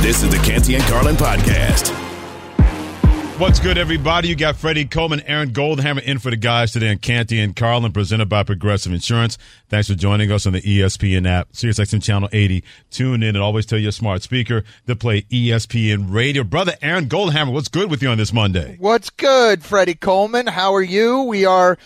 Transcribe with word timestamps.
This 0.00 0.22
is 0.22 0.30
the 0.30 0.38
Canty 0.38 0.76
and 0.76 0.84
Carlin 0.84 1.16
podcast. 1.16 1.92
What's 3.38 3.58
good, 3.58 3.76
everybody? 3.76 4.28
You 4.28 4.36
got 4.36 4.54
Freddie 4.54 4.84
Coleman, 4.84 5.20
Aaron 5.26 5.50
Goldhammer 5.50 6.00
in 6.02 6.20
for 6.20 6.30
the 6.30 6.36
guys 6.36 6.70
today 6.70 6.90
on 6.90 6.98
Canty 6.98 7.40
and 7.40 7.54
Carlin, 7.54 7.90
presented 7.90 8.28
by 8.28 8.44
Progressive 8.44 8.92
Insurance. 8.92 9.36
Thanks 9.68 9.88
for 9.88 9.96
joining 9.96 10.30
us 10.30 10.46
on 10.46 10.52
the 10.52 10.62
ESPN 10.62 11.28
app, 11.28 11.50
SiriusXM 11.52 12.00
Channel 12.02 12.28
80. 12.32 12.62
Tune 12.90 13.24
in 13.24 13.34
and 13.34 13.38
always 13.42 13.66
tell 13.66 13.78
your 13.78 13.90
smart 13.90 14.22
speaker 14.22 14.62
to 14.86 14.94
play 14.94 15.22
ESPN 15.22 16.12
Radio. 16.12 16.44
Brother 16.44 16.76
Aaron 16.80 17.08
Goldhammer, 17.08 17.52
what's 17.52 17.68
good 17.68 17.90
with 17.90 18.00
you 18.00 18.08
on 18.08 18.18
this 18.18 18.32
Monday? 18.32 18.76
What's 18.78 19.10
good, 19.10 19.64
Freddie 19.64 19.94
Coleman? 19.96 20.46
How 20.46 20.72
are 20.74 20.80
you? 20.80 21.22
We 21.22 21.44
are 21.44 21.76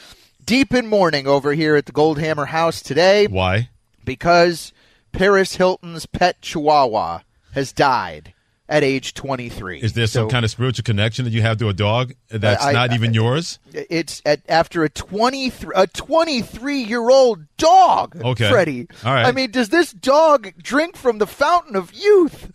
deep 0.45 0.75
in 0.75 0.87
mourning 0.87 1.27
over 1.27 1.55
here 1.55 1.77
at 1.77 1.87
the 1.87 1.93
Goldhammer 1.93 2.49
house 2.49 2.83
today. 2.83 3.27
Why? 3.27 3.71
Because 4.05 4.75
Paris 5.13 5.57
Hilton's 5.57 6.05
pet 6.05 6.43
chihuahua 6.43 7.21
has 7.53 7.73
died 7.73 8.35
at 8.69 8.83
age 8.83 9.13
23. 9.15 9.81
Is 9.81 9.93
there 9.93 10.07
some 10.07 10.25
So 10.25 10.29
kind 10.31 10.45
of 10.45 10.51
spiritual 10.51 10.83
connection 10.85 11.25
that 11.25 11.33
you 11.33 11.43
have 11.43 11.59
to 11.59 11.69
a 11.69 11.75
dog 11.75 12.15
that's 12.31 12.65
I- 12.65 12.73
not 12.73 12.91
I- 12.91 12.95
even 12.95 13.13
yours? 13.15 13.59
It's 13.73 14.23
at, 14.25 14.41
after 14.49 14.83
a 14.85 14.89
23 14.89 15.73
a 15.77 15.87
23 15.87 16.79
year 16.83 17.09
old 17.11 17.45
dog. 17.59 18.17
Okay. 18.25 18.49
Freddie. 18.49 18.89
All 19.05 19.13
right. 19.13 19.27
I 19.27 19.33
mean, 19.33 19.51
does 19.51 19.69
this 19.69 19.93
dog 19.93 20.53
drink 20.63 20.97
from 20.97 21.19
the 21.19 21.27
fountain 21.27 21.77
of 21.77 21.93
youth? 21.93 22.51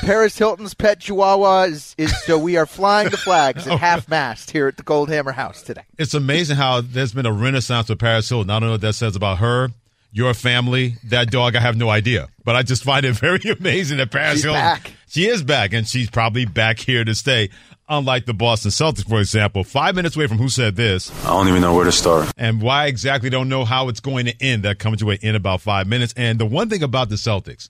Paris 0.00 0.38
Hilton's 0.38 0.72
pet 0.72 1.00
chihuahua 1.00 1.64
is, 1.64 1.94
is 1.98 2.18
so 2.24 2.38
we 2.38 2.56
are 2.56 2.64
flying 2.64 3.10
the 3.10 3.18
flags 3.18 3.66
at 3.66 3.78
half 3.80 4.08
mast 4.08 4.50
here 4.50 4.66
at 4.66 4.78
the 4.78 4.82
Goldhammer 4.82 5.34
House 5.34 5.62
today. 5.62 5.82
It's 5.98 6.14
amazing 6.14 6.56
how 6.56 6.80
there's 6.80 7.12
been 7.12 7.26
a 7.26 7.32
renaissance 7.32 7.90
with 7.90 7.98
Paris 7.98 8.26
Hilton. 8.30 8.48
I 8.48 8.60
don't 8.60 8.68
know 8.68 8.72
what 8.72 8.80
that 8.80 8.94
says 8.94 9.14
about 9.14 9.38
her, 9.38 9.68
your 10.14 10.32
family, 10.32 10.94
that 11.10 11.30
dog. 11.30 11.56
I 11.56 11.60
have 11.60 11.76
no 11.76 11.90
idea, 11.90 12.28
but 12.44 12.54
I 12.56 12.62
just 12.62 12.84
find 12.84 13.04
it 13.04 13.12
very 13.16 13.40
amazing 13.50 13.98
that 13.98 14.10
Paris 14.12 14.34
She's 14.36 14.44
Hilton. 14.44 14.60
back. 14.62 14.92
She 15.08 15.26
is 15.26 15.42
back, 15.42 15.72
and 15.74 15.86
she's 15.86 16.08
probably 16.08 16.46
back 16.46 16.78
here 16.78 17.04
to 17.04 17.14
stay. 17.14 17.50
Unlike 17.86 18.24
the 18.24 18.32
Boston 18.32 18.70
Celtics, 18.70 19.06
for 19.06 19.20
example, 19.20 19.62
five 19.62 19.94
minutes 19.94 20.16
away 20.16 20.26
from 20.26 20.38
who 20.38 20.48
said 20.48 20.74
this, 20.74 21.10
I 21.26 21.28
don't 21.28 21.48
even 21.48 21.60
know 21.60 21.74
where 21.74 21.84
to 21.84 21.92
start. 21.92 22.32
and 22.38 22.62
why 22.62 22.86
exactly 22.86 23.28
don't 23.28 23.50
know 23.50 23.66
how 23.66 23.88
it's 23.90 24.00
going 24.00 24.24
to 24.24 24.34
end. 24.42 24.62
That 24.62 24.78
comes 24.78 25.02
away 25.02 25.18
in 25.20 25.34
about 25.34 25.60
five 25.60 25.86
minutes. 25.86 26.14
And 26.16 26.38
the 26.40 26.46
one 26.46 26.70
thing 26.70 26.82
about 26.82 27.10
the 27.10 27.16
Celtics 27.16 27.68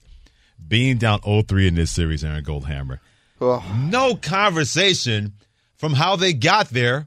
being 0.65 0.97
down 0.97 1.19
0-3 1.19 1.67
in 1.67 1.75
this 1.75 1.91
series, 1.91 2.23
Aaron 2.23 2.45
Goldhammer, 2.45 2.99
Oh, 3.41 3.61
no 3.89 4.15
conversation 4.15 5.33
from 5.75 5.93
how 5.93 6.15
they 6.15 6.31
got 6.31 6.69
there, 6.69 7.05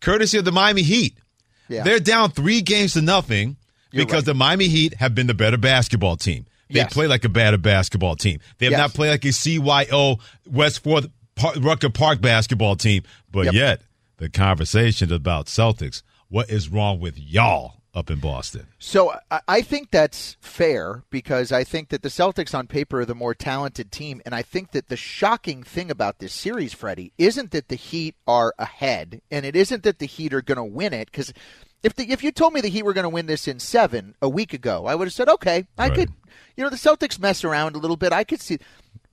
courtesy 0.00 0.38
of 0.38 0.46
the 0.46 0.52
Miami 0.52 0.80
Heat. 0.82 1.14
Yeah. 1.68 1.82
They're 1.82 2.00
down 2.00 2.30
three 2.30 2.62
games 2.62 2.94
to 2.94 3.02
nothing 3.02 3.56
You're 3.92 4.04
because 4.04 4.22
right. 4.22 4.26
the 4.26 4.34
Miami 4.34 4.68
Heat 4.68 4.94
have 4.94 5.14
been 5.14 5.26
the 5.26 5.34
better 5.34 5.56
basketball 5.56 6.16
team. 6.16 6.46
They 6.68 6.80
Yes. 6.80 6.92
play 6.92 7.06
like 7.06 7.24
a 7.24 7.28
better 7.28 7.58
basketball 7.58 8.16
team. 8.16 8.40
They 8.58 8.66
have 8.66 8.72
Yes. 8.72 8.78
not 8.80 8.94
played 8.94 9.10
like 9.10 9.24
a 9.24 9.32
CYO 9.32 10.18
West 10.46 10.82
Fourth 10.82 11.06
Rucker 11.58 11.90
Park 11.90 12.20
basketball 12.20 12.74
team. 12.76 13.04
But 13.30 13.46
Yep. 13.46 13.54
yet, 13.54 13.82
the 14.18 14.28
conversation 14.28 15.12
about 15.12 15.46
Celtics. 15.46 16.02
What 16.28 16.50
is 16.50 16.68
wrong 16.68 16.98
with 16.98 17.16
y'all 17.18 17.82
up 17.94 18.10
in 18.10 18.18
Boston? 18.18 18.66
So 18.80 19.14
I- 19.30 19.40
I 19.46 19.62
think 19.62 19.90
that's 19.92 20.36
fair 20.40 21.04
because 21.10 21.52
I 21.52 21.62
think 21.62 21.90
that 21.90 22.02
the 22.02 22.08
Celtics 22.08 22.52
on 22.52 22.66
paper 22.66 23.00
are 23.00 23.04
the 23.04 23.14
more 23.14 23.34
talented 23.34 23.92
team, 23.92 24.20
and 24.26 24.34
I 24.34 24.42
think 24.42 24.72
that 24.72 24.88
the 24.88 24.96
shocking 24.96 25.62
thing 25.62 25.88
about 25.90 26.18
this 26.18 26.32
series, 26.32 26.72
Freddie, 26.74 27.12
isn't 27.16 27.52
that 27.52 27.68
the 27.68 27.76
Heat 27.76 28.16
are 28.26 28.52
ahead, 28.58 29.20
and 29.30 29.46
it 29.46 29.54
isn't 29.54 29.84
that 29.84 30.00
the 30.00 30.06
Heat 30.06 30.34
are 30.34 30.42
going 30.42 30.56
to 30.56 30.64
win 30.64 30.92
it. 30.92 31.10
Because 31.12 31.32
if 31.86 31.94
the, 31.94 32.10
if 32.10 32.24
you 32.24 32.32
told 32.32 32.52
me 32.52 32.60
the 32.60 32.68
Heat 32.68 32.82
were 32.82 32.92
going 32.92 33.04
to 33.04 33.08
win 33.08 33.26
this 33.26 33.46
in 33.46 33.60
seven 33.60 34.16
a 34.20 34.28
week 34.28 34.52
ago, 34.52 34.86
I 34.86 34.96
would 34.96 35.06
have 35.06 35.14
said, 35.14 35.28
okay, 35.28 35.66
I 35.78 35.88
Right. 35.88 35.94
could. 35.94 36.12
You 36.56 36.64
know, 36.64 36.70
the 36.70 36.76
Celtics 36.76 37.20
mess 37.20 37.44
around 37.44 37.76
a 37.76 37.78
little 37.78 37.96
bit. 37.96 38.12
I 38.12 38.24
could 38.24 38.40
see, 38.40 38.58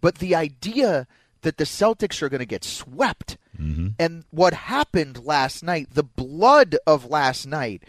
but 0.02 0.16
the 0.16 0.34
idea 0.34 1.08
that 1.44 1.58
the 1.58 1.66
Celtics 1.66 2.22
are 2.22 2.30
going 2.30 2.40
to 2.40 2.46
get 2.46 2.64
swept, 2.64 3.38
mm-hmm. 3.60 3.90
and 4.00 4.24
what 4.32 4.54
happened 4.54 5.24
last 5.24 5.62
night, 5.62 5.90
the 5.94 6.04
blood 6.04 6.76
of 6.88 7.06
last 7.06 7.46
night. 7.46 7.84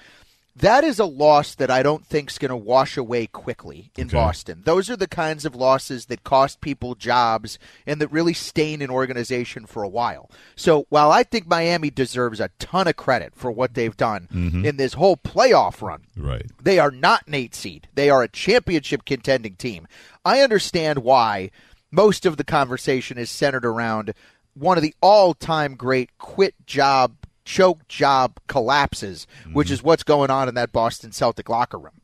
That 0.56 0.84
is 0.84 1.00
a 1.00 1.04
loss 1.04 1.56
that 1.56 1.70
I 1.70 1.82
don't 1.82 2.06
think 2.06 2.30
is 2.30 2.38
going 2.38 2.50
to 2.50 2.56
wash 2.56 2.96
away 2.96 3.26
quickly 3.26 3.90
in 3.96 4.06
Okay. 4.06 4.16
Boston. 4.16 4.62
Those 4.64 4.88
are 4.88 4.96
the 4.96 5.08
kinds 5.08 5.44
of 5.44 5.56
losses 5.56 6.06
that 6.06 6.22
cost 6.22 6.60
people 6.60 6.94
jobs 6.94 7.58
and 7.86 8.00
that 8.00 8.12
really 8.12 8.34
stain 8.34 8.80
an 8.80 8.88
organization 8.90 9.66
for 9.66 9.82
a 9.82 9.88
while. 9.88 10.30
So 10.54 10.86
while 10.90 11.10
I 11.10 11.24
think 11.24 11.48
Miami 11.48 11.90
deserves 11.90 12.38
a 12.38 12.50
ton 12.60 12.86
of 12.86 12.94
credit 12.94 13.32
for 13.34 13.50
what 13.50 13.74
they've 13.74 13.96
done 13.96 14.28
mm-hmm. 14.32 14.64
in 14.64 14.76
this 14.76 14.94
whole 14.94 15.16
playoff 15.16 15.82
run, 15.82 16.02
Right. 16.16 16.46
they 16.62 16.78
are 16.78 16.92
not 16.92 17.26
an 17.26 17.34
eight 17.34 17.56
seed. 17.56 17.88
They 17.94 18.08
are 18.08 18.22
a 18.22 18.28
championship 18.28 19.04
contending 19.04 19.56
team. 19.56 19.88
I 20.24 20.40
understand 20.40 21.00
why 21.00 21.50
most 21.90 22.24
of 22.26 22.36
the 22.36 22.44
conversation 22.44 23.18
is 23.18 23.28
centered 23.28 23.64
around 23.64 24.14
one 24.54 24.78
of 24.78 24.82
the 24.84 24.94
all 25.00 25.34
time 25.34 25.74
great 25.74 26.16
quit 26.18 26.54
job, 26.64 27.16
choke 27.44 27.86
job 27.88 28.38
collapses, 28.46 29.26
which 29.52 29.68
mm-hmm. 29.68 29.74
is 29.74 29.82
what's 29.82 30.02
going 30.02 30.30
on 30.30 30.48
in 30.48 30.54
that 30.54 30.72
Boston 30.72 31.12
Celtic 31.12 31.48
locker 31.48 31.78
room. 31.78 32.00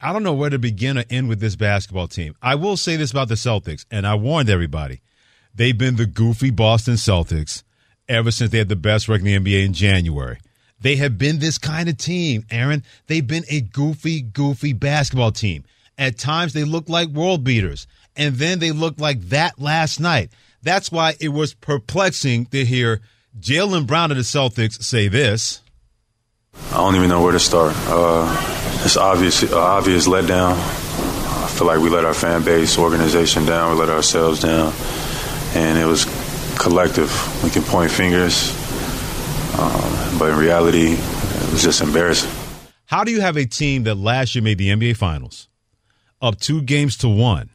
I 0.00 0.12
don't 0.12 0.24
know 0.24 0.32
where 0.32 0.50
to 0.50 0.58
begin 0.58 0.98
or 0.98 1.04
end 1.10 1.28
with 1.28 1.38
this 1.38 1.54
basketball 1.54 2.08
team. 2.08 2.34
I 2.42 2.56
will 2.56 2.76
say 2.76 2.96
this 2.96 3.12
about 3.12 3.28
the 3.28 3.36
Celtics, 3.36 3.86
and 3.88 4.04
I 4.04 4.16
warned 4.16 4.50
everybody. 4.50 5.00
They've 5.54 5.76
been 5.76 5.94
the 5.94 6.06
goofy 6.06 6.50
Boston 6.50 6.94
Celtics 6.94 7.62
ever 8.08 8.32
since 8.32 8.50
they 8.50 8.58
had 8.58 8.68
the 8.68 8.74
best 8.74 9.08
record 9.08 9.26
in 9.26 9.44
the 9.44 9.52
NBA 9.52 9.66
in 9.66 9.72
January. 9.72 10.38
They 10.80 10.96
have 10.96 11.18
been 11.18 11.38
this 11.38 11.58
kind 11.58 11.88
of 11.88 11.96
team, 11.96 12.44
Aaron. 12.50 12.82
They've 13.06 13.26
been 13.26 13.44
a 13.48 13.60
goofy, 13.60 14.22
goofy 14.22 14.72
basketball 14.72 15.30
team. 15.30 15.64
At 15.96 16.18
times 16.18 16.52
they 16.52 16.64
look 16.64 16.88
like 16.88 17.08
world 17.10 17.44
beaters, 17.44 17.86
and 18.16 18.34
then 18.34 18.58
they 18.58 18.72
looked 18.72 19.00
like 19.00 19.20
that 19.28 19.60
last 19.60 20.00
night. 20.00 20.32
That's 20.62 20.92
why 20.92 21.14
it 21.20 21.30
was 21.30 21.54
perplexing 21.54 22.46
to 22.46 22.64
hear 22.64 23.00
Jaylen 23.38 23.86
Brown 23.86 24.10
of 24.10 24.16
the 24.16 24.22
Celtics 24.22 24.82
say 24.82 25.08
this. 25.08 25.60
I 26.70 26.76
don't 26.76 26.96
even 26.96 27.08
know 27.08 27.22
where 27.22 27.32
to 27.32 27.40
start. 27.40 27.74
Uh, 27.86 28.28
it's 28.84 28.96
obvious, 28.96 29.42
uh, 29.42 29.58
obvious 29.58 30.06
letdown. 30.06 30.52
I 30.52 31.48
feel 31.48 31.66
like 31.66 31.80
we 31.80 31.88
let 31.88 32.04
our 32.04 32.14
fan 32.14 32.44
base, 32.44 32.78
organization 32.78 33.46
down. 33.46 33.72
We 33.72 33.80
let 33.80 33.88
ourselves 33.88 34.40
down, 34.40 34.72
and 35.54 35.78
it 35.78 35.86
was 35.86 36.04
collective. 36.58 37.10
We 37.42 37.50
can 37.50 37.62
point 37.62 37.90
fingers, 37.90 38.50
um, 39.58 40.18
but 40.18 40.30
in 40.30 40.38
reality, 40.38 40.92
it 40.92 41.52
was 41.52 41.62
just 41.62 41.80
embarrassing. 41.80 42.30
How 42.84 43.04
do 43.04 43.10
you 43.10 43.22
have 43.22 43.36
a 43.36 43.46
team 43.46 43.84
that 43.84 43.94
last 43.96 44.34
year 44.34 44.44
made 44.44 44.58
the 44.58 44.68
NBA 44.68 44.96
Finals, 44.96 45.48
up 46.20 46.38
two 46.38 46.60
games 46.60 46.96
to 46.98 47.08
one 47.08 47.50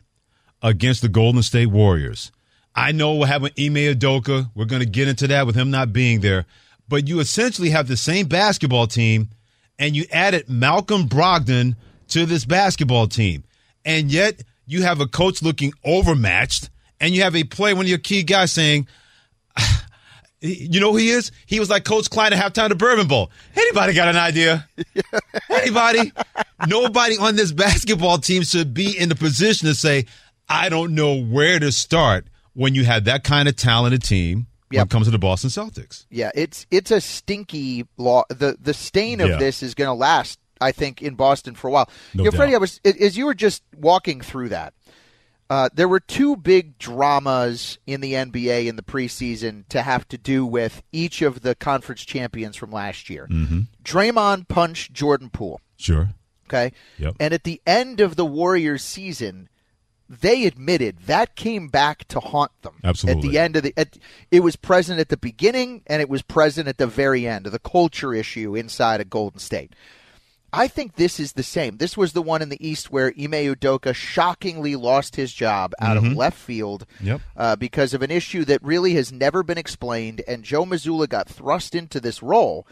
against 0.62 1.04
the 1.04 1.10
Golden 1.10 1.44
State 1.44 1.68
Warriors? 1.68 2.32
I 2.78 2.92
know 2.92 3.16
we'll 3.16 3.26
have 3.26 3.44
an 3.44 3.52
Ime 3.58 3.96
Udoka. 3.96 4.52
We're 4.54 4.66
going 4.66 4.84
to 4.84 4.88
get 4.88 5.08
into 5.08 5.26
that 5.28 5.48
with 5.48 5.56
him 5.56 5.72
not 5.72 5.92
being 5.92 6.22
there. 6.22 6.46
But 6.88 7.08
you 7.08 7.20
essentially 7.20 7.72
have 7.72 7.88
the 7.88 7.98
same 7.98 8.28
basketball 8.28 8.86
team, 8.86 9.30
and 9.80 9.96
you 9.96 10.06
added 10.12 10.48
Malcolm 10.48 11.10
Brogdon 11.10 11.76
to 12.10 12.28
this 12.28 12.46
basketball 12.46 13.08
team. 13.08 13.44
And 13.84 14.12
yet 14.12 14.44
you 14.68 14.84
have 14.84 15.02
a 15.02 15.08
coach 15.08 15.42
looking 15.42 15.74
overmatched, 15.84 16.70
and 17.02 17.16
you 17.16 17.24
have 17.24 17.36
a 17.36 17.44
play, 17.44 17.74
one 17.74 17.86
of 17.86 17.90
your 17.90 17.98
key 17.98 18.22
guys 18.22 18.52
saying, 18.52 18.88
you 20.42 20.80
know 20.80 20.92
who 20.92 20.98
he 20.98 21.10
is? 21.10 21.32
He 21.48 21.60
was 21.60 21.72
like 21.72 21.84
Coach 21.84 22.12
Klein 22.12 22.32
at 22.32 22.40
halftime 22.40 22.70
the 22.70 22.76
Bourbon 22.76 23.08
Bowl. 23.08 23.32
Anybody 23.56 23.94
got 23.94 24.08
an 24.08 24.18
idea? 24.18 24.70
Anybody? 25.50 26.14
Nobody 26.68 27.18
on 27.18 27.36
this 27.36 27.52
basketball 27.52 28.20
team 28.20 28.44
should 28.44 28.76
be 28.76 28.96
in 28.96 29.10
the 29.10 29.16
position 29.16 29.68
to 29.68 29.74
say, 29.74 30.06
I 30.48 30.70
don't 30.70 30.94
know 30.94 31.20
where 31.20 31.58
to 31.58 31.72
start 31.72 32.28
when 32.58 32.74
you 32.74 32.84
had 32.84 33.06
that 33.06 33.24
kind 33.24 33.48
of 33.48 33.56
talented 33.56 34.02
team 34.02 34.48
when 34.70 34.82
it 34.82 34.90
comes 34.90 35.06
to 35.06 35.12
the 35.12 35.20
Boston 35.20 35.52
Celtics. 35.52 36.06
Yeah, 36.10 36.32
it's 36.34 36.66
it's 36.72 36.90
a 36.90 37.00
stinky 37.00 37.86
law. 37.98 38.24
The 38.30 38.58
the 38.60 38.74
stain 38.74 39.22
of 39.22 39.30
Yeah. 39.30 39.38
this 39.38 39.62
is 39.62 39.76
going 39.76 39.88
to 39.88 39.94
last, 39.94 40.40
I 40.60 40.72
think, 40.72 41.02
in 41.04 41.14
Boston 41.14 41.54
for 41.54 41.68
a 41.68 41.72
while. 41.72 41.90
No 42.16 42.24
you 42.24 42.32
know, 42.32 42.36
Freddie. 42.36 42.56
I 42.56 42.58
was 42.58 42.82
as 42.84 43.16
you 43.16 43.28
were 43.28 43.36
just 43.36 43.62
walking 43.78 44.22
through 44.22 44.50
that. 44.50 44.74
Uh, 45.50 45.70
there 45.74 45.88
were 45.88 46.00
two 46.02 46.36
big 46.36 46.78
dramas 46.78 47.78
in 47.88 48.02
the 48.02 48.14
NBA 48.14 48.66
in 48.68 48.76
the 48.76 48.82
preseason 48.82 49.66
to 49.70 49.82
have 49.84 50.06
to 50.10 50.18
do 50.18 50.46
with 50.46 50.82
each 50.92 51.22
of 51.22 51.42
the 51.42 51.56
conference 51.56 52.04
champions 52.04 52.58
from 52.58 52.72
last 52.72 53.10
year. 53.10 53.28
Mm-hmm. 53.32 53.62
Draymond 53.84 54.48
punched 54.50 54.92
Jordan 54.94 55.30
Poole. 55.30 55.62
Sure. 55.78 56.10
Okay. 56.48 56.74
Yep. 56.98 57.16
And 57.20 57.34
at 57.34 57.44
the 57.46 57.62
end 57.66 58.02
of 58.02 58.16
the 58.18 58.26
Warriors 58.26 58.84
season, 58.84 59.48
they 60.10 60.46
admitted 60.46 61.00
that 61.08 61.36
came 61.36 61.68
back 61.68 62.08
to 62.10 62.20
haunt 62.20 62.52
them. 62.62 62.76
Absolutely. 62.84 63.28
At 63.28 63.32
the 63.32 63.40
end 63.40 63.56
of 63.58 63.64
the, 63.64 63.74
at, 63.78 63.98
it 64.32 64.40
was 64.42 64.56
present 64.56 65.00
at 65.00 65.10
the 65.10 65.18
beginning 65.18 65.84
and 65.88 66.02
it 66.02 66.10
was 66.10 66.22
present 66.22 66.68
at 66.68 66.78
the 66.78 66.88
very 66.88 67.28
end 67.28 67.46
of 67.46 67.52
the 67.52 67.60
culture 67.60 68.14
issue 68.14 68.56
inside 68.56 69.02
of 69.02 69.10
Golden 69.10 69.40
State. 69.40 69.74
I 70.54 70.70
think 70.70 70.96
this 70.96 71.20
is 71.20 71.34
the 71.34 71.44
same. 71.44 71.76
This 71.78 71.98
was 71.98 72.14
the 72.14 72.22
one 72.22 72.42
in 72.42 72.48
the 72.48 72.66
East 72.66 72.90
where 72.90 73.08
Ime 73.20 73.32
Udoka 73.54 73.94
shockingly 73.94 74.78
lost 74.78 75.18
his 75.18 75.34
job 75.34 75.74
out 75.82 75.98
of 75.98 76.04
left 76.16 76.38
field 76.38 76.86
Yep. 77.02 77.22
uh, 77.36 77.56
because 77.58 77.94
of 77.94 78.02
an 78.02 78.12
issue 78.12 78.46
that 78.46 78.64
really 78.64 78.94
has 78.94 79.12
never 79.12 79.44
been 79.44 79.58
explained, 79.58 80.22
and 80.26 80.44
Joe 80.44 80.64
Mazzulla 80.66 81.10
got 81.10 81.28
thrust 81.28 81.76
into 81.76 82.00
this 82.00 82.24
role. 82.24 82.66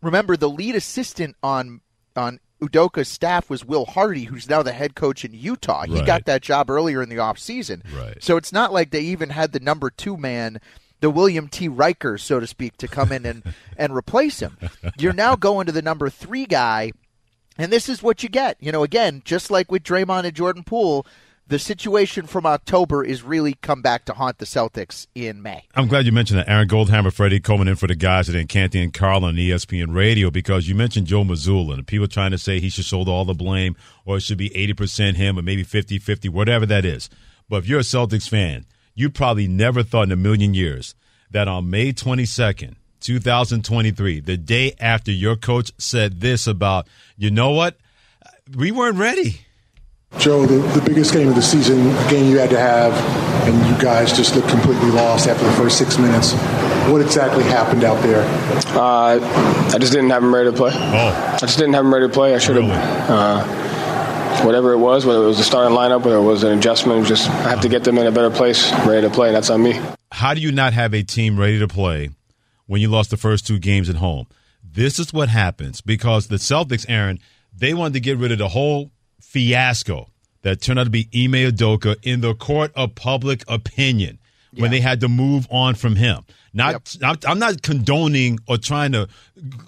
Remember, 0.00 0.36
the 0.36 0.48
lead 0.48 0.76
assistant 0.76 1.34
on 1.42 1.80
on 2.14 2.38
Udoka's 2.62 3.08
staff 3.08 3.50
was 3.50 3.64
Will 3.64 3.84
Hardy, 3.86 4.24
who's 4.24 4.48
now 4.48 4.62
the 4.62 4.72
head 4.72 4.94
coach 4.94 5.24
in 5.24 5.34
Utah. 5.34 5.84
He 5.84 5.94
Right. 5.96 6.06
got 6.06 6.24
that 6.26 6.42
job 6.42 6.70
earlier 6.70 7.02
in 7.02 7.08
the 7.08 7.16
offseason. 7.16 7.82
Right. 7.94 8.22
So 8.22 8.36
it's 8.36 8.52
not 8.52 8.72
like 8.72 8.90
they 8.90 9.00
even 9.00 9.30
had 9.30 9.52
the 9.52 9.60
number 9.60 9.90
two 9.90 10.16
man, 10.16 10.60
the 11.00 11.10
William 11.10 11.48
T. 11.48 11.66
Riker, 11.66 12.16
so 12.18 12.38
to 12.38 12.46
speak, 12.46 12.76
to 12.76 12.86
come 12.86 13.10
in 13.10 13.26
and, 13.26 13.42
and 13.76 13.94
replace 13.94 14.38
him. 14.40 14.56
You're 14.96 15.12
now 15.12 15.34
going 15.34 15.66
to 15.66 15.72
the 15.72 15.82
number 15.82 16.08
three 16.08 16.46
guy, 16.46 16.92
and 17.58 17.72
this 17.72 17.88
is 17.88 18.02
what 18.02 18.22
you 18.22 18.28
get. 18.28 18.56
You 18.60 18.70
know, 18.70 18.84
again, 18.84 19.22
just 19.24 19.50
like 19.50 19.70
with 19.70 19.82
Draymond 19.82 20.24
and 20.24 20.34
Jordan 20.34 20.62
Poole, 20.62 21.04
the 21.46 21.58
situation 21.58 22.26
from 22.26 22.46
October 22.46 23.04
is 23.04 23.22
really 23.22 23.54
come 23.54 23.82
back 23.82 24.04
to 24.06 24.14
haunt 24.14 24.38
the 24.38 24.44
Celtics 24.44 25.06
in 25.14 25.42
May. 25.42 25.64
I'm 25.74 25.88
glad 25.88 26.06
you 26.06 26.12
mentioned 26.12 26.38
that. 26.38 26.48
Aaron 26.48 26.68
Goldhammer, 26.68 27.12
Freddie 27.12 27.40
Coleman 27.40 27.68
in 27.68 27.76
for 27.76 27.86
the 27.86 27.94
guys 27.94 28.30
at 28.30 28.48
Canty 28.48 28.82
and 28.82 28.92
Carlin 28.92 29.36
ESPN 29.36 29.94
Radio 29.94 30.30
because 30.30 30.68
you 30.68 30.74
mentioned 30.74 31.06
Joe 31.06 31.24
Mazzulla 31.24 31.74
and 31.74 31.86
people 31.86 32.08
trying 32.08 32.30
to 32.30 32.38
say 32.38 32.58
he 32.60 32.70
should 32.70 32.84
shoulder 32.84 33.10
all 33.10 33.24
the 33.24 33.34
blame 33.34 33.76
or 34.04 34.16
it 34.16 34.20
should 34.20 34.38
be 34.38 34.50
80% 34.50 35.16
him 35.16 35.38
or 35.38 35.42
maybe 35.42 35.62
50 35.62 35.98
50, 35.98 36.28
whatever 36.28 36.64
that 36.66 36.84
is. 36.84 37.10
But 37.48 37.56
if 37.58 37.68
you're 37.68 37.80
a 37.80 37.82
Celtics 37.82 38.28
fan, 38.28 38.64
you 38.94 39.10
probably 39.10 39.48
never 39.48 39.82
thought 39.82 40.04
in 40.04 40.12
a 40.12 40.16
million 40.16 40.54
years 40.54 40.94
that 41.30 41.48
on 41.48 41.70
May 41.70 41.92
22nd, 41.92 42.76
2023, 43.00 44.20
the 44.20 44.36
day 44.36 44.74
after 44.78 45.10
your 45.10 45.36
coach 45.36 45.72
said 45.76 46.20
this 46.20 46.46
about, 46.46 46.86
you 47.16 47.30
know 47.30 47.50
what? 47.50 47.76
We 48.54 48.70
weren't 48.70 48.98
ready. 48.98 49.40
Joe, 50.18 50.46
the, 50.46 50.58
the 50.78 50.84
biggest 50.86 51.12
game 51.12 51.28
of 51.28 51.34
the 51.34 51.42
season, 51.42 51.80
a 51.88 52.10
game 52.10 52.30
you 52.30 52.38
had 52.38 52.50
to 52.50 52.58
have, 52.58 52.92
and 53.48 53.66
you 53.66 53.82
guys 53.82 54.16
just 54.16 54.36
looked 54.36 54.48
completely 54.48 54.90
lost 54.90 55.26
after 55.26 55.44
the 55.44 55.52
first 55.52 55.78
six 55.78 55.98
minutes. 55.98 56.32
What 56.90 57.00
exactly 57.00 57.42
happened 57.44 57.82
out 57.82 58.00
there? 58.02 58.22
Uh, 58.76 59.18
I 59.74 59.78
just 59.78 59.92
didn't 59.92 60.10
have 60.10 60.22
him 60.22 60.34
ready 60.34 60.50
to 60.50 60.56
play. 60.56 60.70
Oh, 60.74 61.30
I 61.34 61.38
just 61.38 61.58
didn't 61.58 61.72
have 61.74 61.84
him 61.84 61.92
ready 61.92 62.06
to 62.06 62.12
play. 62.12 62.34
I 62.34 62.38
should 62.38 62.56
have. 62.56 62.64
Really? 62.64 62.78
Uh, 63.08 64.44
whatever 64.44 64.72
it 64.72 64.78
was, 64.78 65.06
whether 65.06 65.22
it 65.22 65.26
was 65.26 65.38
the 65.38 65.44
starting 65.44 65.76
lineup, 65.76 66.04
whether 66.04 66.16
it 66.16 66.22
was 66.22 66.42
an 66.44 66.56
adjustment, 66.58 67.06
just 67.06 67.28
I 67.28 67.50
have 67.50 67.60
to 67.62 67.68
get 67.68 67.84
them 67.84 67.98
in 67.98 68.06
a 68.06 68.12
better 68.12 68.30
place, 68.30 68.70
ready 68.86 69.06
to 69.06 69.12
play. 69.12 69.28
And 69.28 69.36
that's 69.36 69.50
on 69.50 69.62
me. 69.62 69.80
how 70.12 70.34
do 70.34 70.40
you 70.40 70.52
not 70.52 70.72
have 70.72 70.94
a 70.94 71.02
team 71.02 71.38
ready 71.38 71.58
to 71.58 71.68
play 71.68 72.10
when 72.66 72.80
you 72.80 72.88
lost 72.88 73.10
the 73.10 73.16
first 73.16 73.46
two 73.46 73.58
games 73.58 73.88
at 73.88 73.96
home? 73.96 74.26
This 74.62 74.98
is 74.98 75.12
what 75.12 75.28
happens 75.28 75.80
because 75.80 76.28
the 76.28 76.36
Celtics, 76.36 76.86
Aaron, 76.88 77.18
they 77.56 77.74
wanted 77.74 77.94
to 77.94 78.00
get 78.00 78.18
rid 78.18 78.32
of 78.32 78.38
the 78.38 78.48
whole 78.48 78.90
fiasco 79.22 80.08
that 80.42 80.60
turned 80.60 80.78
out 80.78 80.84
to 80.84 80.90
be 80.90 81.08
Ime 81.14 81.32
Udoka 81.52 81.96
in 82.02 82.20
the 82.20 82.34
court 82.34 82.72
of 82.74 82.94
public 82.94 83.44
opinion 83.48 84.18
when 84.54 84.70
they 84.70 84.80
had 84.80 85.00
to 85.00 85.08
move 85.08 85.46
on 85.50 85.74
from 85.74 85.96
him. 85.96 86.22
Not, 86.52 86.96
I'm, 87.02 87.16
I'm 87.26 87.38
not 87.38 87.62
condoning 87.62 88.38
or 88.46 88.58
trying 88.58 88.92
to 88.92 89.08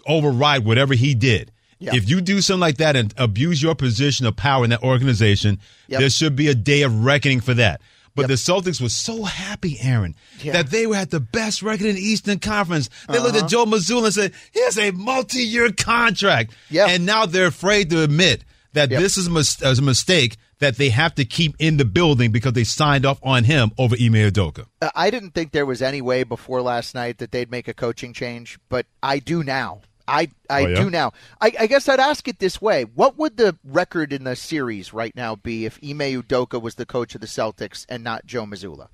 override 0.07 0.65
whatever 0.65 0.95
he 0.95 1.15
did. 1.15 1.51
Yep. 1.79 1.95
If 1.95 2.11
you 2.11 2.21
do 2.21 2.41
something 2.41 2.61
like 2.61 2.77
that 2.79 2.97
and 2.97 3.13
abuse 3.17 3.63
your 3.63 3.75
position 3.75 4.27
of 4.27 4.37
power 4.37 4.65
in 4.65 4.71
that 4.71 4.83
organization, 4.83 5.59
Yep. 5.89 6.01
there 6.01 6.11
should 6.11 6.37
be 6.37 6.49
a 6.49 6.55
day 6.55 6.83
of 6.83 7.05
reckoning 7.05 7.41
for 7.41 7.55
that. 7.55 7.81
But 8.15 8.23
Yep. 8.23 8.29
the 8.29 8.35
Celtics 8.35 8.81
were 8.81 8.89
so 8.91 9.25
happy, 9.25 9.79
Aaron, 9.81 10.15
Yeah. 10.43 10.53
that 10.53 10.71
they 10.71 10.87
were 10.87 10.95
at 10.97 11.11
the 11.11 11.21
best 11.21 11.63
record 11.63 11.87
in 11.87 11.97
the 11.97 12.01
Eastern 12.03 12.39
Conference. 12.39 12.89
They 13.09 13.19
looked 13.19 13.37
Uh-huh. 13.37 13.45
at 13.47 13.51
Joe 13.51 13.67
Mazzulla 13.67 14.05
and 14.07 14.15
said, 14.15 14.33
"Here's 14.53 14.79
a 14.79 14.93
multi-year 14.93 15.73
contract." 15.73 16.53
Yeah. 16.71 16.87
And 16.89 17.05
now 17.07 17.27
they're 17.27 17.47
afraid 17.47 17.91
to 17.91 18.03
admit 18.03 18.45
that 18.75 18.91
Yep. 18.91 19.01
this 19.01 19.17
is 19.17 19.27
a, 19.27 19.31
mis- 19.31 19.61
is 19.63 19.79
a 19.79 19.83
mistake 19.83 20.37
that 20.61 20.77
they 20.77 20.91
have 20.91 21.15
to 21.17 21.25
keep 21.25 21.57
in 21.59 21.77
the 21.79 21.85
building 21.85 22.31
because 22.31 22.53
they 22.53 22.65
signed 22.65 23.05
off 23.05 23.19
on 23.23 23.45
him 23.45 23.73
over 23.79 23.97
Ime 23.97 24.13
Udoka. 24.31 24.67
Uh, 24.81 24.91
I 24.95 25.11
didn't 25.11 25.33
think 25.33 25.51
there 25.53 25.67
was 25.67 25.83
any 25.83 26.01
way 26.01 26.23
before 26.23 26.63
last 26.63 26.95
night 26.95 27.19
that 27.19 27.33
they'd 27.33 27.51
make 27.51 27.67
a 27.69 27.75
coaching 27.75 28.13
change, 28.13 28.59
but 28.69 28.87
I 29.03 29.19
do 29.19 29.43
now. 29.43 29.81
I 30.07 30.29
I 30.51 30.65
Oh, 30.65 30.67
yeah? 30.69 30.83
do 30.83 30.91
now. 30.91 31.13
I, 31.41 31.53
I 31.61 31.67
guess 31.67 31.89
I'd 31.89 31.99
ask 31.99 32.29
it 32.29 32.39
this 32.39 32.61
way: 32.61 32.85
What 32.85 33.17
would 33.17 33.39
the 33.39 33.57
record 33.65 34.13
in 34.13 34.25
the 34.25 34.37
series 34.37 34.93
right 34.93 35.17
now 35.17 35.35
be 35.35 35.65
if 35.65 35.79
Ime 35.83 36.21
Udoka 36.23 36.61
was 36.61 36.75
the 36.75 36.85
coach 36.85 37.15
of 37.15 37.23
the 37.23 37.27
Celtics 37.27 37.87
and 37.89 38.05
not 38.05 38.27
Joe 38.27 38.45
Mazzulla? 38.45 38.89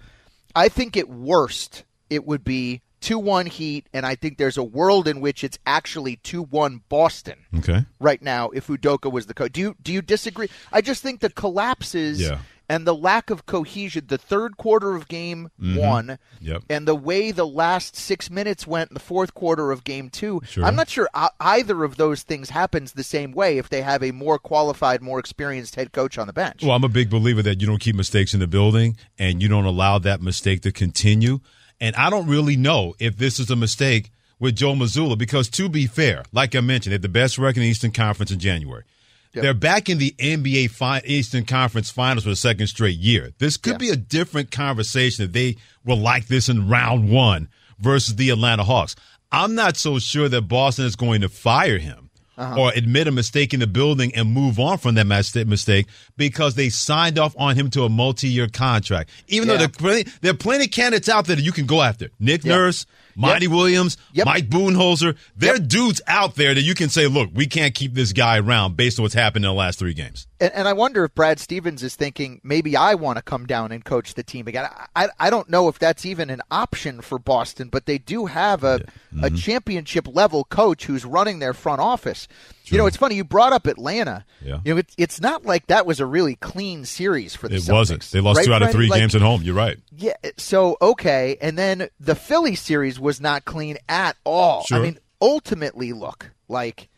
I 0.55 0.69
think 0.69 0.97
at 0.97 1.09
worst 1.09 1.83
it 2.09 2.25
would 2.27 2.45
be 2.45 2.83
two 3.01 3.19
one 3.19 3.47
Heat, 3.47 3.87
and 3.93 4.05
I 4.07 4.15
think 4.15 4.39
there's 4.39 4.57
a 4.59 4.63
world 4.63 5.09
in 5.09 5.21
which 5.21 5.43
it's 5.45 5.59
actually 5.67 6.17
two 6.17 6.43
one 6.43 6.83
Boston 6.89 7.39
Okay. 7.59 7.85
right 7.99 8.21
now 8.23 8.51
if 8.51 8.67
Udoka 8.69 9.11
was 9.11 9.27
the 9.27 9.35
coach. 9.35 9.53
Do 9.53 9.61
you 9.61 9.77
do 9.83 9.93
you 9.93 10.03
disagree? 10.03 10.49
I 10.73 10.81
just 10.81 11.03
think 11.03 11.21
the 11.21 11.31
collapses 11.31 12.21
Yeah. 12.21 12.39
and 12.69 12.87
the 12.87 12.95
lack 12.95 13.31
of 13.31 13.47
cohesion, 13.47 14.05
the 14.07 14.17
third 14.19 14.57
quarter 14.57 14.95
of 14.95 15.09
game 15.09 15.51
one, 15.59 16.07
Mm-hmm. 16.07 16.47
Yep. 16.47 16.63
and 16.71 16.87
the 16.87 16.95
way 16.95 17.31
the 17.33 17.47
last 17.47 17.97
six 17.97 18.31
minutes 18.31 18.67
went 18.67 18.91
in 18.91 18.95
the 18.95 19.01
fourth 19.01 19.35
quarter 19.35 19.73
of 19.73 19.83
game 19.83 20.09
two. 20.09 20.41
Sure. 20.47 20.65
I'm 20.65 20.77
not 20.77 20.89
sure 20.89 21.09
either 21.41 21.83
of 21.85 21.97
those 21.97 22.23
things 22.23 22.51
happens 22.51 22.93
the 22.93 23.03
same 23.03 23.33
way 23.33 23.59
if 23.59 23.69
they 23.71 23.83
have 23.83 24.03
a 24.05 24.13
more 24.13 24.39
qualified, 24.39 25.03
more 25.03 25.19
experienced 25.19 25.75
head 25.75 25.93
coach 25.93 26.17
on 26.19 26.27
the 26.29 26.33
bench. 26.33 26.63
Well, 26.63 26.73
I'm 26.73 26.85
a 26.85 26.89
big 26.89 27.11
believer 27.11 27.43
that 27.43 27.61
you 27.61 27.67
don't 27.67 27.81
keep 27.81 27.97
mistakes 27.97 28.35
in 28.35 28.41
the 28.41 28.47
building 28.47 28.97
and 29.19 29.43
you 29.43 29.49
don't 29.49 29.65
allow 29.65 29.99
that 29.99 30.23
mistake 30.23 30.61
to 30.63 30.71
continue. 30.73 31.41
And 31.81 31.97
I 31.97 32.11
don't 32.11 32.27
really 32.27 32.57
know 32.57 32.95
if 32.99 33.17
this 33.17 33.39
is 33.39 33.51
a 33.51 33.57
mistake 33.57 34.11
with 34.39 34.57
Joe 34.57 34.75
Mazzulla 34.75 35.17
because, 35.17 35.49
to 35.51 35.69
be 35.69 35.87
fair, 35.87 36.25
like 36.33 36.55
I 36.55 36.61
mentioned, 36.61 36.93
they 36.93 36.95
had 36.95 37.03
the 37.03 37.09
best 37.09 37.39
record 37.39 37.59
in 37.59 37.63
the 37.65 37.69
Eastern 37.71 37.91
Conference 37.93 38.31
in 38.31 38.39
January. 38.39 38.85
They're 39.33 39.55
back 39.55 39.89
in 39.89 39.99
the 39.99 40.13
NBA 40.19 40.71
fi- 40.71 41.03
Eastern 41.05 41.45
Conference 41.45 41.89
Finals 41.89 42.25
for 42.25 42.31
the 42.31 42.37
second 42.37 42.67
straight 42.67 42.99
year. 42.99 43.31
This 43.39 43.57
could 43.57 43.75
Yeah. 43.75 43.79
be 43.79 43.89
a 43.91 43.97
different 43.97 44.51
conversation 44.51 45.25
if 45.25 45.33
they 45.33 45.57
were 45.85 45.95
like 45.95 46.27
this 46.27 46.49
in 46.49 46.69
round 46.69 47.11
one 47.11 47.49
versus 47.79 48.17
the 48.17 48.31
Atlanta 48.31 48.65
Hawks. 48.65 48.97
I'm 49.31 49.55
not 49.55 49.77
so 49.77 50.01
sure 50.01 50.29
that 50.29 50.43
Boston 50.43 50.85
is 50.87 50.97
going 50.97 51.21
to 51.21 51.29
fire 51.29 51.79
him 51.79 52.10
Uh-huh. 52.41 52.59
or 52.59 52.73
admit 52.75 53.07
a 53.07 53.11
mistake 53.11 53.53
in 53.53 53.61
the 53.61 53.67
building 53.67 54.15
and 54.15 54.33
move 54.33 54.59
on 54.59 54.79
from 54.79 54.95
that 54.95 55.07
mistake 55.07 55.87
because 56.17 56.55
they 56.55 56.71
signed 56.71 57.19
off 57.19 57.35
on 57.39 57.55
him 57.55 57.69
to 57.71 57.83
a 57.85 57.89
multi-year 57.91 58.49
contract. 58.49 59.11
Even 59.29 59.47
Yeah. 59.49 59.55
though 59.55 59.59
there 59.59 59.67
are, 59.67 59.71
plenty, 59.71 60.11
there 60.23 60.31
are 60.31 60.37
plenty 60.37 60.65
of 60.65 60.71
candidates 60.71 61.09
out 61.11 61.27
there 61.27 61.37
that 61.37 61.43
you 61.43 61.53
can 61.53 61.67
go 61.67 61.83
after. 61.83 62.09
Nick 62.19 62.43
Yeah. 62.45 62.55
Nurse, 62.57 62.87
Monty 63.15 63.47
Williams, 63.47 63.99
Yep. 64.15 64.25
Mike 64.27 64.49
Budenholzer. 64.49 65.17
There 65.37 65.53
are 65.53 65.57
Yep. 65.59 65.69
dudes 65.69 66.01
out 66.07 66.37
there 66.37 66.55
that 66.55 66.63
you 66.63 66.75
can 66.75 66.89
say, 66.89 67.07
look, 67.09 67.29
we 67.35 67.47
can't 67.47 67.75
keep 67.75 67.93
this 67.95 68.13
guy 68.15 68.39
around 68.39 68.75
based 68.77 68.99
on 68.99 69.03
what's 69.03 69.15
happened 69.15 69.45
in 69.45 69.51
the 69.51 69.55
last 69.55 69.79
three 69.79 69.93
games. 69.95 70.27
And, 70.41 70.53
and 70.55 70.67
I 70.69 70.73
wonder 70.73 71.05
if 71.05 71.15
Brad 71.15 71.39
Stevens 71.39 71.83
is 71.83 71.95
thinking 71.97 72.41
maybe 72.43 72.77
I 72.77 72.95
want 72.95 73.19
to 73.19 73.23
come 73.23 73.47
down 73.47 73.73
and 73.73 73.85
coach 73.85 74.15
the 74.15 74.23
team 74.23 74.49
again. 74.49 74.67
I, 74.97 75.09
I 75.19 75.29
don't 75.31 75.51
know 75.51 75.69
if 75.69 75.79
that's 75.79 76.07
even 76.07 76.31
an 76.31 76.41
option 76.51 77.03
for 77.03 77.19
Boston, 77.19 77.69
but 77.69 77.87
they 77.87 77.99
do 77.99 78.27
have 78.27 78.65
a, 78.65 78.81
Mm-hmm. 79.13 79.25
a 79.25 79.31
championship 79.31 80.07
level 80.07 80.45
coach 80.45 80.85
who's 80.85 81.05
running 81.05 81.41
their 81.41 81.53
front 81.53 81.81
office. 81.81 82.29
You 82.67 82.79
know, 82.79 82.87
it's 82.87 82.97
funny 82.97 83.17
you 83.17 83.25
brought 83.25 83.53
up 83.53 83.67
Atlanta. 83.67 84.25
Yeah. 84.41 84.61
You 84.65 84.75
know, 84.75 84.79
it, 84.79 84.95
it's 84.97 85.21
not 85.21 85.45
like 85.45 85.67
that 85.67 85.85
was 85.85 85.99
a 85.99 86.07
really 86.07 86.37
clean 86.37 86.85
series 86.85 87.35
for 87.35 87.49
the 87.49 87.57
It 87.57 87.63
Celtics. 87.63 87.73
wasn't. 87.73 88.03
They 88.13 88.21
lost 88.21 88.37
right, 88.37 88.47
two 88.47 88.55
out 88.55 88.63
of 88.63 88.71
three 88.71 88.87
Like, 88.87 89.01
games 89.01 89.17
at 89.17 89.21
home. 89.23 89.43
You're 89.43 89.57
right. 89.57 89.77
Yeah. 89.91 90.13
So 90.37 90.77
okay, 90.81 91.39
and 91.43 91.59
then 91.59 91.89
the 91.99 92.15
Philly 92.15 92.55
series 92.55 93.01
was 93.01 93.21
not 93.21 93.45
clean 93.45 93.79
at 93.89 94.17
all. 94.23 94.63
Sure. 94.63 94.79
I 94.79 94.83
mean, 94.83 95.01
ultimately, 95.21 95.93
look 95.93 96.31
like 96.47 96.89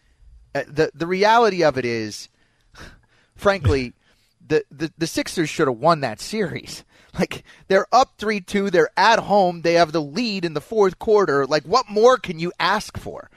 uh, 0.54 0.64
the 0.68 0.90
the 0.92 1.06
reality 1.06 1.64
of 1.64 1.78
it 1.78 1.86
is, 1.86 2.28
frankly, 3.42 3.92
the, 4.46 4.64
the 4.70 4.92
the 4.96 5.06
Sixers 5.06 5.48
should 5.50 5.68
have 5.68 5.78
won 5.78 6.00
that 6.00 6.20
series. 6.20 6.84
Like 7.18 7.44
they're 7.68 7.86
up 7.92 8.14
three 8.16 8.40
two, 8.40 8.70
they're 8.70 8.88
at 8.96 9.18
home, 9.18 9.60
they 9.60 9.74
have 9.74 9.92
the 9.92 10.00
lead 10.00 10.46
in 10.46 10.54
the 10.54 10.62
fourth 10.62 10.98
quarter. 10.98 11.44
Like 11.46 11.64
what 11.64 11.90
more 11.90 12.16
can 12.16 12.38
you 12.38 12.52
ask 12.58 12.96
for? 12.96 13.28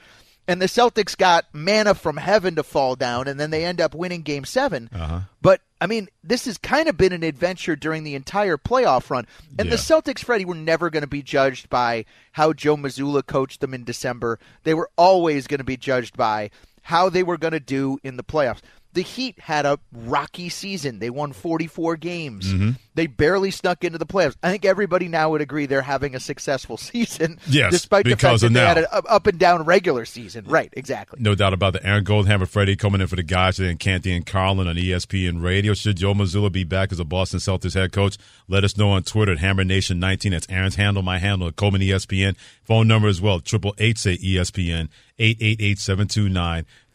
And 0.48 0.62
the 0.62 0.66
Celtics 0.66 1.14
got 1.14 1.44
manna 1.52 1.94
from 1.94 2.16
heaven 2.16 2.54
to 2.54 2.62
fall 2.62 2.96
down, 2.96 3.28
and 3.28 3.38
then 3.38 3.50
they 3.50 3.66
end 3.66 3.82
up 3.82 3.94
winning 3.94 4.22
Game 4.22 4.46
7 4.46 4.88
Uh-huh. 4.94 5.20
But 5.42 5.60
I 5.78 5.86
mean, 5.88 6.08
this 6.24 6.46
has 6.46 6.56
kind 6.56 6.88
of 6.88 6.96
been 6.96 7.12
an 7.12 7.22
adventure 7.22 7.76
during 7.76 8.02
the 8.02 8.14
entire 8.14 8.56
playoff 8.56 9.10
run. 9.10 9.26
And 9.58 9.70
the 9.70 9.76
Celtics, 9.76 10.20
Freddie, 10.24 10.46
were 10.46 10.54
never 10.54 10.88
going 10.88 11.02
to 11.02 11.06
be 11.06 11.20
judged 11.22 11.68
by 11.68 12.06
how 12.32 12.54
Joe 12.54 12.78
Mazzulla 12.78 13.26
coached 13.26 13.60
them 13.60 13.74
in 13.74 13.84
December. 13.84 14.38
They 14.62 14.72
were 14.72 14.88
always 14.96 15.46
going 15.46 15.58
to 15.58 15.64
be 15.64 15.76
judged 15.76 16.16
by 16.16 16.50
how 16.80 17.10
they 17.10 17.22
were 17.22 17.36
going 17.36 17.52
to 17.52 17.60
do 17.60 17.98
in 18.02 18.16
the 18.16 18.24
playoffs. 18.24 18.60
The 18.96 19.02
Heat 19.02 19.38
had 19.40 19.66
a 19.66 19.78
rocky 19.92 20.48
season. 20.48 21.00
They 21.00 21.10
won 21.10 21.34
44 21.34 21.96
games. 21.96 22.46
Mm-hmm. 22.50 22.70
They 22.96 23.06
barely 23.06 23.50
snuck 23.50 23.84
into 23.84 23.98
the 23.98 24.06
playoffs. 24.06 24.36
I 24.42 24.50
think 24.50 24.64
everybody 24.64 25.06
now 25.06 25.30
would 25.30 25.42
agree 25.42 25.66
they're 25.66 25.82
having 25.82 26.14
a 26.14 26.20
successful 26.20 26.76
season, 26.78 27.38
Yes, 27.46 27.72
despite 27.72 28.06
the 28.06 28.16
fact 28.16 28.40
that 28.40 28.46
of 28.46 28.54
they 28.54 28.60
had 28.60 28.78
an 28.78 28.86
up 28.90 29.26
and 29.26 29.38
down 29.38 29.64
regular 29.64 30.06
season. 30.06 30.46
Right, 30.46 30.72
exactly. 30.72 31.18
No 31.20 31.34
doubt 31.34 31.52
about 31.52 31.74
that. 31.74 31.84
Aaron 31.84 32.04
Goldhammer, 32.06 32.48
Freddie 32.48 32.74
Coleman 32.74 33.02
in 33.02 33.06
for 33.06 33.16
the 33.16 33.22
guys 33.22 33.56
today, 33.56 33.68
and 33.68 33.78
Canty 33.78 34.12
and 34.12 34.24
Carlin 34.24 34.66
on 34.66 34.76
ESPN 34.76 35.42
Radio. 35.42 35.74
Should 35.74 35.98
Joe 35.98 36.14
Mazzulla 36.14 36.50
be 36.50 36.64
back 36.64 36.90
as 36.90 36.98
a 36.98 37.04
Boston 37.04 37.38
Celtics 37.38 37.74
head 37.74 37.92
coach? 37.92 38.16
Let 38.48 38.64
us 38.64 38.78
know 38.78 38.90
on 38.92 39.02
Twitter 39.02 39.32
at 39.32 39.38
Hammer 39.38 39.64
Nation 39.64 40.00
19. 40.00 40.32
That's 40.32 40.46
Aaron's 40.48 40.76
handle, 40.76 41.02
my 41.02 41.18
handle 41.18 41.48
at 41.48 41.56
Coleman 41.56 41.82
ESPN. 41.82 42.34
Phone 42.64 42.88
number 42.88 43.08
as 43.08 43.20
well, 43.20 43.40
triple 43.40 43.74
eight 43.76 43.98
say 43.98 44.16
ESPN, 44.16 44.88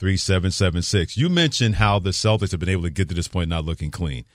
888-729-3776. 0.01 1.15
You 1.17 1.29
mentioned 1.29 1.75
how 1.75 1.99
the 1.99 2.09
Celtics 2.09 2.49
have 2.51 2.59
been 2.59 2.69
able 2.69 2.83
to 2.83 2.89
get 2.89 3.07
to 3.09 3.15
this 3.15 3.27
point 3.27 3.49
not 3.49 3.65
looking 3.65 3.91
clean. 3.91 4.25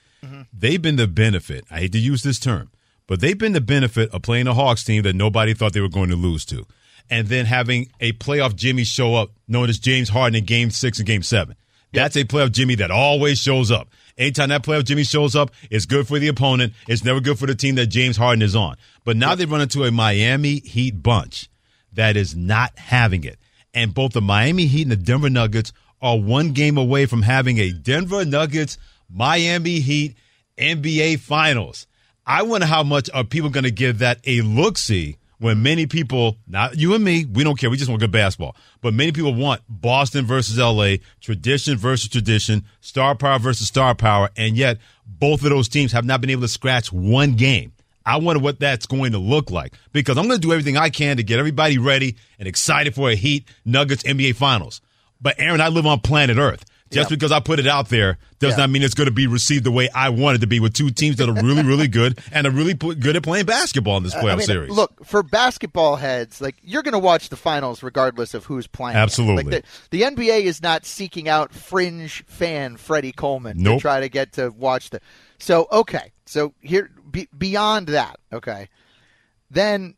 They've 0.53 0.81
been 0.81 0.95
the 0.95 1.07
benefit. 1.07 1.65
I 1.69 1.79
hate 1.79 1.91
to 1.93 1.99
use 1.99 2.23
this 2.23 2.39
term, 2.39 2.71
but 3.07 3.21
they've 3.21 3.37
been 3.37 3.53
the 3.53 3.61
benefit 3.61 4.09
of 4.11 4.21
playing 4.21 4.47
a 4.47 4.53
Hawks 4.53 4.83
team 4.83 5.03
that 5.03 5.15
nobody 5.15 5.53
thought 5.53 5.73
they 5.73 5.81
were 5.81 5.89
going 5.89 6.09
to 6.09 6.15
lose 6.15 6.45
to. 6.45 6.65
And 7.09 7.27
then 7.27 7.45
having 7.45 7.89
a 7.99 8.11
playoff 8.13 8.55
Jimmy 8.55 8.83
show 8.83 9.15
up, 9.15 9.31
known 9.47 9.69
as 9.69 9.79
James 9.79 10.09
Harden 10.09 10.35
in 10.35 10.45
game 10.45 10.71
six 10.71 10.97
and 10.97 11.07
game 11.07 11.23
seven. 11.23 11.55
That's 11.93 12.17
a 12.17 12.25
playoff 12.25 12.51
Jimmy 12.51 12.75
that 12.75 12.91
always 12.91 13.39
shows 13.39 13.71
up. 13.71 13.89
Anytime 14.17 14.49
that 14.49 14.63
playoff 14.63 14.83
Jimmy 14.83 15.03
shows 15.03 15.35
up, 15.35 15.51
it's 15.69 15.85
good 15.85 16.07
for 16.07 16.19
the 16.19 16.27
opponent. 16.27 16.73
It's 16.87 17.03
never 17.03 17.21
good 17.21 17.39
for 17.39 17.45
the 17.45 17.55
team 17.55 17.75
that 17.75 17.87
James 17.87 18.17
Harden 18.17 18.41
is 18.41 18.55
on. 18.55 18.75
But 19.05 19.15
now 19.15 19.35
they 19.35 19.45
run 19.45 19.61
into 19.61 19.83
a 19.83 19.91
Miami 19.91 20.59
Heat 20.59 21.01
bunch 21.01 21.49
that 21.93 22.17
is 22.17 22.35
not 22.35 22.77
having 22.77 23.23
it. 23.23 23.37
And 23.73 23.93
both 23.93 24.13
the 24.13 24.21
Miami 24.21 24.65
Heat 24.65 24.83
and 24.83 24.91
the 24.91 24.97
Denver 24.97 25.29
Nuggets 25.29 25.71
are 26.01 26.17
one 26.17 26.51
game 26.51 26.77
away 26.77 27.05
from 27.05 27.21
having 27.21 27.57
a 27.59 27.71
Denver 27.71 28.25
Nuggets 28.25 28.77
Miami 29.09 29.79
Heat 29.79 30.15
NBA 30.57 31.19
Finals. 31.19 31.87
I 32.25 32.43
wonder 32.43 32.67
how 32.67 32.83
much 32.83 33.09
are 33.13 33.23
people 33.23 33.49
going 33.49 33.63
to 33.63 33.71
give 33.71 33.99
that 33.99 34.19
a 34.25 34.41
look 34.41 34.77
see 34.77 35.17
when 35.39 35.61
many 35.61 35.85
people, 35.85 36.37
not 36.47 36.77
you 36.77 36.95
and 36.95 37.03
me, 37.03 37.25
we 37.25 37.43
don't 37.43 37.57
care. 37.57 37.69
We 37.69 37.77
just 37.77 37.89
want 37.89 38.01
good 38.01 38.11
basketball. 38.11 38.55
But 38.81 38.93
many 38.93 39.11
people 39.11 39.33
want 39.33 39.61
Boston 39.69 40.25
versus 40.25 40.57
LA, 40.57 40.95
tradition 41.21 41.77
versus 41.77 42.09
tradition, 42.09 42.65
star 42.81 43.15
power 43.15 43.39
versus 43.39 43.67
star 43.67 43.93
power. 43.93 44.29
And 44.35 44.57
yet 44.57 44.79
both 45.05 45.43
of 45.43 45.49
those 45.49 45.69
teams 45.69 45.91
have 45.91 46.05
not 46.05 46.21
been 46.21 46.29
able 46.31 46.41
to 46.41 46.47
scratch 46.47 46.91
one 46.91 47.33
game. 47.33 47.73
I 48.05 48.17
wonder 48.17 48.41
what 48.41 48.59
that's 48.59 48.85
going 48.85 49.11
to 49.11 49.17
look 49.17 49.51
like 49.51 49.73
because 49.91 50.17
I'm 50.17 50.27
going 50.27 50.39
to 50.39 50.47
do 50.47 50.53
everything 50.53 50.77
I 50.77 50.89
can 50.89 51.17
to 51.17 51.23
get 51.23 51.39
everybody 51.39 51.77
ready 51.77 52.15
and 52.39 52.47
excited 52.47 52.95
for 52.95 53.09
a 53.09 53.15
Heat 53.15 53.47
Nuggets 53.65 54.03
NBA 54.03 54.35
Finals. 54.35 54.81
But 55.19 55.35
Aaron, 55.39 55.61
I 55.61 55.67
live 55.67 55.85
on 55.85 55.99
planet 55.99 56.37
Earth. 56.37 56.63
Just 56.91 57.09
Yeah. 57.09 57.15
because 57.15 57.31
I 57.31 57.39
put 57.39 57.59
it 57.59 57.67
out 57.67 57.89
there 57.89 58.17
does 58.39 58.51
Yeah. 58.53 58.57
not 58.57 58.69
mean 58.69 58.83
it's 58.83 58.93
going 58.93 59.07
to 59.07 59.11
be 59.13 59.27
received 59.27 59.63
the 59.63 59.71
way 59.71 59.89
I 59.93 60.09
want 60.09 60.35
it 60.35 60.39
to 60.39 60.47
be 60.47 60.59
with 60.59 60.73
two 60.73 60.89
teams 60.89 61.17
that 61.17 61.27
are 61.27 61.33
really, 61.33 61.63
really 61.63 61.87
good 61.87 62.19
and 62.31 62.47
are 62.47 62.51
really 62.51 62.73
good 62.73 63.15
at 63.15 63.23
playing 63.23 63.45
basketball 63.45 63.97
in 63.97 64.03
this 64.03 64.13
playoff 64.15 64.33
I 64.33 64.35
mean, 64.37 64.45
series. 64.45 64.71
Look, 64.71 65.05
for 65.05 65.23
basketball 65.23 65.95
heads, 65.97 66.39
like 66.39 66.55
you're 66.63 66.83
going 66.83 66.93
to 66.93 66.99
watch 66.99 67.29
the 67.29 67.35
finals 67.35 67.83
regardless 67.83 68.33
of 68.33 68.45
who's 68.45 68.67
playing. 68.67 68.95
Absolutely. 68.95 69.43
Like 69.43 69.63
the, 69.89 69.97
the 69.97 70.01
NBA 70.03 70.41
is 70.43 70.61
not 70.61 70.85
seeking 70.85 71.27
out 71.27 71.53
fringe 71.53 72.23
fan 72.27 72.77
Freddie 72.77 73.11
Coleman 73.11 73.57
Nope. 73.59 73.77
to 73.77 73.81
try 73.81 73.99
to 73.99 74.09
get 74.09 74.33
to 74.33 74.49
watch 74.51 74.89
the. 74.91 75.01
So 75.39 75.67
okay, 75.71 76.11
so 76.25 76.53
here 76.61 76.89
be, 77.09 77.27
beyond 77.37 77.87
that, 77.87 78.19
okay, 78.31 78.69
then 79.51 79.95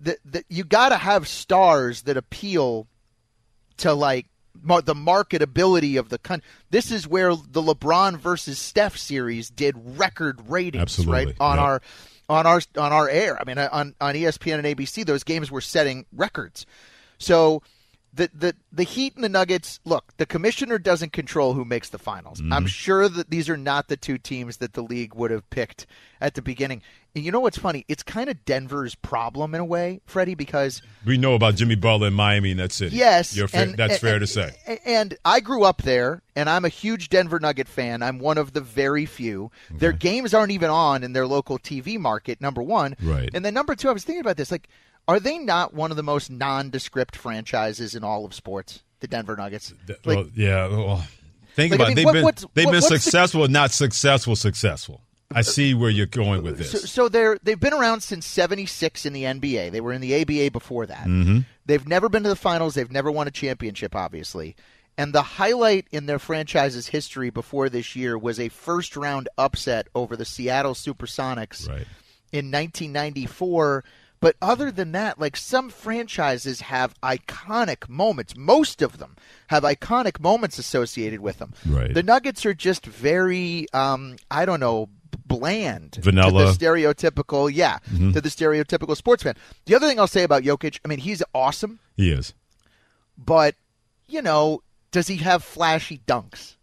the, 0.00 0.16
the, 0.24 0.44
you 0.48 0.64
got 0.64 0.90
to 0.90 0.96
have 0.96 1.26
stars 1.26 2.02
that 2.02 2.16
appeal 2.16 2.86
to 3.78 3.92
like 3.94 4.26
the 4.64 4.94
marketability 4.94 5.98
of 5.98 6.08
the 6.08 6.18
country. 6.18 6.46
This 6.70 6.90
is 6.90 7.06
where 7.06 7.34
the 7.34 7.62
LeBron 7.62 8.16
versus 8.16 8.58
Steph 8.58 8.96
series 8.96 9.50
did 9.50 9.74
record 9.98 10.40
ratings, 10.48 10.82
Absolutely. 10.82 11.26
right 11.26 11.36
on 11.40 11.56
Yep. 11.56 11.64
our 11.64 11.82
on 12.28 12.46
our 12.46 12.60
on 12.78 12.92
our 12.92 13.08
air. 13.08 13.38
I 13.40 13.44
mean, 13.44 13.58
on 13.58 13.94
on 14.00 14.14
ESPN 14.14 14.58
and 14.58 14.66
ABC, 14.66 15.04
those 15.04 15.24
games 15.24 15.50
were 15.50 15.60
setting 15.60 16.06
records. 16.12 16.64
So 17.18 17.62
the 18.14 18.30
the 18.32 18.54
the 18.72 18.84
Heat 18.84 19.14
and 19.16 19.24
the 19.24 19.28
Nuggets. 19.28 19.80
Look, 19.84 20.16
the 20.16 20.26
commissioner 20.26 20.78
doesn't 20.78 21.12
control 21.12 21.54
who 21.54 21.64
makes 21.64 21.88
the 21.88 21.98
finals. 21.98 22.40
Mm-hmm. 22.40 22.52
I'm 22.52 22.66
sure 22.66 23.08
that 23.08 23.30
these 23.30 23.48
are 23.48 23.56
not 23.56 23.88
the 23.88 23.96
two 23.96 24.18
teams 24.18 24.58
that 24.58 24.74
the 24.74 24.82
league 24.82 25.14
would 25.14 25.30
have 25.30 25.48
picked 25.50 25.86
at 26.20 26.34
the 26.34 26.42
beginning. 26.42 26.82
And 27.16 27.24
you 27.24 27.30
know 27.30 27.38
what's 27.40 27.58
funny? 27.58 27.84
It's 27.86 28.02
kind 28.02 28.28
of 28.28 28.44
Denver's 28.44 28.96
problem 28.96 29.54
in 29.54 29.60
a 29.60 29.64
way, 29.64 30.00
Freddie, 30.04 30.34
because 30.34 30.82
we 31.06 31.16
know 31.16 31.34
about 31.34 31.54
Jimmy 31.54 31.76
Butler 31.76 32.08
in 32.08 32.14
Miami 32.14 32.50
and 32.50 32.58
that 32.58 32.72
city. 32.72 32.96
Yes, 32.96 33.36
and- 33.52 33.76
that's 33.76 33.92
and- 33.94 34.00
fair 34.00 34.18
to 34.18 34.26
say. 34.26 34.52
And 34.84 35.16
I 35.24 35.38
grew 35.38 35.62
up 35.62 35.82
there, 35.82 36.22
and 36.34 36.50
I'm 36.50 36.64
a 36.64 36.68
huge 36.68 37.10
Denver 37.10 37.38
Nugget 37.38 37.68
fan. 37.68 38.02
I'm 38.02 38.18
one 38.18 38.36
of 38.36 38.52
the 38.52 38.60
very 38.60 39.06
few. 39.06 39.52
Their 39.70 39.92
games 39.92 40.34
aren't 40.34 40.50
even 40.50 40.70
on 40.70 41.04
in 41.04 41.12
their 41.12 41.26
local 41.26 41.56
TV 41.58 41.98
market. 41.98 42.40
Number 42.40 42.62
one, 42.62 42.96
Right. 43.00 43.30
And 43.32 43.44
then 43.44 43.54
number 43.54 43.76
two, 43.76 43.88
I 43.88 43.92
was 43.92 44.02
thinking 44.02 44.20
about 44.20 44.36
this. 44.36 44.50
Like, 44.50 44.68
are 45.06 45.20
they 45.20 45.38
not 45.38 45.74
one 45.74 45.90
of 45.90 45.96
the 45.96 46.02
most 46.02 46.30
nondescript 46.30 47.16
franchises 47.16 47.94
in 47.94 48.04
all 48.04 48.24
of 48.24 48.34
sports? 48.34 48.82
The 49.00 49.08
Denver 49.08 49.36
Nuggets. 49.36 49.74
Like, 49.88 49.98
well, 50.06 50.26
yeah. 50.34 50.66
Well, 50.68 51.04
think 51.54 51.72
Like, 51.72 51.80
I 51.80 51.84
about 51.84 51.88
mean, 51.88 51.92
it. 51.92 51.94
They've 51.96 52.04
what- 52.06 52.12
been 52.14 52.22
what's- 52.24 52.42
they've 52.54 52.64
what- 52.66 52.72
been 52.72 52.80
what's 52.80 52.88
the- 52.88 52.98
successful, 52.98 53.48
not 53.48 53.70
successful, 53.70 54.34
successful. 54.36 55.00
I 55.36 55.42
see 55.42 55.74
where 55.74 55.90
you're 55.90 56.06
going 56.06 56.42
with 56.44 56.58
this. 56.58 56.70
So, 56.70 56.78
so 56.78 57.08
they're 57.08 57.38
they've 57.42 57.58
been 57.58 57.72
around 57.72 58.02
since 58.02 58.24
'76 58.24 59.04
in 59.04 59.12
the 59.12 59.24
NBA. 59.24 59.70
They 59.70 59.80
were 59.80 59.92
in 59.92 60.00
the 60.00 60.14
ABA 60.14 60.50
before 60.52 60.86
that. 60.86 61.06
Mm-hmm. 61.06 61.40
They've 61.66 61.88
never 61.88 62.08
been 62.08 62.22
to 62.22 62.28
the 62.28 62.36
finals. 62.36 62.74
They've 62.74 62.90
never 62.90 63.10
won 63.10 63.26
a 63.26 63.32
championship, 63.32 63.96
obviously. 63.96 64.54
And 64.96 65.12
the 65.12 65.22
highlight 65.22 65.86
in 65.90 66.06
their 66.06 66.20
franchise's 66.20 66.86
history 66.86 67.30
before 67.30 67.68
this 67.68 67.96
year 67.96 68.16
was 68.16 68.38
a 68.38 68.48
first 68.48 68.96
round 68.96 69.28
upset 69.36 69.88
over 69.94 70.14
the 70.16 70.24
Seattle 70.24 70.74
Supersonics 70.74 71.68
right. 71.68 71.86
in 72.32 72.52
1994. 72.52 73.82
But 74.24 74.36
other 74.40 74.70
than 74.70 74.92
that, 74.92 75.20
like 75.20 75.36
some 75.36 75.68
franchises 75.68 76.62
have 76.62 76.98
iconic 77.02 77.90
moments. 77.90 78.34
Most 78.34 78.80
of 78.80 78.96
them 78.96 79.16
have 79.48 79.64
iconic 79.64 80.18
moments 80.18 80.58
associated 80.58 81.20
with 81.20 81.38
them. 81.38 81.52
Right. 81.66 81.92
The 81.92 82.02
Nuggets 82.02 82.46
are 82.46 82.54
just 82.54 82.86
very, 82.86 83.66
um, 83.74 84.16
I 84.30 84.46
don't 84.46 84.60
know, 84.60 84.88
bland. 85.26 85.96
Vanilla. 86.00 86.46
To 86.46 86.58
the 86.58 86.64
stereotypical, 86.64 87.50
yeah, 87.52 87.80
to 88.14 88.18
the 88.18 88.30
stereotypical 88.30 88.96
sports 88.96 89.22
fan. 89.22 89.34
The 89.66 89.74
other 89.74 89.86
thing 89.86 90.00
I'll 90.00 90.06
say 90.06 90.22
about 90.22 90.42
Jokic, 90.42 90.80
I 90.82 90.88
mean, 90.88 91.00
he's 91.00 91.22
awesome, 91.34 91.80
He 91.94 92.10
is. 92.10 92.32
but, 93.18 93.56
you 94.06 94.22
know, 94.22 94.62
does 94.90 95.06
he 95.06 95.18
have 95.18 95.44
flashy 95.44 96.00
dunks? 96.06 96.56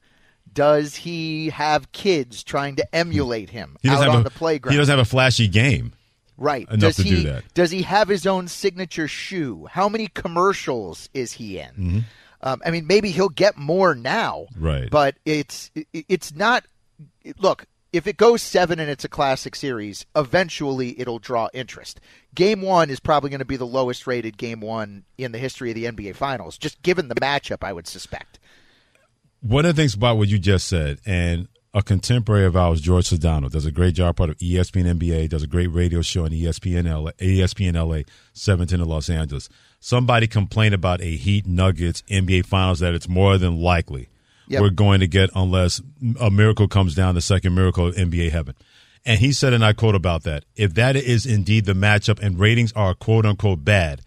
Does 0.52 0.96
he 0.96 1.52
have 1.52 1.92
kids 1.92 2.42
trying 2.42 2.76
to 2.78 2.96
emulate 2.96 3.52
him 3.52 3.78
out 3.88 4.08
on 4.08 4.22
a, 4.22 4.24
the 4.24 4.32
playground? 4.32 4.72
He 4.74 4.80
doesn't 4.80 4.92
have 4.92 5.06
a 5.06 5.08
flashy 5.08 5.48
game. 5.48 5.94
Right. 6.42 6.68
enough 6.70 6.80
does 6.80 6.96
to 6.96 7.04
he, 7.04 7.10
do 7.10 7.24
that. 7.30 7.54
Does 7.54 7.70
he 7.70 7.84
have 7.84 8.08
his 8.08 8.26
own 8.26 8.48
signature 8.48 9.08
shoe? 9.08 9.68
How 9.70 9.88
many 9.88 10.08
commercials 10.08 11.08
is 11.14 11.34
he 11.34 11.60
in? 11.60 11.70
Mm-hmm. 11.70 12.00
Um, 12.42 12.62
I 12.66 12.72
mean, 12.72 12.88
maybe 12.88 13.12
he'll 13.12 13.30
get 13.30 13.58
more 13.58 13.94
now. 13.94 14.48
Right. 14.58 14.90
But 14.90 15.16
it's 15.24 15.70
it's 15.94 16.34
not. 16.34 16.66
Look, 17.38 17.68
if 17.94 18.08
it 18.08 18.18
goes 18.18 18.42
seven 18.42 18.80
and 18.80 18.90
it's 18.90 19.06
a 19.06 19.10
classic 19.10 19.56
series, 19.56 20.06
eventually 20.16 21.00
it'll 21.00 21.20
draw 21.20 21.50
interest. 21.54 22.00
Game 22.34 22.62
one 22.62 22.90
is 22.90 23.00
probably 23.00 23.30
going 23.30 23.40
to 23.40 23.46
be 23.46 23.58
the 23.58 23.68
lowest 23.68 24.08
rated 24.08 24.38
game 24.38 24.62
one 24.62 25.04
in 25.20 25.34
the 25.34 25.38
history 25.38 25.70
of 25.70 25.76
the 25.76 25.86
NBA 25.86 26.16
Finals, 26.16 26.58
just 26.58 26.82
given 26.82 27.08
the 27.08 27.16
matchup. 27.16 27.64
I 27.64 27.74
would 27.74 27.88
suspect. 27.88 28.40
One 29.42 29.66
of 29.66 29.76
the 29.76 29.82
things 29.82 29.94
about 29.94 30.18
what 30.18 30.30
you 30.30 30.40
just 30.40 30.68
said, 30.68 31.00
and 31.06 31.48
a 31.74 31.82
contemporary 31.82 32.46
of 32.46 32.58
ours, 32.58 32.82
George 32.82 33.10
Sedano, 33.10 33.50
does 33.50 33.66
a 33.66 33.72
great 33.72 33.96
job 33.96 34.18
part 34.18 34.30
of 34.30 34.38
ESPN 34.38 35.00
NBA, 35.00 35.30
does 35.30 35.44
a 35.44 35.48
great 35.48 35.68
radio 35.68 36.02
show 36.02 36.26
on 36.26 36.32
ESPN 36.32 36.86
LA, 36.86 37.12
ESPN 37.12 37.76
LA, 37.76 38.04
710 38.34 38.82
in 38.82 38.88
Los 38.88 39.10
Angeles. 39.10 39.48
Somebody 39.80 40.28
complained 40.28 40.76
about 40.76 41.02
a 41.02 41.16
Heat 41.16 41.48
Nuggets 41.48 42.04
NBA 42.10 42.46
Finals 42.46 42.80
that 42.80 42.94
it's 42.94 43.08
more 43.08 43.38
than 43.38 43.62
likely 43.62 44.10
Yep. 44.48 44.62
we're 44.62 44.70
going 44.70 45.00
to 45.00 45.08
get 45.08 45.30
unless 45.34 45.82
a 46.20 46.30
miracle 46.30 46.68
comes 46.68 46.94
down, 46.94 47.16
the 47.16 47.22
second 47.22 47.56
miracle 47.56 47.88
of 47.88 47.96
NBA 47.96 48.32
heaven. 48.32 48.54
And 49.06 49.18
he 49.20 49.32
said, 49.32 49.54
and 49.54 49.64
I 49.64 49.72
quote 49.72 49.96
about 49.96 50.24
that, 50.24 50.44
if 50.58 50.74
that 50.74 50.98
is 50.98 51.26
indeed 51.26 51.64
the 51.64 51.74
matchup 51.74 52.20
and 52.20 52.38
ratings 52.38 52.74
are 52.74 52.94
quote 52.94 53.26
unquote 53.26 53.64
bad, 53.64 54.02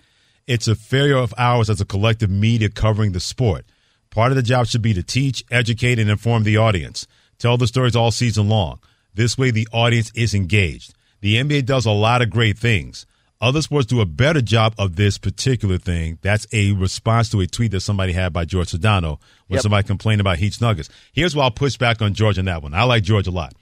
it's 0.46 0.68
a 0.68 0.74
failure 0.74 1.16
of 1.16 1.32
ours 1.38 1.70
as 1.70 1.80
a 1.80 1.86
collective 1.86 2.30
media 2.30 2.68
covering 2.68 3.12
the 3.12 3.20
sport. 3.20 3.64
Part 4.10 4.32
of 4.32 4.36
the 4.36 4.42
job 4.42 4.66
should 4.66 4.82
be 4.82 4.92
to 4.92 5.02
teach, 5.02 5.42
educate, 5.50 5.98
and 5.98 6.10
inform 6.10 6.42
the 6.42 6.58
audience. 6.58 7.06
Tell 7.38 7.56
the 7.56 7.66
stories 7.66 7.96
all 7.96 8.10
season 8.10 8.48
long. 8.48 8.80
This 9.14 9.36
way, 9.38 9.50
the 9.50 9.68
audience 9.72 10.10
is 10.14 10.34
engaged. 10.34 10.94
The 11.20 11.36
NBA 11.36 11.64
does 11.66 11.86
a 11.86 11.90
lot 11.90 12.22
of 12.22 12.30
great 12.30 12.58
things. 12.58 13.06
Other 13.40 13.62
sports 13.62 13.86
do 13.86 14.00
a 14.00 14.06
better 14.06 14.40
job 14.40 14.74
of 14.78 14.96
this 14.96 15.18
particular 15.18 15.76
thing. 15.76 16.18
That's 16.22 16.46
a 16.52 16.72
response 16.72 17.28
to 17.30 17.40
a 17.40 17.46
tweet 17.46 17.72
that 17.72 17.80
somebody 17.80 18.12
had 18.12 18.32
by 18.32 18.44
George 18.44 18.70
Sedano 18.72 19.18
when 19.48 19.56
Yep. 19.56 19.62
somebody 19.62 19.86
complained 19.86 20.20
about 20.20 20.38
Heat's 20.38 20.60
Nuggets. 20.60 20.88
Here's 21.12 21.36
why 21.36 21.44
I'll 21.44 21.50
push 21.50 21.76
back 21.76 22.00
on 22.00 22.14
George 22.14 22.38
on 22.38 22.46
that 22.46 22.62
one. 22.62 22.72
I 22.74 22.84
like 22.84 23.02
George 23.02 23.26
a 23.26 23.30
lot. 23.30 23.54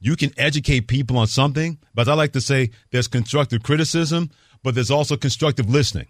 You 0.00 0.16
can 0.16 0.30
educate 0.38 0.86
people 0.86 1.18
on 1.18 1.26
something, 1.26 1.78
but 1.94 2.08
I 2.08 2.14
like 2.14 2.32
to 2.32 2.40
say 2.40 2.70
there's 2.90 3.08
constructive 3.08 3.62
criticism, 3.62 4.30
but 4.62 4.74
there's 4.74 4.90
also 4.90 5.16
constructive 5.16 5.68
listening. 5.68 6.06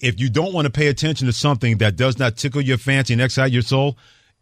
If 0.00 0.18
you 0.18 0.28
don't 0.28 0.52
want 0.52 0.66
to 0.66 0.70
pay 0.72 0.88
attention 0.88 1.26
to 1.26 1.32
something 1.32 1.78
that 1.78 1.96
does 1.96 2.18
not 2.18 2.36
tickle 2.36 2.62
your 2.62 2.78
fancy 2.78 3.12
and 3.12 3.22
excite 3.22 3.52
your 3.52 3.62
soul, 3.62 3.96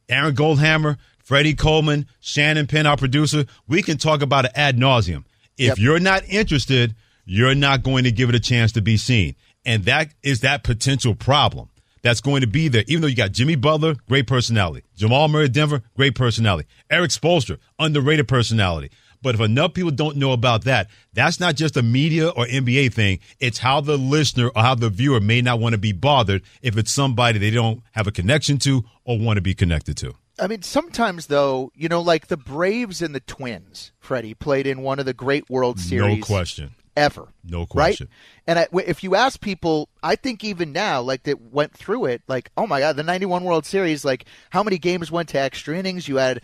Aaron 0.09 0.35
Goldhammer, 0.35 0.97
Freddie 1.25 1.55
Coleman, 1.55 2.07
Shannon 2.21 2.67
Penn, 2.67 2.87
our 2.87 2.97
producer, 2.97 3.47
we 3.67 3.83
can 3.83 3.97
talk 3.97 4.23
about 4.23 4.45
it 4.45 4.53
ad 4.55 4.77
nauseum. 4.77 5.25
If 5.57 5.69
Yep. 5.69 5.79
you're 5.79 6.01
not 6.01 6.23
interested, 6.29 6.95
you're 7.25 7.55
not 7.55 7.83
going 7.83 8.05
to 8.05 8.13
give 8.13 8.29
it 8.29 8.35
a 8.35 8.41
chance 8.41 8.73
to 8.73 8.83
be 8.83 8.97
seen. 8.99 9.35
And 9.65 9.85
that 9.87 10.11
is 10.23 10.41
that 10.41 10.63
potential 10.63 11.15
problem 11.15 11.71
that's 12.03 12.21
going 12.21 12.43
to 12.43 12.47
be 12.47 12.69
there. 12.69 12.85
Even 12.87 13.01
though 13.01 13.09
you 13.09 13.17
got 13.17 13.33
Jimmy 13.33 13.57
Butler, 13.57 13.95
great 14.07 14.27
personality. 14.27 14.85
Jamal 14.95 15.29
Murray, 15.29 15.49
Denver, 15.49 15.83
great 15.97 16.15
personality. 16.15 16.69
Eric 16.91 17.11
Spoelstra, 17.11 17.59
underrated 17.79 18.29
personality. 18.29 18.91
But 19.23 19.37
if 19.37 19.41
enough 19.41 19.73
people 19.73 19.91
don't 19.91 20.19
know 20.19 20.33
about 20.33 20.65
that, 20.65 20.91
that's 21.15 21.41
not 21.41 21.55
just 21.55 21.79
a 21.79 21.83
media 21.83 22.29
or 22.29 22.45
NBA 22.45 22.93
thing. 22.93 23.21
It's 23.41 23.57
how 23.57 23.81
the 23.81 23.97
listener 23.97 24.49
or 24.55 24.61
how 24.61 24.75
the 24.75 24.91
viewer 24.91 25.19
may 25.21 25.41
not 25.41 25.61
want 25.61 25.73
to 25.73 25.79
be 25.79 25.93
bothered 25.93 26.43
if 26.61 26.77
it's 26.77 26.93
somebody 26.93 27.39
they 27.39 27.51
don't 27.51 27.83
have 27.93 28.07
a 28.07 28.13
connection 28.13 28.59
to 28.59 28.85
or 29.07 29.19
want 29.19 29.39
to 29.39 29.41
be 29.41 29.55
connected 29.55 29.97
to. 29.99 30.15
I 30.39 30.47
mean, 30.47 30.63
sometimes 30.63 31.27
though, 31.27 31.71
you 31.75 31.89
know, 31.89 32.01
like 32.01 32.27
the 32.27 32.37
Braves 32.37 33.03
and 33.03 33.15
the 33.15 33.21
Twins, 33.21 33.93
Freddie 34.01 34.35
played 34.35 34.67
in 34.67 34.83
one 34.83 34.99
of 34.99 35.07
the 35.07 35.15
great 35.15 35.49
World 35.49 35.79
Series. 35.79 36.19
No 36.19 36.25
question. 36.25 36.75
ever. 36.97 37.29
No 37.45 37.67
question. 37.67 38.09
Right? 38.09 38.47
And 38.47 38.59
I, 38.59 38.69
if 38.87 39.05
you 39.05 39.15
ask 39.15 39.41
people, 39.41 39.89
I 40.03 40.17
think 40.17 40.43
even 40.45 40.73
now, 40.73 41.01
like 41.03 41.25
that 41.25 41.41
went 41.41 41.73
through 41.73 42.07
it, 42.07 42.23
like, 42.27 42.51
oh 42.57 42.67
my 42.67 42.81
God, 42.81 42.97
the 42.97 43.03
91 43.03 43.45
World 43.45 43.67
Series, 43.67 44.05
like 44.05 44.25
how 44.51 44.63
many 44.63 44.79
games 44.79 45.11
went 45.11 45.29
to 45.31 45.39
extra 45.39 45.77
innings? 45.77 46.09
You 46.09 46.17
had 46.17 46.43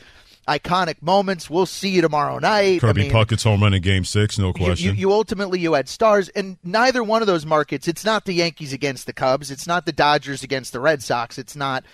iconic 0.49 1.01
moments. 1.03 1.49
We'll 1.49 1.67
see 1.67 1.91
you 1.91 2.03
tomorrow 2.03 2.39
night. 2.39 2.81
Kirby 2.81 3.01
I 3.01 3.05
mean, 3.05 3.13
Puckett's 3.13 3.45
home 3.45 3.63
run 3.63 3.75
in 3.75 3.83
game 3.83 4.05
six, 4.05 4.39
no 4.39 4.49
you, 4.49 4.53
question. 4.53 4.95
you, 4.95 5.01
you 5.01 5.13
ultimately 5.13 5.61
you 5.61 5.75
had 5.75 5.89
stars, 5.89 6.29
and 6.31 6.59
neither 6.65 7.05
one 7.05 7.23
of 7.23 7.27
those 7.27 7.47
markets. 7.47 7.89
It's 7.89 8.05
not 8.05 8.25
the 8.25 8.35
Yankees 8.35 8.73
against 8.73 9.07
the 9.07 9.13
Cubs. 9.13 9.51
It's 9.51 9.67
not 9.67 9.87
the 9.87 9.93
Dodgers 9.93 10.43
against 10.43 10.73
the 10.73 10.81
Red 10.81 11.03
Sox. 11.03 11.39
It's 11.39 11.57
not 11.57 11.85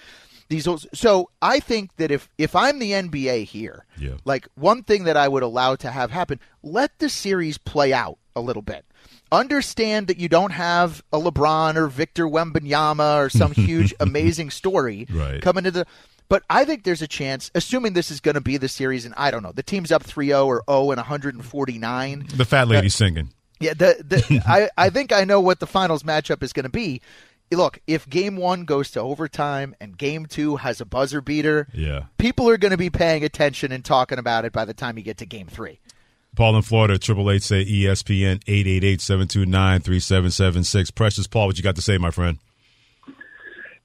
these. 0.49 0.67
old- 0.67 0.87
So 0.95 1.31
I 1.43 1.61
think 1.61 1.97
that 1.97 2.11
if 2.11 2.29
if 2.39 2.55
I'm 2.57 2.79
the 2.79 2.93
NBA 2.93 3.45
here, 3.45 3.85
Yeah. 3.99 4.15
like 4.25 4.49
one 4.55 4.83
thing 4.83 5.05
that 5.05 5.17
I 5.17 5.29
would 5.29 5.43
allow 5.43 5.77
to 5.77 5.91
have 5.91 6.11
happen, 6.11 6.41
let 6.63 6.99
the 6.99 7.09
series 7.09 7.59
play 7.59 7.93
out 7.93 8.19
a 8.35 8.41
little 8.41 8.63
bit. 8.63 8.85
Understand 9.33 10.07
that 10.07 10.19
you 10.19 10.29
don't 10.29 10.53
have 10.53 11.03
a 11.13 11.19
LeBron 11.19 11.77
or 11.77 11.89
Victor 11.89 12.27
Wembanyama 12.27 13.19
or 13.25 13.29
some 13.29 13.53
huge 13.67 13.93
amazing 13.99 14.51
story 14.51 15.07
Right. 15.11 15.43
coming 15.43 15.65
to 15.65 15.71
the. 15.71 15.87
But 16.29 16.43
I 16.51 16.65
think 16.65 16.83
there's 16.85 17.03
a 17.03 17.07
chance, 17.09 17.51
assuming 17.55 17.93
this 17.93 18.11
is 18.11 18.21
going 18.21 18.35
to 18.35 18.41
be 18.41 18.57
the 18.57 18.69
series, 18.69 19.05
and 19.05 19.15
I 19.17 19.31
don't 19.31 19.43
know, 19.45 19.53
the 19.53 19.63
team's 19.63 19.93
up 19.93 20.03
3-0 20.05 20.45
or 20.47 20.63
0 20.69 20.91
and 20.91 20.99
149. 20.99 22.27
the 22.35 22.45
fat 22.45 22.69
lady 22.69 22.87
uh, 22.89 22.91
singing. 22.91 23.31
Yeah, 23.61 23.75
the, 23.75 23.97
the 24.05 24.43
I, 24.47 24.69
I 24.77 24.91
think 24.91 25.13
I 25.13 25.25
know 25.25 25.41
what 25.41 25.61
the 25.61 25.67
finals 25.67 26.03
matchup 26.03 26.43
is 26.43 26.53
going 26.53 26.65
to 26.65 26.69
be. 26.71 27.01
Look, 27.53 27.79
if 27.87 28.09
game 28.09 28.37
one 28.37 28.65
goes 28.65 28.91
to 28.93 29.01
overtime 29.01 29.75
and 29.81 29.97
game 29.97 30.27
two 30.27 30.57
has 30.57 30.81
a 30.81 30.85
buzzer 30.85 31.21
beater, 31.21 31.69
Yeah. 31.73 32.05
people 32.19 32.49
are 32.49 32.57
going 32.57 32.73
to 32.73 32.77
be 32.77 32.91
paying 32.91 33.23
attention 33.25 33.71
and 33.73 33.85
talking 33.85 34.19
about 34.19 34.45
it 34.45 34.53
by 34.53 34.65
the 34.65 34.75
time 34.75 34.99
you 34.99 35.05
get 35.05 35.19
to 35.19 35.27
game 35.27 35.47
three. 35.47 35.79
Paul 36.35 36.57
in 36.57 36.63
Florida, 36.63 36.99
triple 36.99 37.31
eight 37.31 37.43
say 37.43 37.65
ESPN 37.65 38.43
eight 38.47 38.67
eight 38.67 38.85
eight 38.85 39.01
seven 39.01 39.27
two 39.29 39.47
nine 39.47 39.81
three 39.81 40.01
seven 40.01 40.31
seven 40.31 40.65
six. 40.65 40.91
Precious 40.91 41.27
Paul, 41.27 41.47
what 41.47 41.57
you 41.57 41.63
got 41.63 41.77
to 41.77 41.83
say, 41.83 41.97
my 41.99 42.11
friend? 42.11 42.39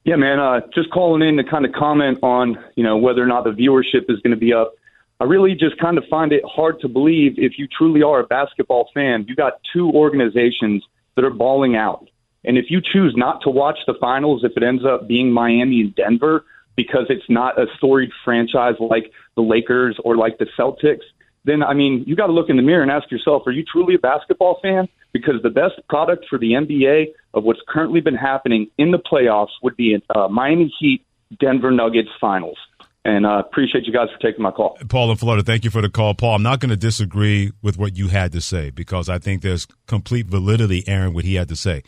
Yeah, 0.04 0.16
man. 0.16 0.40
Uh, 0.40 0.60
just 0.74 0.90
calling 0.90 1.22
in 1.26 1.36
to 1.36 1.44
kind 1.44 1.64
of 1.64 1.72
comment 1.72 2.18
on 2.22 2.58
you 2.74 2.82
know 2.84 2.96
whether 2.96 3.22
or 3.22 3.26
not 3.26 3.44
the 3.44 3.50
viewership 3.50 4.10
is 4.10 4.18
going 4.20 4.32
to 4.32 4.36
be 4.36 4.52
up. 4.52 4.74
I 5.20 5.24
really 5.24 5.54
just 5.54 5.78
kind 5.78 5.96
of 5.96 6.04
find 6.10 6.32
it 6.32 6.42
hard 6.44 6.80
to 6.80 6.88
believe 6.88 7.34
if 7.38 7.52
you 7.56 7.68
truly 7.68 8.02
are 8.02 8.18
a 8.20 8.24
basketball 8.24 8.90
fan, 8.92 9.24
you 9.28 9.36
got 9.36 9.54
two 9.72 9.88
organizations 9.90 10.82
that 11.14 11.24
are 11.24 11.30
balling 11.30 11.76
out, 11.76 12.08
and 12.44 12.58
if 12.58 12.66
you 12.68 12.80
choose 12.80 13.14
not 13.16 13.40
to 13.42 13.50
watch 13.50 13.78
the 13.86 13.94
finals, 14.00 14.44
if 14.44 14.52
it 14.56 14.62
ends 14.62 14.84
up 14.84 15.06
being 15.06 15.30
Miami 15.32 15.80
and 15.82 15.94
Denver 15.94 16.44
because 16.76 17.06
it's 17.08 17.28
not 17.28 17.60
a 17.60 17.66
storied 17.76 18.10
franchise 18.24 18.74
like 18.80 19.12
the 19.36 19.42
Lakers 19.42 19.98
or 20.04 20.16
like 20.16 20.38
the 20.38 20.46
Celtics, 20.58 21.04
then 21.44 21.62
I 21.62 21.74
mean 21.74 22.04
you 22.06 22.16
got 22.16 22.26
to 22.26 22.32
look 22.32 22.48
in 22.48 22.56
the 22.56 22.62
mirror 22.62 22.82
and 22.82 22.90
ask 22.90 23.10
yourself: 23.10 23.46
Are 23.46 23.52
you 23.52 23.64
truly 23.64 23.94
a 23.94 23.98
basketball 23.98 24.58
fan? 24.62 24.88
Because 25.12 25.42
the 25.42 25.50
best 25.50 25.74
product 25.88 26.26
for 26.28 26.38
the 26.38 26.52
NBA 26.52 27.12
of 27.34 27.44
what's 27.44 27.60
currently 27.68 28.00
been 28.00 28.14
happening 28.14 28.68
in 28.78 28.90
the 28.92 28.98
playoffs 28.98 29.50
would 29.62 29.76
be 29.76 30.02
uh, 30.14 30.28
Miami 30.28 30.72
Heat, 30.78 31.04
Denver 31.38 31.70
Nuggets 31.70 32.08
finals. 32.20 32.56
And 33.04 33.26
uh, 33.26 33.42
appreciate 33.44 33.84
you 33.84 33.92
guys 33.92 34.08
for 34.14 34.18
taking 34.20 34.42
my 34.42 34.52
call. 34.52 34.78
Paul 34.88 35.10
in 35.10 35.16
Florida, 35.16 35.42
thank 35.42 35.64
you 35.64 35.70
for 35.70 35.82
the 35.82 35.90
call. 35.90 36.14
Paul, 36.14 36.36
I'm 36.36 36.42
not 36.42 36.60
going 36.60 36.70
to 36.70 36.76
disagree 36.76 37.52
with 37.60 37.76
what 37.76 37.96
you 37.96 38.08
had 38.08 38.30
to 38.30 38.40
say 38.40 38.70
because 38.70 39.08
I 39.08 39.18
think 39.18 39.42
there's 39.42 39.66
complete 39.88 40.28
validity, 40.28 40.84
Aaron, 40.86 41.12
what 41.12 41.24
he 41.24 41.34
had 41.34 41.48
to 41.48 41.56
say. 41.56 41.82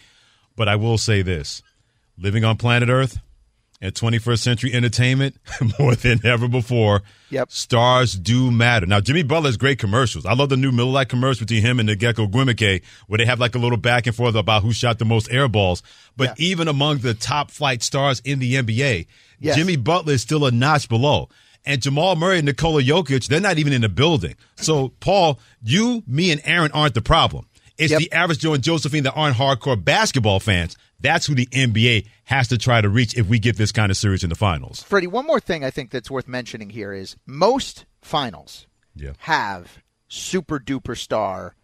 But 0.57 0.69
I 0.69 0.77
will 0.77 0.99
say 0.99 1.23
this 1.23 1.63
living 2.19 2.45
on 2.45 2.57
planet 2.57 2.89
Earth 2.89 3.19
at 3.83 3.95
21st 3.95 4.39
century 4.39 4.73
entertainment 4.73 5.37
more 5.79 5.95
than 5.95 6.25
ever 6.25 6.49
before. 6.49 7.03
Yep. 7.31 7.51
Stars 7.51 8.15
do 8.15 8.51
matter. 8.51 8.87
Now, 8.87 9.01
Jimmy 9.01 9.25
Butler 9.25 9.49
has 9.49 9.57
great 9.57 9.79
commercials. 9.79 10.25
I 10.25 10.33
love 10.35 10.49
the 10.49 10.57
new 10.57 10.71
Miller 10.73 10.91
Lite 10.93 11.09
commercial 11.09 11.45
between 11.45 11.63
him 11.63 11.81
and 11.81 11.89
the 11.89 11.97
Gecko 11.97 12.27
Gwimike 12.29 12.83
where 13.09 13.19
they 13.19 13.27
have 13.27 13.41
like 13.41 13.55
a 13.55 13.59
little 13.59 13.77
back 13.77 14.07
and 14.07 14.15
forth 14.17 14.37
about 14.37 14.63
who 14.63 14.73
shot 14.73 14.99
the 14.99 15.05
most 15.05 15.31
air 15.31 15.49
balls. 15.49 15.83
But 16.17 16.39
even 16.39 16.69
among 16.69 16.99
the 16.99 17.15
top 17.15 17.51
flight 17.51 17.83
stars 17.83 18.21
in 18.25 18.39
the 18.39 18.55
NBA, 18.55 19.07
Yes. 19.41 19.57
Jimmy 19.57 19.77
Butler 19.77 20.15
is 20.15 20.23
still 20.23 20.47
a 20.47 20.51
notch 20.51 20.89
below. 20.89 21.29
And 21.67 21.83
Jamal 21.83 22.15
Murray 22.17 22.39
and 22.39 22.47
Nikola 22.47 22.83
Jokic, 22.83 23.27
they're 23.27 23.41
not 23.41 23.59
even 23.59 23.73
in 23.73 23.81
the 23.83 23.89
building. 23.89 24.37
So, 24.57 24.93
Paul, 25.01 25.39
you, 25.63 26.03
me, 26.07 26.31
and 26.31 26.41
Aaron 26.45 26.71
aren't 26.73 26.95
the 26.95 27.03
problem. 27.03 27.47
It's 27.77 27.91
Yep. 27.91 27.99
the 28.01 28.13
average 28.13 28.39
Joe 28.39 28.55
and 28.55 28.63
Josephine 28.63 29.03
that 29.05 29.13
aren't 29.15 29.37
hardcore 29.37 29.83
basketball 29.83 30.39
fans. 30.41 30.77
That's 31.01 31.27
who 31.27 31.35
the 31.35 31.49
NBA 31.53 32.07
has 32.25 32.49
to 32.49 32.59
try 32.59 32.81
to 32.81 32.89
reach 32.89 33.17
if 33.17 33.27
we 33.27 33.39
get 33.39 33.57
this 33.57 33.73
kind 33.73 33.91
of 33.91 33.97
series 33.97 34.23
in 34.23 34.31
the 34.31 34.37
finals. 34.37 34.83
Freddie, 34.85 35.07
one 35.09 35.27
more 35.27 35.41
thing 35.41 35.65
I 35.65 35.71
think 35.71 35.91
that's 35.91 36.11
worth 36.11 36.29
mentioning 36.29 36.71
here 36.71 36.93
is 36.93 37.17
most 37.27 37.85
finals 38.01 38.67
Yeah. 38.95 39.13
have 39.19 39.79
super 40.09 40.61
duper 40.61 40.97
star, 40.97 41.57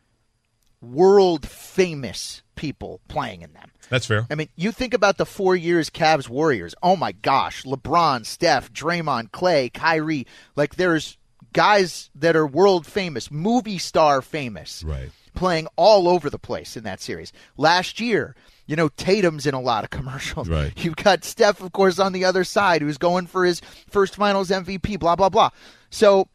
world 0.81 1.47
famous 1.49 2.43
people 2.57 3.01
playing 3.09 3.43
in 3.43 3.53
them. 3.53 3.71
That's 3.89 4.07
fair. 4.07 4.27
I 4.31 4.35
mean, 4.35 4.49
you 4.57 4.73
think 4.73 4.95
about 4.95 5.17
the 5.17 5.27
four 5.27 5.57
years 5.57 5.91
Cavs 5.91 6.29
Warriors. 6.29 6.75
Oh 6.83 6.97
my 6.97 7.13
gosh, 7.13 7.63
LeBron, 7.65 8.25
Steph, 8.27 8.73
Draymond, 8.73 9.33
Clay, 9.33 9.69
Kyrie. 9.69 10.27
Like 10.57 10.77
there's 10.77 11.17
guys 11.53 12.11
that 12.15 12.37
are 12.37 12.47
world 12.47 12.87
famous, 12.87 13.31
movie 13.31 13.79
star 13.79 14.23
famous, 14.23 14.83
Right. 14.85 15.11
Playing 15.35 15.69
all 15.77 16.09
over 16.09 16.31
the 16.31 16.39
place 16.39 16.77
in 16.77 16.85
that 16.85 17.01
series. 17.01 17.33
Last 17.57 18.01
year, 18.01 18.35
you 18.67 18.77
know, 18.77 18.89
Tatum's 18.89 19.47
in 19.47 19.55
a 19.55 19.61
lot 19.61 19.85
of 19.85 19.91
commercials. 19.99 20.49
Right. 20.49 20.73
You've 20.77 20.97
got 20.97 21.25
Steph, 21.25 21.61
of 21.61 21.73
course, 21.73 21.99
on 21.99 22.13
the 22.13 22.25
other 22.25 22.45
side, 22.45 22.83
who's 22.83 22.99
going 22.99 23.27
for 23.27 23.45
his 23.45 23.61
first 23.89 24.17
Finals 24.17 24.51
MVP. 24.51 24.99
Blah 24.99 25.17
blah 25.17 25.29
blah. 25.29 25.51
So. 25.91 26.29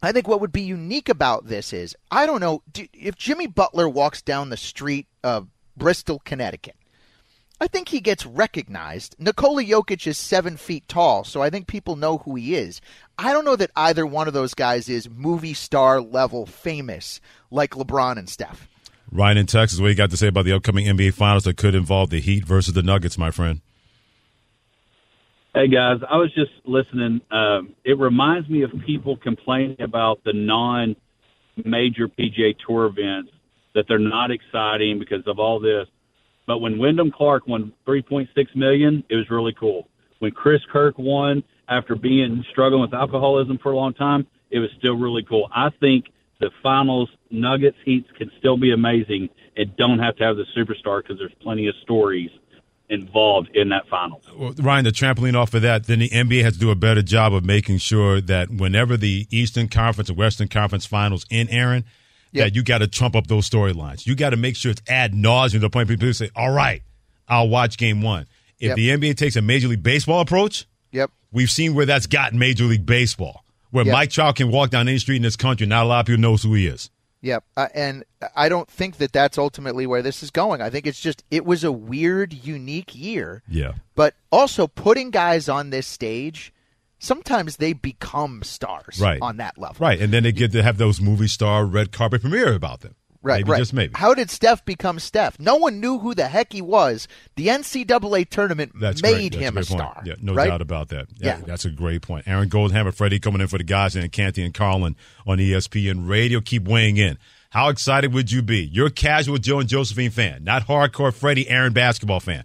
I 0.00 0.12
think 0.12 0.28
what 0.28 0.40
would 0.40 0.52
be 0.52 0.62
unique 0.62 1.08
about 1.08 1.48
this 1.48 1.72
is 1.72 1.96
I 2.08 2.24
don't 2.24 2.38
know 2.38 2.62
if 2.94 3.16
Jimmy 3.16 3.48
Butler 3.48 3.88
walks 3.88 4.22
down 4.22 4.48
the 4.48 4.56
street 4.56 5.08
of 5.24 5.48
Bristol, 5.76 6.20
Connecticut. 6.24 6.76
I 7.60 7.66
think 7.66 7.88
he 7.88 8.00
gets 8.00 8.24
recognized. 8.24 9.16
Nikola 9.18 9.64
Jokic 9.64 10.06
is 10.06 10.16
seven 10.16 10.56
feet 10.56 10.86
tall, 10.86 11.24
so 11.24 11.42
I 11.42 11.50
think 11.50 11.66
people 11.66 11.96
know 11.96 12.18
who 12.18 12.36
he 12.36 12.54
is. 12.54 12.80
I 13.18 13.32
don't 13.32 13.44
know 13.44 13.56
that 13.56 13.72
either 13.74 14.06
one 14.06 14.28
of 14.28 14.34
those 14.34 14.54
guys 14.54 14.88
is 14.88 15.10
movie 15.10 15.54
star 15.54 16.00
level 16.00 16.46
famous 16.46 17.20
like 17.50 17.72
LeBron 17.72 18.16
and 18.16 18.28
Steph. 18.28 18.68
Ryan 19.10 19.38
in 19.38 19.46
Texas, 19.46 19.80
what 19.80 19.88
you 19.88 19.96
got 19.96 20.10
to 20.10 20.16
say 20.16 20.28
about 20.28 20.44
the 20.44 20.52
upcoming 20.52 20.86
NBA 20.86 21.14
finals 21.14 21.44
that 21.44 21.56
could 21.56 21.74
involve 21.74 22.10
the 22.10 22.20
Heat 22.20 22.44
versus 22.44 22.74
the 22.74 22.82
Nuggets, 22.82 23.18
my 23.18 23.32
friend? 23.32 23.60
Hey 25.54 25.66
guys, 25.66 25.98
I 26.08 26.18
was 26.18 26.32
just 26.34 26.52
listening. 26.64 27.22
Um, 27.32 27.74
it 27.84 27.98
reminds 27.98 28.48
me 28.48 28.62
of 28.62 28.70
people 28.86 29.16
complaining 29.16 29.80
about 29.80 30.22
the 30.24 30.32
non-major 30.32 32.06
PGA 32.06 32.54
Tour 32.64 32.86
events 32.86 33.32
that 33.74 33.86
they're 33.88 33.98
not 33.98 34.30
exciting 34.30 35.00
because 35.00 35.26
of 35.26 35.40
all 35.40 35.58
this. 35.58 35.88
But 36.48 36.58
when 36.58 36.78
Wyndham 36.78 37.12
Clark 37.12 37.46
won 37.46 37.74
3.6 37.86 38.26
million, 38.56 39.04
it 39.10 39.16
was 39.16 39.28
really 39.28 39.52
cool. 39.52 39.86
When 40.18 40.32
Chris 40.32 40.62
Kirk 40.72 40.98
won 40.98 41.44
after 41.68 41.94
being 41.94 42.42
struggling 42.50 42.80
with 42.80 42.94
alcoholism 42.94 43.58
for 43.62 43.72
a 43.72 43.76
long 43.76 43.92
time, 43.92 44.26
it 44.50 44.58
was 44.58 44.70
still 44.78 44.96
really 44.96 45.22
cool. 45.22 45.50
I 45.54 45.68
think 45.78 46.06
the 46.40 46.50
finals 46.62 47.10
Nuggets 47.30 47.76
Heats 47.84 48.08
can 48.16 48.30
still 48.38 48.56
be 48.56 48.72
amazing 48.72 49.28
and 49.58 49.76
don't 49.76 49.98
have 49.98 50.16
to 50.16 50.24
have 50.24 50.36
the 50.36 50.46
superstar 50.56 51.02
because 51.02 51.18
there's 51.18 51.34
plenty 51.42 51.68
of 51.68 51.74
stories 51.82 52.30
involved 52.88 53.50
in 53.52 53.68
that 53.68 53.86
finals. 53.90 54.24
Well, 54.34 54.54
Ryan, 54.58 54.86
the 54.86 54.90
trampoline 54.90 55.34
off 55.34 55.52
of 55.52 55.60
that, 55.60 55.84
then 55.86 55.98
the 55.98 56.08
NBA 56.08 56.42
has 56.44 56.54
to 56.54 56.58
do 56.58 56.70
a 56.70 56.74
better 56.74 57.02
job 57.02 57.34
of 57.34 57.44
making 57.44 57.76
sure 57.76 58.22
that 58.22 58.50
whenever 58.50 58.96
the 58.96 59.26
Eastern 59.30 59.68
Conference 59.68 60.08
and 60.08 60.16
Western 60.16 60.48
Conference 60.48 60.86
finals 60.86 61.26
in 61.28 61.50
Aaron, 61.50 61.84
Yep. 62.32 62.44
that 62.44 62.54
you 62.54 62.62
got 62.62 62.78
to 62.78 62.86
trump 62.88 63.16
up 63.16 63.26
those 63.26 63.48
storylines. 63.48 64.06
You 64.06 64.14
got 64.14 64.30
to 64.30 64.36
make 64.36 64.56
sure 64.56 64.70
it's 64.70 64.82
ad 64.88 65.12
nauseum 65.14 65.52
to 65.52 65.58
the 65.60 65.70
point 65.70 65.88
people 65.88 66.12
say, 66.12 66.30
all 66.36 66.50
right, 66.50 66.82
I'll 67.26 67.48
watch 67.48 67.76
game 67.78 68.02
one. 68.02 68.26
If 68.60 68.68
Yep. 68.68 68.76
the 68.76 68.88
NBA 68.90 69.16
takes 69.16 69.36
a 69.36 69.42
Major 69.42 69.68
League 69.68 69.82
Baseball 69.82 70.20
approach, 70.20 70.66
Yep. 70.92 71.10
we've 71.32 71.50
seen 71.50 71.74
where 71.74 71.86
that's 71.86 72.06
gotten 72.06 72.38
Major 72.38 72.64
League 72.64 72.84
Baseball, 72.86 73.44
where 73.70 73.84
Yep. 73.84 73.92
Mike 73.92 74.10
Trout 74.10 74.36
can 74.36 74.50
walk 74.50 74.70
down 74.70 74.88
any 74.88 74.98
street 74.98 75.16
in 75.16 75.22
this 75.22 75.36
country, 75.36 75.66
not 75.66 75.84
a 75.84 75.86
lot 75.86 76.00
of 76.00 76.06
people 76.06 76.20
knows 76.20 76.42
who 76.42 76.54
he 76.54 76.66
is. 76.66 76.90
Yep. 77.20 77.44
Uh, 77.56 77.66
and 77.74 78.04
I 78.36 78.48
don't 78.48 78.68
think 78.70 78.98
that 78.98 79.12
that's 79.12 79.38
ultimately 79.38 79.86
where 79.86 80.02
this 80.02 80.22
is 80.22 80.30
going. 80.30 80.60
I 80.62 80.70
think 80.70 80.86
it's 80.86 81.00
just 81.00 81.24
it 81.30 81.44
was 81.44 81.64
a 81.64 81.72
weird, 81.72 82.32
unique 82.32 82.94
year. 82.94 83.42
Yeah. 83.48 83.72
But 83.96 84.14
also 84.30 84.66
putting 84.68 85.10
guys 85.10 85.48
on 85.48 85.70
this 85.70 85.86
stage 85.88 86.52
sometimes 86.98 87.56
they 87.56 87.72
become 87.72 88.42
stars 88.42 89.00
Right. 89.00 89.18
on 89.22 89.38
that 89.38 89.58
level. 89.58 89.76
Right, 89.78 90.00
and 90.00 90.12
then 90.12 90.22
they 90.22 90.32
get 90.32 90.52
to 90.52 90.62
have 90.62 90.78
those 90.78 91.00
movie 91.00 91.28
star 91.28 91.64
red 91.64 91.92
carpet 91.92 92.20
premiere 92.20 92.54
about 92.54 92.80
them. 92.80 92.94
Right, 93.20 93.38
maybe 93.40 93.50
right. 93.50 93.58
just 93.58 93.72
maybe. 93.74 93.92
How 93.96 94.14
did 94.14 94.30
Steph 94.30 94.64
become 94.64 95.00
Steph? 95.00 95.40
No 95.40 95.56
one 95.56 95.80
knew 95.80 95.98
who 95.98 96.14
the 96.14 96.28
heck 96.28 96.52
he 96.52 96.62
was. 96.62 97.08
The 97.34 97.48
NCAA 97.48 98.30
tournament 98.30 98.72
That's 98.78 99.02
made 99.02 99.34
him 99.34 99.56
a, 99.56 99.60
a, 99.60 99.64
star. 99.64 100.02
Yeah, 100.04 100.14
no 100.22 100.34
right? 100.34 100.46
doubt 100.48 100.60
about 100.62 100.88
that. 100.90 101.08
Yeah, 101.16 101.38
Yeah. 101.38 101.44
that's 101.44 101.64
a 101.64 101.70
great 101.70 102.00
point. 102.00 102.28
Aaron 102.28 102.48
Goldhammer, 102.48 102.94
Freddie 102.94 103.18
Coleman 103.18 103.40
in 103.40 103.48
for 103.48 103.58
the 103.58 103.64
guys 103.64 103.96
and 103.96 104.10
Canty 104.12 104.44
and 104.44 104.54
Carlin 104.54 104.94
on 105.26 105.38
ESPN 105.38 106.08
Radio. 106.08 106.40
Keep 106.40 106.68
weighing 106.68 106.96
in. 106.96 107.18
How 107.50 107.70
excited 107.70 108.12
would 108.14 108.30
you 108.30 108.40
be? 108.40 108.60
You're 108.72 108.86
a 108.86 108.90
casual 108.90 109.38
Joe 109.38 109.58
and 109.58 109.68
Josephine 109.68 110.10
fan, 110.12 110.44
not 110.44 110.68
hardcore 110.68 111.12
Freddie 111.12 111.48
Aaron 111.48 111.72
basketball 111.72 112.20
fan. 112.20 112.44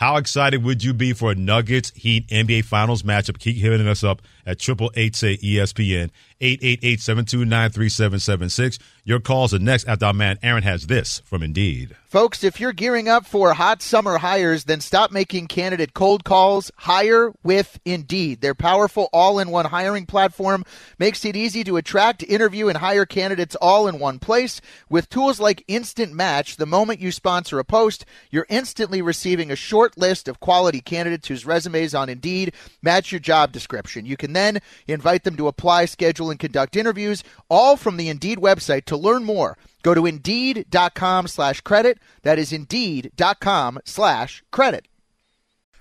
How 0.00 0.16
excited 0.16 0.64
would 0.64 0.82
you 0.82 0.94
be 0.94 1.12
for 1.12 1.32
a 1.32 1.34
Nuggets 1.34 1.92
Heat 1.94 2.26
NBA 2.28 2.64
Finals 2.64 3.02
matchup? 3.02 3.38
Keep 3.38 3.58
hitting 3.58 3.86
us 3.86 4.02
up 4.02 4.22
at 4.46 4.66
888 4.66 5.42
ESPN 5.42 6.10
888-729-3776. 6.40 8.78
Your 9.04 9.20
calls 9.20 9.54
are 9.54 9.58
next 9.58 9.88
after 9.88 10.06
our 10.06 10.12
man 10.12 10.38
Aaron 10.42 10.62
has 10.62 10.86
this 10.86 11.20
from 11.24 11.42
Indeed. 11.42 11.96
Folks, 12.06 12.42
if 12.42 12.58
you're 12.58 12.72
gearing 12.72 13.08
up 13.08 13.24
for 13.24 13.52
hot 13.52 13.82
summer 13.82 14.18
hires, 14.18 14.64
then 14.64 14.80
stop 14.80 15.12
making 15.12 15.46
candidate 15.46 15.94
cold 15.94 16.24
calls. 16.24 16.72
Hire 16.76 17.32
with 17.44 17.78
Indeed. 17.84 18.40
Their 18.40 18.54
powerful 18.54 19.08
all-in-one 19.12 19.66
hiring 19.66 20.06
platform 20.06 20.64
makes 20.98 21.24
it 21.24 21.36
easy 21.36 21.62
to 21.64 21.76
attract, 21.76 22.24
interview, 22.24 22.68
and 22.68 22.78
hire 22.78 23.06
candidates 23.06 23.54
all 23.56 23.86
in 23.86 24.00
one 24.00 24.18
place. 24.18 24.60
With 24.88 25.08
tools 25.08 25.38
like 25.38 25.62
Instant 25.68 26.12
Match, 26.12 26.56
the 26.56 26.66
moment 26.66 27.00
you 27.00 27.12
sponsor 27.12 27.60
a 27.60 27.64
post, 27.64 28.04
you're 28.30 28.46
instantly 28.48 29.02
receiving 29.02 29.52
a 29.52 29.56
short 29.56 29.96
list 29.96 30.26
of 30.26 30.40
quality 30.40 30.80
candidates 30.80 31.28
whose 31.28 31.46
resumes 31.46 31.94
on 31.94 32.08
Indeed 32.08 32.54
match 32.82 33.12
your 33.12 33.20
job 33.20 33.52
description. 33.52 34.04
You 34.04 34.16
can 34.16 34.32
then 34.32 34.58
invite 34.88 35.22
them 35.22 35.36
to 35.36 35.46
apply, 35.46 35.84
schedule 35.84 36.29
and 36.30 36.38
conduct 36.40 36.76
interviews, 36.76 37.22
all 37.48 37.76
from 37.76 37.96
the 37.96 38.08
Indeed 38.08 38.38
website. 38.38 38.84
To 38.86 38.96
learn 38.96 39.24
more, 39.24 39.58
Go 39.82 39.94
to 39.94 40.06
Indeed.com 40.06 41.26
slash 41.26 41.60
credit. 41.62 41.98
That 42.22 42.38
is 42.38 42.52
Indeed.com 42.52 43.80
slash 43.84 44.42
credit. 44.50 44.86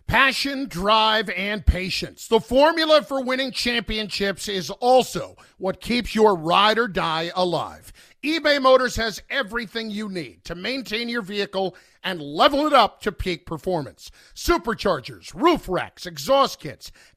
Passion, 0.08 0.68
drive, 0.68 1.30
and 1.30 1.64
patience. 1.64 2.28
The 2.28 2.40
formula 2.40 3.04
for 3.04 3.24
winning 3.24 3.52
championships 3.52 4.48
is 4.48 4.72
also 4.72 5.36
what 5.60 5.82
keeps 5.82 6.16
your 6.16 6.36
ride 6.36 6.80
or 6.80 6.88
die 6.88 7.30
alive. 7.36 7.94
eBay 8.24 8.60
Motors 8.60 8.96
has 8.96 9.22
everything 9.30 9.92
you 9.92 10.10
need 10.10 10.44
to 10.46 10.56
maintain 10.56 11.10
your 11.10 11.22
vehicle 11.22 11.76
and 12.04 12.22
level 12.22 12.66
it 12.66 12.74
up 12.74 13.02
to 13.02 13.12
peak 13.12 13.46
performance. 13.46 14.10
Superchargers, 14.34 15.32
roof 15.36 15.70
racks, 15.70 16.08
exhaust 16.08 16.60
kits, 16.60 16.92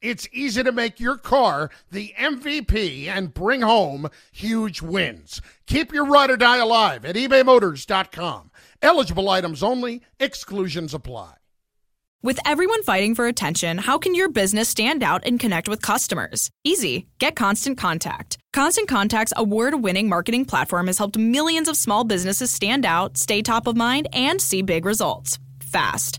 it's 0.00 0.28
easy 0.32 0.62
to 0.62 0.72
make 0.72 1.00
your 1.00 1.16
car 1.16 1.70
the 1.90 2.14
MVP 2.18 3.08
and 3.08 3.34
bring 3.34 3.62
home 3.62 4.08
huge 4.32 4.82
wins. 4.82 5.40
Keep 5.66 5.92
your 5.92 6.04
ride 6.04 6.30
or 6.30 6.36
die 6.36 6.58
alive 6.58 7.04
at 7.04 7.16
ebaymotors.com. 7.16 8.50
Eligible 8.82 9.28
items 9.28 9.62
only, 9.62 10.02
exclusions 10.20 10.94
apply. 10.94 11.34
With 12.22 12.40
everyone 12.44 12.82
fighting 12.82 13.14
for 13.14 13.28
attention, 13.28 13.78
how 13.78 13.98
can 13.98 14.14
your 14.14 14.28
business 14.28 14.68
stand 14.68 15.04
out 15.04 15.22
and 15.24 15.38
connect 15.38 15.68
with 15.68 15.80
customers? 15.80 16.50
Easy. 16.64 17.06
Get 17.20 17.36
Constant 17.36 17.78
Contact. 17.78 18.38
Constant 18.52 18.88
Contact's 18.88 19.32
award 19.36 19.74
winning 19.82 20.08
marketing 20.08 20.44
platform 20.44 20.88
has 20.88 20.98
helped 20.98 21.16
millions 21.16 21.68
of 21.68 21.76
small 21.76 22.02
businesses 22.02 22.50
stand 22.50 22.84
out, 22.84 23.16
stay 23.16 23.42
top 23.42 23.68
of 23.68 23.76
mind, 23.76 24.08
and 24.12 24.40
see 24.40 24.62
big 24.62 24.84
results 24.84 25.38
fast. 25.60 26.18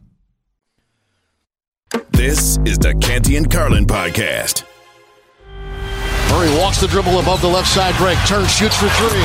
This 2.11 2.57
is 2.65 2.77
the 2.77 2.95
Canty 3.01 3.35
and 3.35 3.49
Carlin 3.49 3.85
podcast. 3.85 4.63
Murray 6.29 6.49
walks 6.57 6.79
the 6.79 6.87
dribble 6.87 7.19
above 7.19 7.41
the 7.41 7.47
left 7.47 7.67
side 7.67 7.95
break, 7.97 8.17
turns, 8.25 8.53
shoots 8.53 8.77
for 8.77 8.87
three. 8.89 9.21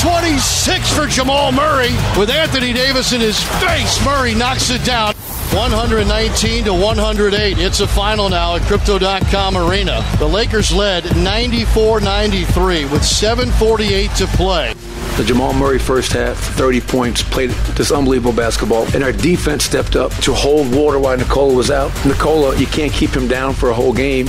26 0.00 0.92
for 0.96 1.06
Jamal 1.06 1.52
Murray 1.52 1.92
with 2.18 2.30
Anthony 2.30 2.72
Davis 2.72 3.12
in 3.12 3.20
his 3.20 3.42
face. 3.60 4.02
Murray 4.04 4.34
knocks 4.34 4.70
it 4.70 4.82
down. 4.84 5.14
119 5.52 6.64
to 6.64 6.72
108. 6.72 7.58
It's 7.58 7.80
a 7.80 7.86
final 7.86 8.30
now 8.30 8.56
at 8.56 8.62
Crypto.com 8.62 9.56
Arena. 9.58 10.02
The 10.18 10.26
Lakers 10.26 10.72
led 10.72 11.14
94 11.14 12.00
93 12.00 12.84
with 12.86 13.02
7.48 13.02 14.16
to 14.16 14.26
play. 14.28 14.74
The 15.16 15.24
Jamal 15.24 15.52
Murray 15.52 15.78
first 15.78 16.12
half, 16.12 16.38
30 16.38 16.80
points, 16.80 17.22
played 17.22 17.50
this 17.76 17.92
unbelievable 17.92 18.32
basketball. 18.32 18.86
And 18.94 19.04
our 19.04 19.12
defense 19.12 19.62
stepped 19.62 19.94
up 19.94 20.10
to 20.22 20.32
hold 20.32 20.74
water 20.74 20.98
while 20.98 21.16
Nikola 21.18 21.54
was 21.54 21.70
out. 21.70 21.92
Nikola, 22.06 22.56
you 22.56 22.66
can't 22.66 22.90
keep 22.92 23.10
him 23.10 23.28
down 23.28 23.52
for 23.52 23.68
a 23.68 23.74
whole 23.74 23.92
game. 23.92 24.26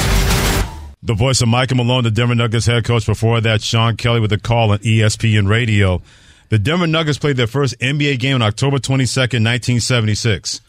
The 1.01 1.13
voice 1.13 1.41
of 1.41 1.47
Michael 1.47 1.77
Malone, 1.77 2.03
the 2.03 2.11
Denver 2.11 2.35
Nuggets 2.35 2.65
head 2.65 2.83
coach. 2.83 3.05
Before 3.05 3.39
that, 3.39 3.61
Sean 3.61 3.95
Kelly 3.95 4.19
with 4.19 4.33
a 4.33 4.37
call 4.37 4.71
on 4.71 4.79
ESPN 4.79 5.47
Radio. 5.49 6.01
The 6.49 6.59
Denver 6.59 6.85
Nuggets 6.85 7.17
played 7.17 7.37
their 7.37 7.47
first 7.47 7.79
NBA 7.79 8.19
game 8.19 8.35
on 8.35 8.41
October 8.41 8.77
22nd, 8.77 9.43
1976. 9.43 10.59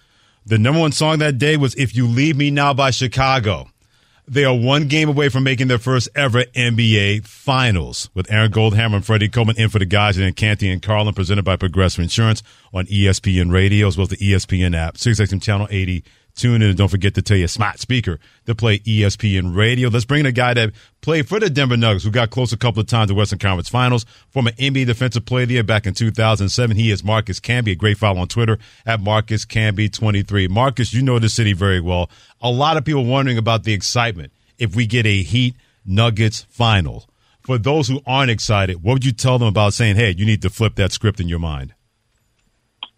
The 0.46 0.59
number 0.59 0.81
one 0.81 0.92
song 0.92 1.18
that 1.18 1.38
day 1.38 1.57
was 1.57 1.74
If 1.74 1.96
You 1.96 2.07
Leave 2.07 2.37
Me 2.37 2.50
Now 2.50 2.72
by 2.72 2.90
Chicago. 2.90 3.68
They 4.26 4.44
are 4.44 4.56
one 4.56 4.88
game 4.88 5.10
away 5.10 5.28
from 5.28 5.44
making 5.44 5.68
their 5.68 5.78
first 5.78 6.08
ever 6.14 6.44
NBA 6.44 7.26
Finals. 7.26 8.08
With 8.14 8.30
Aaron 8.32 8.50
Goldhammer 8.50 8.96
and 8.96 9.04
Freddie 9.04 9.28
Coleman 9.28 9.58
in 9.58 9.68
for 9.68 9.78
the 9.78 9.84
guys 9.84 10.16
and 10.16 10.34
Canty 10.34 10.70
and 10.70 10.80
Carlin, 10.80 11.12
presented 11.12 11.44
by 11.44 11.56
Progressive 11.56 12.02
Insurance 12.02 12.42
on 12.72 12.87
ESPN 12.87 13.52
Radio 13.52 13.87
as 13.87 13.98
well 13.98 14.04
as 14.04 14.08
the 14.08 14.16
ESPN 14.16 14.74
app, 14.74 14.94
SiriusXM 14.96 15.42
Channel 15.42 15.68
80, 15.70 16.04
Tune 16.34 16.62
in 16.62 16.68
and 16.68 16.76
don't 16.76 16.88
forget 16.88 17.14
to 17.14 17.22
tell 17.22 17.36
your 17.36 17.46
smart 17.46 17.78
speaker 17.78 18.18
to 18.46 18.56
play 18.56 18.80
ESPN 18.80 19.54
radio. 19.54 19.88
Let's 19.88 20.04
bring 20.04 20.20
in 20.20 20.26
a 20.26 20.32
guy 20.32 20.52
that 20.54 20.72
played 21.00 21.28
for 21.28 21.38
the 21.38 21.48
Denver 21.48 21.76
Nuggets, 21.76 22.04
who 22.04 22.10
got 22.10 22.30
close 22.30 22.52
a 22.52 22.56
couple 22.56 22.80
of 22.80 22.88
times 22.88 23.10
to 23.10 23.14
Western 23.14 23.38
Conference 23.38 23.68
Finals, 23.68 24.04
former 24.30 24.50
NBA 24.52 24.86
Defensive 24.86 25.24
Player 25.24 25.44
of 25.44 25.48
the 25.48 25.54
Year 25.54 25.62
back 25.62 25.86
in 25.86 25.94
2007. 25.94 26.76
He 26.76 26.90
is 26.90 27.04
Marcus 27.04 27.38
Camby, 27.38 27.72
a 27.72 27.74
great 27.76 27.98
follow 27.98 28.20
on 28.20 28.26
Twitter 28.26 28.58
at 28.84 29.00
Marcus 29.00 29.44
Camby23. 29.44 30.48
Marcus, 30.50 30.92
you 30.92 31.02
know 31.02 31.20
the 31.20 31.28
city 31.28 31.52
very 31.52 31.80
well. 31.80 32.10
A 32.40 32.50
lot 32.50 32.76
of 32.76 32.84
people 32.84 33.04
wondering 33.04 33.38
about 33.38 33.62
the 33.62 33.72
excitement 33.72 34.32
if 34.58 34.74
we 34.74 34.86
get 34.86 35.06
a 35.06 35.22
Heat 35.22 35.54
Nuggets 35.86 36.46
final. 36.48 37.08
For 37.42 37.58
those 37.58 37.88
who 37.88 38.00
aren't 38.06 38.30
excited, 38.30 38.82
what 38.82 38.94
would 38.94 39.04
you 39.04 39.12
tell 39.12 39.38
them 39.38 39.48
about 39.48 39.74
saying, 39.74 39.96
hey, 39.96 40.14
you 40.16 40.26
need 40.26 40.42
to 40.42 40.50
flip 40.50 40.74
that 40.76 40.92
script 40.92 41.20
in 41.20 41.28
your 41.28 41.38
mind? 41.38 41.74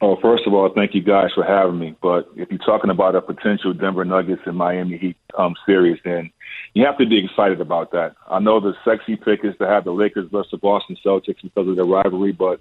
Oh, 0.03 0.17
first 0.21 0.47
of 0.47 0.53
all, 0.53 0.69
thank 0.75 0.95
you 0.95 1.03
guys 1.03 1.31
for 1.35 1.43
having 1.43 1.79
me. 1.79 1.97
But 2.03 2.29
if 2.37 2.51
you're 2.51 2.59
talking 2.59 2.91
about 2.91 3.15
a 3.15 3.23
potential 3.23 3.73
Denver 3.73 4.05
Nuggets 4.05 4.43
and 4.45 4.57
Miami 4.57 4.99
Heat 4.99 5.17
um, 5.39 5.55
series, 5.65 5.99
then 6.05 6.31
you 6.75 6.85
have 6.85 6.99
to 6.99 7.07
be 7.07 7.25
excited 7.25 7.63
about 7.63 7.93
that. 7.93 8.15
I 8.31 8.39
know 8.39 8.61
the 8.61 8.75
sexy 8.85 9.17
pick 9.17 9.43
is 9.43 9.57
to 9.59 9.67
have 9.67 9.85
the 9.85 9.93
Lakers 9.93 10.29
versus 10.31 10.51
the 10.51 10.59
Boston 10.59 10.99
Celtics 11.05 11.41
because 11.43 11.67
of 11.67 11.77
their 11.77 11.87
rivalry, 11.87 12.33
but 12.33 12.61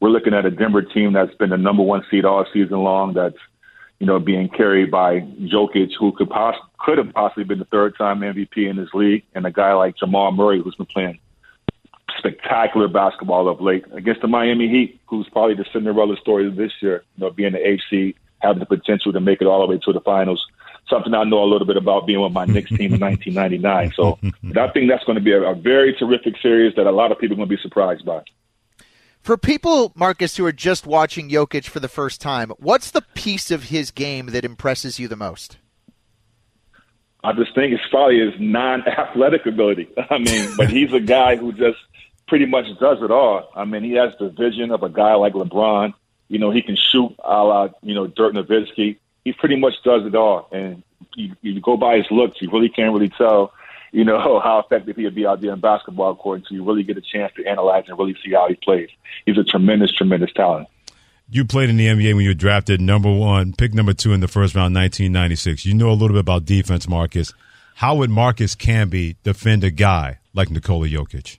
we're 0.00 0.10
looking 0.10 0.34
at 0.34 0.44
a 0.44 0.50
Denver 0.50 0.82
team 0.82 1.14
that's 1.14 1.34
been 1.36 1.50
the 1.50 1.56
number 1.56 1.82
one 1.82 2.04
seed 2.10 2.26
all 2.26 2.44
season 2.52 2.78
long. 2.80 3.14
That's 3.14 3.38
you 3.98 4.06
know 4.06 4.18
being 4.18 4.50
carried 4.50 4.90
by 4.90 5.20
Jokic, 5.20 5.92
who 5.98 6.12
could 6.12 6.28
poss- 6.28 6.60
could 6.78 6.98
have 6.98 7.14
possibly 7.14 7.44
been 7.44 7.60
the 7.60 7.64
third 7.64 7.96
time 7.96 8.20
MVP 8.20 8.68
in 8.68 8.76
this 8.76 8.92
league, 8.92 9.24
and 9.34 9.46
a 9.46 9.50
guy 9.50 9.72
like 9.72 9.96
Jamal 9.96 10.32
Murray, 10.32 10.60
who's 10.62 10.74
been 10.74 10.84
playing 10.84 11.18
spectacular 12.24 12.88
basketball 12.88 13.48
of 13.48 13.60
late 13.60 13.84
against 13.92 14.22
the 14.22 14.28
Miami 14.28 14.68
Heat, 14.68 15.00
who's 15.06 15.28
probably 15.28 15.54
the 15.54 15.66
Cinderella 15.72 16.16
story 16.16 16.46
of 16.46 16.56
this 16.56 16.72
year. 16.80 17.04
You 17.16 17.24
know, 17.24 17.30
being 17.30 17.52
the 17.52 17.66
AC, 17.66 18.14
having 18.38 18.60
the 18.60 18.66
potential 18.66 19.12
to 19.12 19.20
make 19.20 19.40
it 19.40 19.46
all 19.46 19.60
the 19.60 19.66
way 19.66 19.80
to 19.84 19.92
the 19.92 20.00
finals. 20.00 20.44
Something 20.88 21.14
I 21.14 21.24
know 21.24 21.42
a 21.42 21.46
little 21.50 21.66
bit 21.66 21.76
about 21.76 22.06
being 22.06 22.20
with 22.20 22.32
my 22.32 22.44
Knicks 22.44 22.70
team 22.70 22.94
in 22.94 23.00
1999. 23.00 23.92
So 23.96 24.18
I 24.56 24.68
think 24.68 24.90
that's 24.90 25.04
going 25.04 25.16
to 25.16 25.24
be 25.24 25.32
a, 25.32 25.42
a 25.42 25.54
very 25.54 25.94
terrific 25.94 26.34
series 26.42 26.74
that 26.76 26.86
a 26.86 26.92
lot 26.92 27.12
of 27.12 27.18
people 27.18 27.34
are 27.34 27.38
going 27.38 27.48
to 27.48 27.56
be 27.56 27.62
surprised 27.62 28.04
by. 28.04 28.22
For 29.20 29.38
people, 29.38 29.92
Marcus, 29.94 30.36
who 30.36 30.44
are 30.44 30.52
just 30.52 30.86
watching 30.86 31.30
Jokic 31.30 31.64
for 31.64 31.80
the 31.80 31.88
first 31.88 32.20
time, 32.20 32.50
what's 32.58 32.90
the 32.90 33.00
piece 33.14 33.50
of 33.50 33.64
his 33.64 33.90
game 33.90 34.26
that 34.26 34.44
impresses 34.44 34.98
you 34.98 35.08
the 35.08 35.16
most? 35.16 35.56
I 37.22 37.32
just 37.32 37.54
think 37.54 37.72
it's 37.72 37.82
probably 37.90 38.20
his 38.20 38.34
non-athletic 38.38 39.46
ability. 39.46 39.88
I 40.10 40.18
mean, 40.18 40.50
but 40.58 40.68
he's 40.68 40.92
a 40.92 41.00
guy 41.00 41.36
who 41.36 41.52
just 41.52 41.78
pretty 42.34 42.46
much 42.46 42.64
does 42.80 42.98
it 43.00 43.12
all. 43.12 43.48
I 43.54 43.64
mean, 43.64 43.84
he 43.84 43.92
has 43.92 44.10
the 44.18 44.28
vision 44.28 44.72
of 44.72 44.82
a 44.82 44.88
guy 44.88 45.14
like 45.14 45.34
LeBron. 45.34 45.94
You 46.26 46.40
know, 46.40 46.50
he 46.50 46.62
can 46.62 46.74
shoot 46.74 47.14
a 47.22 47.44
la, 47.44 47.68
you 47.80 47.94
know, 47.94 48.08
Dirk 48.08 48.34
Nowitzki. 48.34 48.96
He 49.24 49.32
pretty 49.34 49.54
much 49.54 49.74
does 49.84 50.04
it 50.04 50.16
all. 50.16 50.48
And 50.50 50.82
you, 51.14 51.36
you 51.42 51.60
go 51.60 51.76
by 51.76 51.98
his 51.98 52.06
looks, 52.10 52.42
you 52.42 52.50
really 52.50 52.68
can't 52.68 52.92
really 52.92 53.08
tell, 53.10 53.52
you 53.92 54.04
know, 54.04 54.40
how 54.44 54.58
effective 54.58 54.96
he'll 54.96 55.12
be 55.12 55.24
out 55.24 55.42
there 55.42 55.52
in 55.52 55.60
basketball 55.60 56.16
court 56.16 56.40
until 56.40 56.56
you 56.56 56.64
really 56.64 56.82
get 56.82 56.98
a 56.98 57.00
chance 57.00 57.32
to 57.36 57.46
analyze 57.46 57.84
and 57.86 57.96
really 57.96 58.16
see 58.24 58.32
how 58.32 58.48
he 58.48 58.56
plays. 58.56 58.88
He's 59.26 59.38
a 59.38 59.44
tremendous, 59.44 59.92
tremendous 59.92 60.32
talent. 60.32 60.66
You 61.30 61.44
played 61.44 61.70
in 61.70 61.76
the 61.76 61.86
NBA 61.86 62.16
when 62.16 62.24
you 62.24 62.30
were 62.30 62.34
drafted 62.34 62.80
number 62.80 63.12
one, 63.12 63.52
pick 63.52 63.74
number 63.74 63.92
two 63.92 64.12
in 64.12 64.18
the 64.18 64.26
first 64.26 64.56
round, 64.56 64.74
1996. 64.74 65.64
You 65.66 65.74
know 65.74 65.90
a 65.90 65.92
little 65.92 66.16
bit 66.16 66.18
about 66.18 66.46
defense, 66.46 66.88
Marcus. 66.88 67.32
How 67.76 67.94
would 67.94 68.10
Marcus 68.10 68.56
Camby 68.56 69.18
defend 69.22 69.62
a 69.62 69.70
guy 69.70 70.18
like 70.34 70.50
Nikola 70.50 70.88
Jokic? 70.88 71.38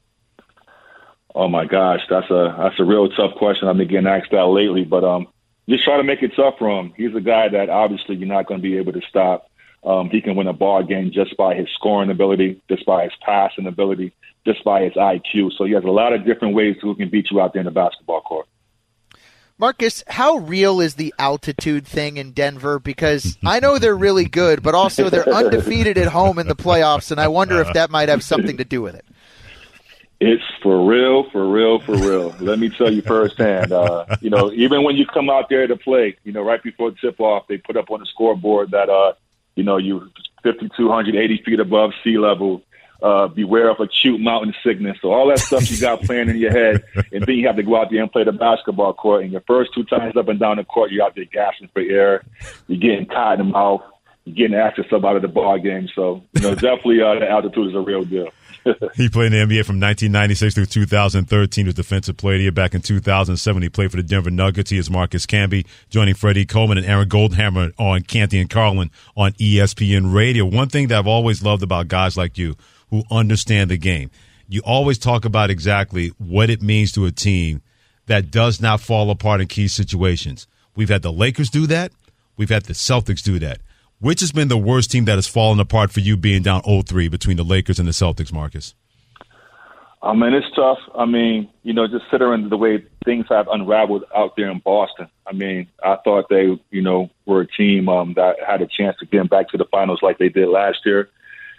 Oh 1.36 1.50
my 1.50 1.66
gosh, 1.66 2.00
that's 2.10 2.30
a 2.32 2.56
that's 2.58 2.80
a 2.80 2.86
real 2.86 3.10
tough 3.10 3.36
question. 3.36 3.68
I've 3.68 3.76
been 3.76 3.90
getting 3.90 4.08
asked 4.08 4.32
that 4.32 4.46
lately, 4.46 4.86
but 4.86 5.04
um, 5.04 5.28
just 5.68 5.84
try 5.84 5.98
to 5.98 6.04
make 6.04 6.24
it 6.24 6.32
tough 6.34 6.56
for 6.58 6.70
him. 6.80 6.94
He's 6.96 7.14
a 7.14 7.20
guy 7.20 7.50
that 7.50 7.70
obviously 7.70 8.16
you're 8.16 8.28
not 8.28 8.48
going 8.48 8.62
to 8.62 8.64
be 8.64 8.78
able 8.78 8.94
to 8.94 9.02
stop. 9.10 9.52
Um, 9.84 10.10
he 10.10 10.22
can 10.22 10.38
win 10.38 10.48
a 10.48 10.54
ball 10.54 10.82
game 10.82 11.12
just 11.12 11.36
by 11.36 11.54
his 11.54 11.68
scoring 11.76 12.10
ability, 12.10 12.62
just 12.70 12.86
by 12.86 13.04
his 13.04 13.12
passing 13.22 13.68
ability, 13.68 14.14
just 14.48 14.64
by 14.64 14.84
his 14.84 14.94
IQ. 14.94 15.52
So 15.58 15.66
he 15.66 15.74
has 15.74 15.84
a 15.84 15.92
lot 15.92 16.14
of 16.14 16.26
different 16.26 16.56
ways 16.56 16.78
who 16.82 16.96
can 16.96 17.10
beat 17.10 17.30
you 17.30 17.42
out 17.42 17.52
there 17.52 17.60
in 17.60 17.66
the 17.66 17.72
basketball 17.72 18.22
court. 18.22 18.48
Marcus, 19.58 20.04
how 20.08 20.38
real 20.38 20.82
is 20.82 20.96
the 20.96 21.14
altitude 21.20 21.88
thing 21.88 22.18
in 22.18 22.32
Denver? 22.32 22.80
Because 22.80 23.38
I 23.46 23.60
know 23.60 23.78
they're 23.78 23.96
really 23.96 24.26
good, 24.26 24.64
but 24.64 24.74
also 24.74 25.10
they're 25.10 25.30
undefeated 25.34 25.98
at 25.98 26.08
home 26.08 26.40
in 26.40 26.48
the 26.48 26.56
playoffs, 26.56 27.12
and 27.12 27.20
I 27.20 27.28
wonder 27.28 27.62
if 27.62 27.72
that 27.74 27.90
might 27.90 28.10
have 28.10 28.24
something 28.24 28.58
to 28.58 28.66
do 28.66 28.82
with 28.82 28.96
it. 28.96 29.06
It's 30.26 30.44
for 30.64 30.84
real, 30.90 31.30
for 31.30 31.48
real, 31.48 31.80
for 31.80 31.94
real. 31.94 32.36
Let 32.40 32.58
me 32.58 32.70
tell 32.70 32.92
you 32.92 33.04
firsthand. 33.04 33.72
Uh, 33.72 34.06
you 34.22 34.32
know, 34.32 34.52
even 34.54 34.84
when 34.84 34.96
you 34.96 35.06
come 35.06 35.30
out 35.30 35.50
there 35.50 35.68
to 35.68 35.76
play, 35.76 36.18
you 36.24 36.32
know, 36.32 36.42
right 36.42 36.62
before 36.64 36.92
tip 36.92 37.20
off, 37.20 37.48
they 37.48 37.58
put 37.58 37.78
up 37.78 37.92
on 37.92 38.00
the 38.00 38.08
scoreboard 38.08 38.72
that, 38.72 38.90
uh, 38.90 39.14
you 39.56 39.64
know, 39.64 39.78
you 39.78 40.10
5,280 40.44 41.44
feet 41.44 41.60
above 41.60 41.92
sea 42.04 42.18
level. 42.18 42.64
Uh, 43.04 43.28
beware 43.28 43.70
of 43.70 43.80
acute 43.82 44.20
mountain 44.22 44.56
sickness. 44.64 44.98
So 45.02 45.12
all 45.12 45.28
that 45.28 45.38
stuff 45.38 45.70
you 45.70 45.78
got 45.80 46.02
playing 46.02 46.30
in 46.30 46.38
your 46.38 46.52
head, 46.52 46.86
and 47.12 47.24
then 47.24 47.36
you 47.36 47.46
have 47.46 47.58
to 47.58 47.62
go 47.62 47.76
out 47.76 47.92
there 47.92 48.02
and 48.02 48.12
play 48.12 48.24
the 48.24 48.32
basketball 48.32 48.94
court. 48.94 49.24
And 49.24 49.34
your 49.34 49.42
first 49.42 49.74
two 49.76 49.84
times 49.84 50.16
up 50.16 50.30
and 50.30 50.40
down 50.40 50.58
the 50.58 50.64
court, 50.64 50.92
you're 50.92 51.06
out 51.06 51.14
there 51.14 51.26
gasping 51.26 51.70
for 51.74 51.82
air. 51.82 52.24
You're 52.68 52.80
getting 52.80 53.06
caught 53.06 53.40
in 53.40 53.46
the 53.46 53.52
mouth. 53.52 53.84
You're 54.24 54.36
getting 54.36 54.56
asked 54.56 54.78
yourself 54.78 55.04
out 55.04 55.18
of 55.18 55.22
the 55.22 55.28
ball 55.28 55.60
game. 55.60 55.90
So 55.94 56.24
you 56.34 56.42
know, 56.42 56.56
definitely 56.56 57.02
uh, 57.02 57.20
the 57.20 57.30
altitude 57.30 57.68
is 57.68 57.76
a 57.76 57.82
real 57.82 58.06
deal. 58.06 58.32
he 58.96 59.10
played 59.10 59.32
in 59.32 59.48
the 59.48 59.56
NBA 59.56 59.66
from 59.66 59.80
1996 59.80 60.56
through 60.56 60.66
2013. 60.66 61.66
He 61.66 61.68
was 61.68 61.76
defensive 61.76 62.18
player 62.18 62.38
year 62.38 62.52
back 62.52 62.74
in 62.74 62.82
2007. 62.82 63.62
He 63.62 63.70
played 63.70 63.92
for 63.92 63.98
the 63.98 64.04
Denver 64.04 64.32
Nuggets. 64.32 64.72
He 64.72 64.78
is 64.78 64.90
Marcus 64.90 65.26
Camby, 65.26 65.66
joining 65.90 66.16
Freddie 66.16 66.46
Coleman 66.46 66.78
and 66.78 66.88
Aaron 66.88 67.08
Goldhammer 67.08 67.74
on 67.78 68.02
Canty 68.02 68.40
and 68.40 68.50
Carlin 68.50 68.90
on 69.16 69.34
ESPN 69.34 70.14
Radio. 70.14 70.46
One 70.46 70.70
thing 70.70 70.88
that 70.88 70.98
I've 70.98 71.08
always 71.08 71.44
loved 71.44 71.64
about 71.64 71.88
guys 71.88 72.18
like 72.18 72.38
you 72.38 72.56
who 72.90 73.04
understand 73.12 73.70
the 73.70 73.78
game, 73.78 74.10
you 74.48 74.62
always 74.66 74.98
talk 74.98 75.26
about 75.26 75.50
exactly 75.50 76.10
what 76.18 76.50
it 76.50 76.62
means 76.62 76.92
to 76.94 77.06
a 77.06 77.12
team 77.12 77.62
that 78.08 78.32
does 78.32 78.62
not 78.62 78.82
fall 78.82 79.10
apart 79.10 79.42
in 79.42 79.48
key 79.48 79.68
situations. 79.68 80.48
We've 80.76 80.90
had 80.90 81.02
the 81.02 81.12
Lakers 81.12 81.50
do 81.50 81.68
that. 81.68 81.92
We've 82.38 82.50
had 82.50 82.64
the 82.64 82.74
Celtics 82.74 83.24
do 83.24 83.40
that. 83.40 83.60
Which 84.00 84.20
has 84.20 84.32
been 84.32 84.50
the 84.50 84.58
worst 84.58 84.92
team 84.92 85.06
that 85.06 85.16
has 85.16 85.28
fallen 85.28 85.60
apart 85.60 85.92
for 85.92 86.02
you 86.02 86.18
being 86.18 86.42
down 86.42 86.62
0-3 86.64 87.10
between 87.10 87.38
the 87.38 87.44
Lakers 87.44 87.80
and 87.80 87.88
the 87.88 87.94
Celtics, 87.94 88.32
Marcus? 88.32 88.76
I 90.06 90.14
mean, 90.14 90.34
it's 90.34 90.54
tough. 90.56 90.78
I 90.94 91.06
mean, 91.06 91.50
you 91.64 91.74
know, 91.74 91.88
just 91.88 92.08
considering 92.10 92.50
the 92.50 92.58
way 92.58 92.86
things 93.04 93.26
have 93.30 93.48
unraveled 93.48 94.04
out 94.16 94.36
there 94.36 94.52
in 94.52 94.60
Boston. 94.60 95.08
I 95.26 95.34
mean, 95.34 95.68
I 95.84 95.96
thought 96.04 96.30
they, 96.30 96.60
you 96.70 96.82
know, 96.82 97.10
were 97.26 97.42
a 97.42 97.48
team 97.48 97.90
um, 97.90 98.14
that 98.16 98.36
had 98.46 98.62
a 98.62 98.68
chance 98.68 98.96
to 99.00 99.08
get 99.08 99.30
back 99.30 99.50
to 99.50 99.58
the 99.58 99.66
finals 99.66 100.02
like 100.04 100.20
they 100.20 100.30
did 100.30 100.50
last 100.50 100.80
year, 100.86 101.10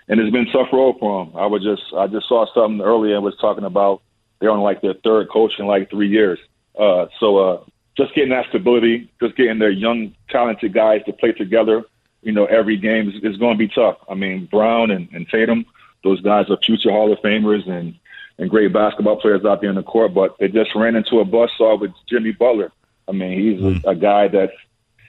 and 0.06 0.20
it's 0.20 0.30
been 0.30 0.46
tough 0.52 0.68
road 0.72 0.96
for 1.00 1.24
them. 1.24 1.36
I 1.36 1.46
was 1.46 1.64
just, 1.64 1.82
I 1.96 2.06
just 2.06 2.28
saw 2.28 2.46
something 2.54 2.86
earlier 2.86 3.16
and 3.16 3.24
was 3.24 3.36
talking 3.40 3.64
about 3.64 4.02
they're 4.38 4.50
on 4.50 4.60
like 4.60 4.80
their 4.80 4.94
third 5.02 5.28
coach 5.28 5.54
in 5.58 5.66
like 5.66 5.90
three 5.90 6.08
years. 6.08 6.38
Uh, 6.78 7.06
so, 7.18 7.38
uh, 7.38 7.64
just 7.96 8.14
getting 8.14 8.30
that 8.30 8.44
stability, 8.50 9.10
just 9.20 9.36
getting 9.36 9.58
their 9.58 9.70
young, 9.70 10.14
talented 10.28 10.72
guys 10.72 11.00
to 11.06 11.12
play 11.14 11.32
together 11.32 11.82
you 12.26 12.32
know, 12.32 12.44
every 12.46 12.76
game 12.76 13.08
is, 13.08 13.14
is 13.22 13.36
going 13.38 13.56
to 13.56 13.58
be 13.58 13.68
tough. 13.68 13.98
I 14.08 14.14
mean, 14.14 14.46
Brown 14.46 14.90
and, 14.90 15.08
and 15.12 15.28
Tatum, 15.28 15.64
those 16.02 16.20
guys 16.20 16.50
are 16.50 16.56
future 16.56 16.90
Hall 16.90 17.12
of 17.12 17.20
Famers 17.20 17.70
and, 17.70 17.94
and 18.36 18.50
great 18.50 18.72
basketball 18.72 19.20
players 19.20 19.44
out 19.44 19.60
there 19.60 19.70
in 19.70 19.76
the 19.76 19.84
court, 19.84 20.12
but 20.12 20.36
they 20.40 20.48
just 20.48 20.74
ran 20.74 20.96
into 20.96 21.20
a 21.20 21.24
buzzsaw 21.24 21.80
with 21.80 21.92
Jimmy 22.10 22.32
Butler. 22.32 22.72
I 23.06 23.12
mean, 23.12 23.38
he's 23.38 23.60
mm. 23.60 23.84
a, 23.84 23.90
a 23.90 23.94
guy 23.94 24.26
that 24.26 24.50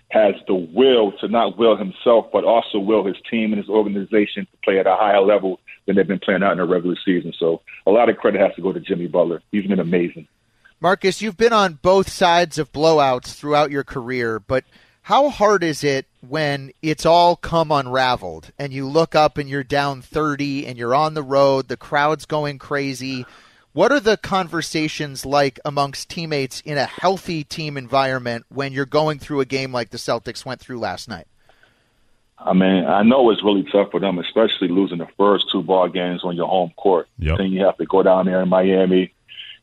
has 0.09 0.35
the 0.45 0.53
will 0.53 1.11
to 1.13 1.27
not 1.27 1.57
will 1.57 1.75
himself, 1.75 2.27
but 2.31 2.43
also 2.43 2.77
will 2.77 3.03
his 3.03 3.17
team 3.31 3.51
and 3.51 3.59
his 3.59 3.67
organization 3.67 4.45
to 4.45 4.57
play 4.63 4.77
at 4.77 4.85
a 4.85 4.95
higher 4.95 5.21
level 5.21 5.59
than 5.87 5.95
they've 5.95 6.07
been 6.07 6.19
playing 6.19 6.43
out 6.43 6.51
in 6.51 6.59
the 6.59 6.65
regular 6.65 6.97
season. 7.03 7.33
So 7.39 7.61
a 7.87 7.91
lot 7.91 8.09
of 8.09 8.17
credit 8.17 8.41
has 8.41 8.53
to 8.57 8.61
go 8.61 8.71
to 8.71 8.79
Jimmy 8.79 9.07
Butler. 9.07 9.41
He's 9.51 9.65
been 9.65 9.79
amazing. 9.79 10.27
Marcus, 10.79 11.19
you've 11.19 11.35
been 11.35 11.51
on 11.51 11.79
both 11.81 12.09
sides 12.09 12.59
of 12.59 12.71
blowouts 12.71 13.33
throughout 13.33 13.71
your 13.71 13.83
career, 13.83 14.39
but– 14.39 14.63
how 15.07 15.29
hard 15.29 15.63
is 15.63 15.85
it 15.85 16.05
when 16.19 16.69
it's 16.81 17.05
all 17.05 17.37
come 17.37 17.71
unraveled 17.71 18.51
and 18.59 18.73
you 18.73 18.85
look 18.85 19.15
up 19.15 19.37
and 19.37 19.47
you're 19.47 19.63
down 19.63 20.01
30 20.01 20.67
and 20.67 20.77
you're 20.77 20.93
on 20.93 21.13
the 21.13 21.23
road, 21.23 21.69
the 21.69 21.77
crowd's 21.77 22.25
going 22.25 22.59
crazy? 22.59 23.25
What 23.71 23.93
are 23.93 24.01
the 24.01 24.17
conversations 24.17 25.25
like 25.25 25.61
amongst 25.63 26.09
teammates 26.09 26.59
in 26.59 26.77
a 26.77 26.83
healthy 26.83 27.45
team 27.45 27.77
environment 27.77 28.47
when 28.49 28.73
you're 28.73 28.85
going 28.85 29.17
through 29.17 29.39
a 29.39 29.45
game 29.45 29.71
like 29.71 29.91
the 29.91 29.97
Celtics 29.97 30.43
went 30.43 30.59
through 30.59 30.79
last 30.79 31.07
night? 31.07 31.27
I 32.37 32.51
mean, 32.51 32.83
I 32.83 33.03
know 33.03 33.31
it's 33.31 33.41
really 33.45 33.65
tough 33.71 33.91
for 33.91 34.01
them, 34.01 34.19
especially 34.19 34.67
losing 34.67 34.97
the 34.97 35.07
first 35.17 35.45
two 35.53 35.63
ball 35.63 35.87
games 35.87 36.19
on 36.25 36.35
your 36.35 36.49
home 36.49 36.73
court. 36.75 37.07
Yep. 37.19 37.37
Then 37.37 37.53
you 37.53 37.63
have 37.63 37.77
to 37.77 37.85
go 37.85 38.03
down 38.03 38.25
there 38.25 38.41
in 38.41 38.49
Miami 38.49 39.13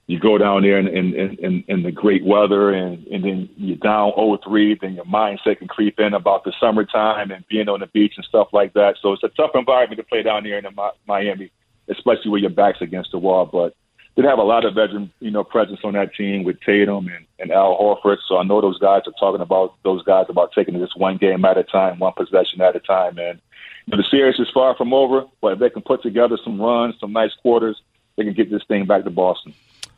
you 0.07 0.19
go 0.19 0.37
down 0.37 0.63
there 0.63 0.79
in 0.79 0.89
in, 0.89 1.15
in, 1.15 1.65
in 1.67 1.83
the 1.83 1.93
great 1.93 2.25
weather 2.25 2.71
and, 2.71 3.07
and 3.07 3.25
then 3.25 3.49
you're 3.57 3.77
down 3.77 4.13
0-3, 4.13 4.81
then 4.81 4.95
your 4.95 5.05
mindset 5.05 5.59
can 5.59 5.69
creep 5.69 5.99
in 5.99 6.13
about 6.15 6.45
the 6.45 6.53
summertime 6.61 7.31
and 7.31 7.47
being 7.49 7.69
on 7.69 7.81
the 7.81 7.87
beach 7.87 8.15
and 8.17 8.25
stuff 8.25 8.49
like 8.53 8.75
that. 8.75 8.97
So 9.01 9.13
it's 9.13 9.23
a 9.23 9.29
tough 9.29 9.53
environment 9.55 9.99
to 9.99 10.05
play 10.05 10.23
down 10.23 10.45
there 10.45 10.59
in 10.59 10.67
Miami, 11.07 11.51
especially 11.89 12.31
with 12.31 12.43
your 12.43 12.51
back's 12.51 12.83
against 12.83 13.13
the 13.13 13.19
wall. 13.19 13.47
But 13.47 13.75
did 14.17 14.27
have 14.27 14.39
a 14.39 14.43
lot 14.43 14.65
of 14.65 14.75
veteran, 14.75 15.13
you 15.21 15.31
know, 15.31 15.43
presence 15.43 15.81
on 15.83 15.95
that 15.95 16.15
team 16.15 16.45
with 16.45 16.61
Tatum 16.61 17.09
and, 17.09 17.27
and 17.41 17.51
Al 17.51 17.77
Horford. 17.77 18.19
So 18.29 18.39
I 18.39 18.45
know 18.45 18.61
those 18.61 18.79
guys 18.79 19.03
are 19.07 19.13
talking 19.19 19.41
about 19.41 19.75
those 19.83 20.03
guys 20.05 20.27
about 20.29 20.53
taking 20.53 20.79
this 20.79 20.95
one 20.95 21.17
game 21.17 21.45
at 21.45 21.59
a 21.59 21.65
time, 21.65 21.99
one 21.99 22.13
possession 22.13 22.61
at 22.61 22.77
a 22.77 22.81
time. 22.81 23.19
And 23.19 23.41
you 23.87 23.91
know, 23.91 23.97
the 23.97 24.09
series 24.09 24.39
is 24.39 24.49
far 24.55 24.77
from 24.77 24.95
over, 24.95 25.25
but 25.41 25.55
if 25.55 25.59
they 25.59 25.71
can 25.71 25.83
put 25.83 26.03
together 26.03 26.39
some 26.45 26.61
runs, 26.61 26.95
some 27.01 27.13
nice 27.13 27.33
quarters, 27.43 27.81
they 28.17 28.25
can 28.25 28.35
get 28.35 28.51
this 28.51 28.63
thing 28.69 28.87
back 28.87 29.03
to 29.05 29.11
Boston. 29.11 29.53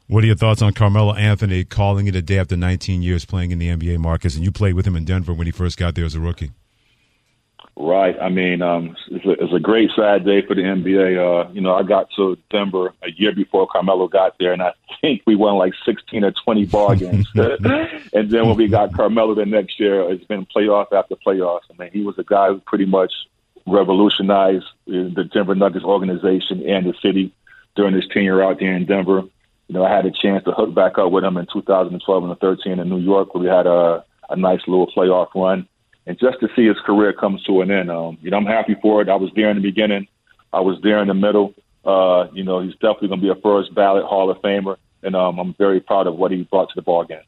What 0.09 0.23
are 0.23 0.27
your 0.29 0.37
thoughts 0.37 0.63
on 0.63 0.73
Carmelo 0.73 1.15
Anthony 1.15 1.65
calling 1.65 2.07
it 2.07 2.15
a 2.15 2.23
day 2.23 2.39
after 2.39 2.57
19 2.57 3.03
years 3.03 3.25
playing 3.25 3.51
in 3.51 3.59
the 3.59 3.69
NBA, 3.69 3.99
Marcus? 3.99 4.37
And 4.37 4.45
you 4.45 4.53
played 4.53 4.75
with 4.75 4.87
him 4.87 4.95
in 4.95 5.05
Denver 5.05 5.35
when 5.35 5.47
he 5.47 5.51
first 5.51 5.77
got 5.77 5.97
there 5.97 6.05
as 6.05 6.15
a 6.15 6.21
rookie. 6.21 6.53
Right. 7.75 8.17
I 8.21 8.29
mean, 8.29 8.63
um, 8.63 8.97
it's, 9.11 9.27
a, 9.27 9.31
it's 9.33 9.53
a 9.53 9.59
great 9.59 9.91
sad 9.97 10.25
day 10.25 10.47
for 10.47 10.55
the 10.55 10.63
NBA. 10.63 11.19
Uh, 11.19 11.51
you 11.51 11.61
know, 11.61 11.75
I 11.75 11.83
got 11.83 12.09
to 12.17 12.39
Denver 12.51 12.95
a 13.03 13.11
year 13.11 13.35
before 13.35 13.67
Carmelo 13.67 14.07
got 14.07 14.39
there, 14.39 14.53
and 14.53 14.63
I 14.63 14.73
think 15.01 15.23
we 15.27 15.35
won 15.35 15.57
like 15.57 15.75
16 15.85 16.23
or 16.23 16.31
20 16.31 16.65
ball 16.67 16.95
games. 16.95 17.29
and 17.35 18.31
then 18.31 18.47
when 18.47 18.57
we 18.57 18.69
got 18.69 18.95
Carmelo 18.95 19.35
the 19.35 19.45
next 19.45 19.81
year, 19.81 20.09
it's 20.11 20.25
been 20.25 20.47
playoff 20.47 20.93
after 20.93 21.17
playoff. 21.17 21.61
I 21.69 21.83
mean, 21.83 21.91
he 21.93 22.03
was 22.03 22.17
a 22.19 22.25
guy 22.25 22.49
who 22.49 22.61
pretty 22.61 22.87
much 22.87 23.13
revolutionized 23.67 24.67
the 24.87 25.29
Denver 25.33 25.57
Nuggets 25.57 25.85
organization 25.85 26.65
and 26.65 26.87
the 26.87 26.95
city 27.03 27.35
during 27.75 27.95
his 27.95 28.07
tenure 28.09 28.43
out 28.43 28.61
there 28.61 28.73
in 28.73 28.87
Denver. 28.87 29.25
You 29.69 29.75
know, 29.75 29.85
I 29.85 29.95
had 29.95 30.07
a 30.07 30.11
chance 30.11 30.45
to 30.45 30.53
hook 30.53 30.75
back 30.75 30.99
up 30.99 31.11
with 31.11 31.25
him 31.25 31.37
in 31.37 31.47
2012 31.53 32.25
and 32.25 32.39
13 32.39 32.79
in 32.79 32.89
New 32.89 32.99
York, 32.99 33.35
where 33.35 33.43
we 33.43 33.49
had 33.49 33.67
a, 33.67 34.05
a 34.31 34.37
nice 34.37 34.61
little 34.67 34.87
playoff 34.87 35.35
run 35.35 35.69
and 36.07 36.19
just 36.19 36.41
to 36.41 36.49
see 36.55 36.67
his 36.67 36.79
career 36.85 37.13
come 37.13 37.39
to 37.47 37.61
an 37.61 37.71
end. 37.71 37.91
Um, 37.91 38.17
you 38.23 38.31
know, 38.31 38.37
I'm 38.37 38.47
happy 38.47 38.77
for 38.81 39.03
it. 39.03 39.09
I 39.09 39.17
was 39.17 39.31
there 39.35 39.51
in 39.51 39.57
the 39.57 39.63
beginning. 39.63 40.07
I 40.53 40.61
was 40.61 40.79
there 40.83 40.99
in 41.03 41.09
the 41.09 41.15
middle. 41.15 41.55
Uh, 41.85 42.29
you 42.33 42.45
know, 42.45 42.61
he's 42.61 42.75
definitely 42.75 43.09
going 43.09 43.21
to 43.21 43.27
be 43.27 43.39
a 43.39 43.43
first 43.43 43.75
ballot 43.75 44.05
Hall 44.05 44.31
of 44.31 44.39
Famer, 44.39 44.77
and 45.03 45.15
um, 45.15 45.39
I'm 45.39 45.55
very 45.55 45.81
proud 45.81 46.07
of 46.07 46.17
what 46.17 46.31
he 46.31 46.43
brought 46.45 46.69
to 46.69 46.75
the 46.77 46.83
ball 46.83 47.05
game. 47.05 47.19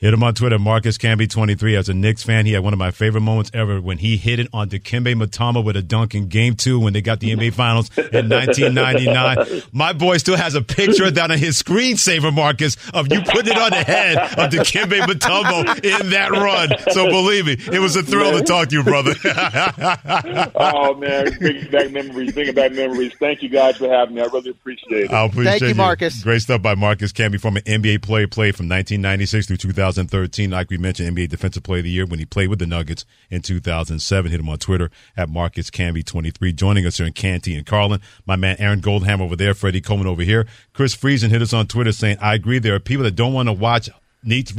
Hit 0.00 0.14
him 0.14 0.22
on 0.22 0.32
Twitter, 0.32 0.58
Marcus 0.58 0.96
Camby23. 0.96 1.76
As 1.76 1.90
a 1.90 1.94
Knicks 1.94 2.22
fan, 2.22 2.46
he 2.46 2.52
had 2.52 2.64
one 2.64 2.72
of 2.72 2.78
my 2.78 2.90
favorite 2.90 3.20
moments 3.20 3.50
ever 3.52 3.82
when 3.82 3.98
he 3.98 4.16
hit 4.16 4.40
it 4.40 4.48
on 4.50 4.70
Dikembe 4.70 5.14
Mutombo 5.14 5.62
with 5.62 5.76
a 5.76 5.82
dunk 5.82 6.14
in 6.14 6.28
game 6.28 6.54
two 6.54 6.80
when 6.80 6.94
they 6.94 7.02
got 7.02 7.20
the 7.20 7.36
NBA 7.36 7.52
Finals 7.52 7.90
in 7.98 8.30
1999. 8.30 9.62
My 9.72 9.92
boy 9.92 10.16
still 10.16 10.38
has 10.38 10.54
a 10.54 10.62
picture 10.62 11.10
down 11.10 11.30
on 11.30 11.36
his 11.36 11.62
screensaver, 11.62 12.32
Marcus, 12.32 12.78
of 12.94 13.12
you 13.12 13.20
putting 13.20 13.52
it 13.52 13.58
on 13.58 13.72
the 13.72 13.84
head 13.84 14.16
of 14.16 14.50
Dikembe 14.50 15.00
Mutombo 15.02 15.84
in 15.84 16.08
that 16.08 16.30
run. 16.30 16.70
So 16.94 17.10
believe 17.10 17.44
me, 17.44 17.58
it 17.70 17.78
was 17.78 17.94
a 17.94 18.02
thrill 18.02 18.32
man. 18.32 18.40
to 18.40 18.46
talk 18.46 18.68
to 18.68 18.76
you, 18.76 18.82
brother. 18.82 19.12
oh, 20.54 20.94
man. 20.94 21.36
Bringing 21.38 21.70
back 21.70 21.90
memories, 21.90 22.32
bringing 22.32 22.54
back 22.54 22.72
memories. 22.72 23.12
Thank 23.20 23.42
you 23.42 23.50
guys 23.50 23.76
for 23.76 23.90
having 23.90 24.14
me. 24.14 24.22
I 24.22 24.24
really 24.24 24.52
appreciate 24.52 25.04
it. 25.04 25.12
I 25.12 25.26
appreciate 25.26 25.58
Thank 25.58 25.68
you, 25.68 25.74
Marcus. 25.74 26.22
Great 26.22 26.40
stuff 26.40 26.62
by 26.62 26.74
Marcus 26.74 27.12
Camby, 27.12 27.38
former 27.38 27.60
NBA 27.60 28.00
player, 28.00 28.26
played 28.26 28.56
from 28.56 28.66
1996 28.66 29.46
through 29.46 29.58
2000. 29.58 29.89
2013, 29.94 30.50
like 30.50 30.70
we 30.70 30.78
mentioned, 30.78 31.16
NBA 31.16 31.28
Defensive 31.28 31.62
Player 31.62 31.78
of 31.78 31.84
the 31.84 31.90
Year 31.90 32.06
when 32.06 32.18
he 32.18 32.24
played 32.24 32.48
with 32.48 32.58
the 32.58 32.66
Nuggets 32.66 33.04
in 33.28 33.42
2007. 33.42 34.30
Hit 34.30 34.40
him 34.40 34.48
on 34.48 34.58
Twitter 34.58 34.90
at 35.16 35.28
Marcus 35.28 35.70
Camby23. 35.70 36.54
Joining 36.54 36.86
us 36.86 36.98
here 36.98 37.06
in 37.06 37.12
Canty 37.12 37.54
and 37.54 37.66
Carlin, 37.66 38.00
my 38.26 38.36
man 38.36 38.56
Aaron 38.58 38.80
Goldhammer 38.80 39.22
over 39.22 39.36
there, 39.36 39.54
Freddie 39.54 39.80
Coleman 39.80 40.06
over 40.06 40.22
here. 40.22 40.46
Chris 40.72 40.96
Friesen 40.96 41.30
hit 41.30 41.42
us 41.42 41.52
on 41.52 41.66
Twitter 41.66 41.92
saying, 41.92 42.18
I 42.20 42.34
agree, 42.34 42.58
there 42.58 42.74
are 42.74 42.80
people 42.80 43.04
that 43.04 43.16
don't 43.16 43.32
want 43.32 43.48
to 43.48 43.52
watch 43.52 43.90
Heat 44.24 44.50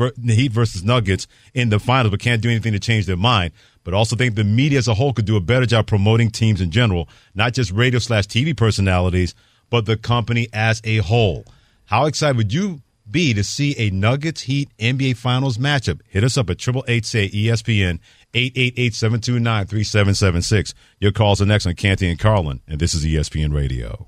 versus 0.52 0.84
Nuggets 0.84 1.28
in 1.54 1.70
the 1.70 1.80
finals, 1.80 2.12
but 2.12 2.20
can't 2.20 2.42
do 2.42 2.50
anything 2.50 2.74
to 2.74 2.80
change 2.80 3.06
their 3.06 3.18
mind. 3.18 3.54
But 3.84 3.94
also 3.94 4.16
think 4.16 4.36
the 4.36 4.44
media 4.44 4.80
as 4.80 4.88
a 4.88 4.94
whole 4.94 5.14
could 5.14 5.26
do 5.26 5.38
a 5.38 5.42
better 5.42 5.66
job 5.66 5.88
promoting 5.88 6.30
teams 6.30 6.62
in 6.62 6.72
general, 6.72 7.08
not 7.36 7.54
just 7.54 7.72
radio 7.72 8.00
slash 8.00 8.26
TV 8.28 8.56
personalities, 8.56 9.34
but 9.70 9.86
the 9.86 9.98
company 9.98 10.48
as 10.52 10.82
a 10.84 10.98
whole. 10.98 11.46
How 11.86 12.06
excited 12.06 12.38
would 12.38 12.54
you 12.54 12.82
B, 13.12 13.34
to 13.34 13.44
see 13.44 13.76
a 13.78 13.90
Nuggets 13.90 14.42
Heat 14.42 14.70
NBA 14.78 15.18
Finals 15.18 15.58
matchup. 15.58 16.00
Hit 16.08 16.24
us 16.24 16.38
up 16.38 16.50
at 16.50 16.58
triple 16.58 16.86
eight 16.88 17.06
say 17.06 17.30
ESPN 17.30 18.00
888-729-3776. 18.34 20.74
Your 21.00 21.12
calls 21.12 21.42
are 21.42 21.46
next 21.46 21.66
on 21.66 21.76
Canty 21.76 22.10
and 22.10 22.20
Carlin, 22.20 22.62
and 22.68 22.80
this 22.80 22.94
is 22.94 23.06
ESPN 23.06 23.54
Radio. 23.54 24.08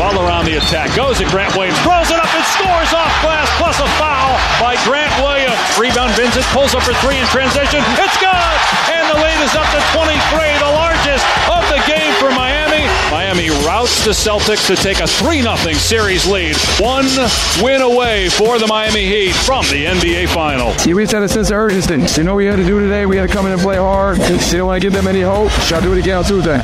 Butler 0.00 0.24
around 0.24 0.48
the 0.48 0.56
attack. 0.56 0.88
Goes 0.96 1.20
at 1.20 1.28
Grant 1.28 1.52
Williams. 1.52 1.76
Throws 1.84 2.08
it 2.08 2.16
up 2.16 2.32
and 2.32 2.44
scores 2.56 2.92
off 2.96 3.12
glass 3.20 3.44
plus 3.60 3.76
a 3.76 3.88
foul 4.00 4.32
by 4.56 4.80
Grant 4.88 5.12
Williams. 5.20 5.60
Rebound 5.76 6.16
Vincent 6.16 6.44
pulls 6.56 6.72
up 6.72 6.80
for 6.80 6.96
three 7.04 7.20
in 7.20 7.26
transition. 7.28 7.84
It's 8.00 8.16
good! 8.16 8.56
And 8.88 9.04
the 9.12 9.20
lead 9.20 9.40
is 9.44 9.52
up 9.52 9.68
to 9.68 9.80
23, 9.92 10.16
the 10.64 10.72
largest 10.72 11.24
of 11.52 11.60
the 11.68 11.80
game 11.84 12.12
for 12.16 12.32
Miami. 12.32 12.88
Miami 13.12 13.50
routs 13.68 14.04
the 14.04 14.16
Celtics 14.16 14.66
to 14.68 14.76
take 14.76 15.00
a 15.00 15.06
3 15.06 15.42
0 15.42 15.56
series 15.76 16.24
lead. 16.26 16.56
One 16.80 17.04
win 17.60 17.82
away 17.82 18.30
for 18.30 18.58
the 18.58 18.66
Miami 18.66 19.04
Heat 19.04 19.34
from 19.34 19.64
the 19.68 19.84
NBA 19.84 20.32
Final. 20.32 20.72
Yeah, 20.86 20.94
we 20.94 21.02
just 21.02 21.12
had 21.12 21.22
a 21.22 21.28
sense 21.28 21.50
of 21.50 21.58
urgency. 21.58 22.20
You 22.20 22.24
know 22.24 22.32
what 22.32 22.38
we 22.38 22.46
had 22.46 22.56
to 22.56 22.64
do 22.64 22.80
today? 22.80 23.04
We 23.04 23.16
had 23.16 23.28
to 23.28 23.34
come 23.34 23.44
in 23.44 23.52
and 23.52 23.60
play 23.60 23.76
hard. 23.76 24.18
Didn't 24.18 24.64
want 24.64 24.80
to 24.80 24.86
give 24.86 24.94
them 24.94 25.06
any 25.06 25.20
hope. 25.20 25.52
To 25.68 25.80
do 25.82 25.92
it 25.92 25.98
again 25.98 26.18
on 26.18 26.24
Tuesday. 26.24 26.62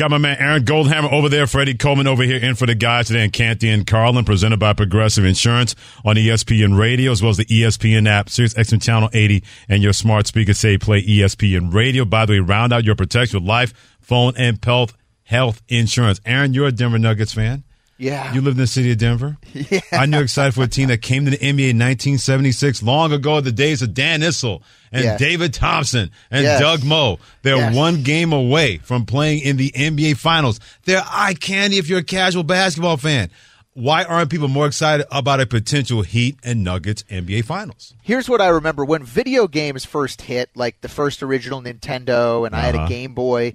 Got 0.00 0.12
my 0.12 0.16
man 0.16 0.38
Aaron 0.38 0.64
Goldhammer 0.64 1.12
over 1.12 1.28
there, 1.28 1.46
Freddie 1.46 1.74
Coleman 1.74 2.06
over 2.06 2.22
here 2.22 2.38
in 2.38 2.54
for 2.54 2.64
the 2.64 2.74
guys 2.74 3.08
today 3.08 3.22
in 3.22 3.30
Canty 3.30 3.68
and 3.68 3.86
Carlin, 3.86 4.24
presented 4.24 4.58
by 4.58 4.72
Progressive 4.72 5.26
Insurance 5.26 5.76
on 6.06 6.16
ESPN 6.16 6.78
Radio, 6.78 7.12
as 7.12 7.20
well 7.20 7.28
as 7.28 7.36
the 7.36 7.44
ESPN 7.44 8.08
app, 8.08 8.28
SiriusXM 8.28 8.80
Channel 8.80 9.10
80, 9.12 9.44
and 9.68 9.82
your 9.82 9.92
smart 9.92 10.26
speaker 10.26 10.54
say 10.54 10.78
play 10.78 11.02
ESPN 11.02 11.74
Radio. 11.74 12.06
By 12.06 12.24
the 12.24 12.32
way, 12.32 12.38
round 12.38 12.72
out 12.72 12.84
your 12.84 12.94
protection 12.94 13.40
with 13.40 13.46
life, 13.46 13.74
phone, 14.00 14.32
and 14.38 14.58
health 14.64 14.96
health 15.24 15.60
insurance. 15.68 16.18
Aaron, 16.24 16.54
you're 16.54 16.68
a 16.68 16.72
Denver 16.72 16.98
Nuggets 16.98 17.34
fan. 17.34 17.62
Yeah. 18.00 18.32
You 18.32 18.40
lived 18.40 18.56
in 18.56 18.62
the 18.62 18.66
city 18.66 18.90
of 18.92 18.98
Denver. 18.98 19.36
Yeah. 19.54 19.80
I 19.92 20.06
knew 20.06 20.20
excited 20.20 20.54
for 20.54 20.62
a 20.62 20.68
team 20.68 20.88
that 20.88 21.02
came 21.02 21.24
to 21.26 21.30
the 21.30 21.36
NBA 21.36 21.70
in 21.70 21.78
1976, 21.78 22.82
long 22.82 23.12
ago, 23.12 23.40
the 23.40 23.52
days 23.52 23.82
of 23.82 23.92
Dan 23.94 24.20
Issel 24.22 24.62
and 24.90 25.04
Yes. 25.04 25.18
David 25.20 25.52
Thompson 25.54 26.10
and 26.30 26.42
Yes. 26.42 26.60
Doug 26.60 26.82
Moe. 26.84 27.18
They're 27.42 27.56
Yes. 27.56 27.74
one 27.74 28.02
game 28.02 28.32
away 28.32 28.78
from 28.78 29.04
playing 29.06 29.40
in 29.42 29.56
the 29.56 29.70
NBA 29.74 30.14
Finals. 30.16 30.60
They're 30.84 31.04
eye 31.06 31.34
candy 31.34 31.78
if 31.78 31.88
you're 31.88 31.98
a 32.00 32.04
casual 32.04 32.42
basketball 32.42 32.96
fan. 32.96 33.30
Why 33.74 34.02
aren't 34.04 34.30
people 34.30 34.48
more 34.48 34.66
excited 34.66 35.06
about 35.12 35.40
a 35.40 35.46
potential 35.46 36.02
Heat 36.02 36.38
and 36.42 36.64
Nuggets 36.64 37.04
NBA 37.08 37.42
Finals? 37.44 37.94
Here's 38.02 38.28
what 38.28 38.40
I 38.40 38.48
remember 38.48 38.84
when 38.84 39.04
video 39.04 39.46
games 39.46 39.84
first 39.84 40.22
hit, 40.22 40.50
like 40.56 40.80
the 40.80 40.88
first 40.88 41.22
original 41.22 41.62
Nintendo, 41.62 42.44
and 42.46 42.54
I 42.56 42.60
had 42.62 42.74
a 42.74 42.78
Uh-huh. 42.78 42.88
Game 42.88 43.14
Boy. 43.14 43.54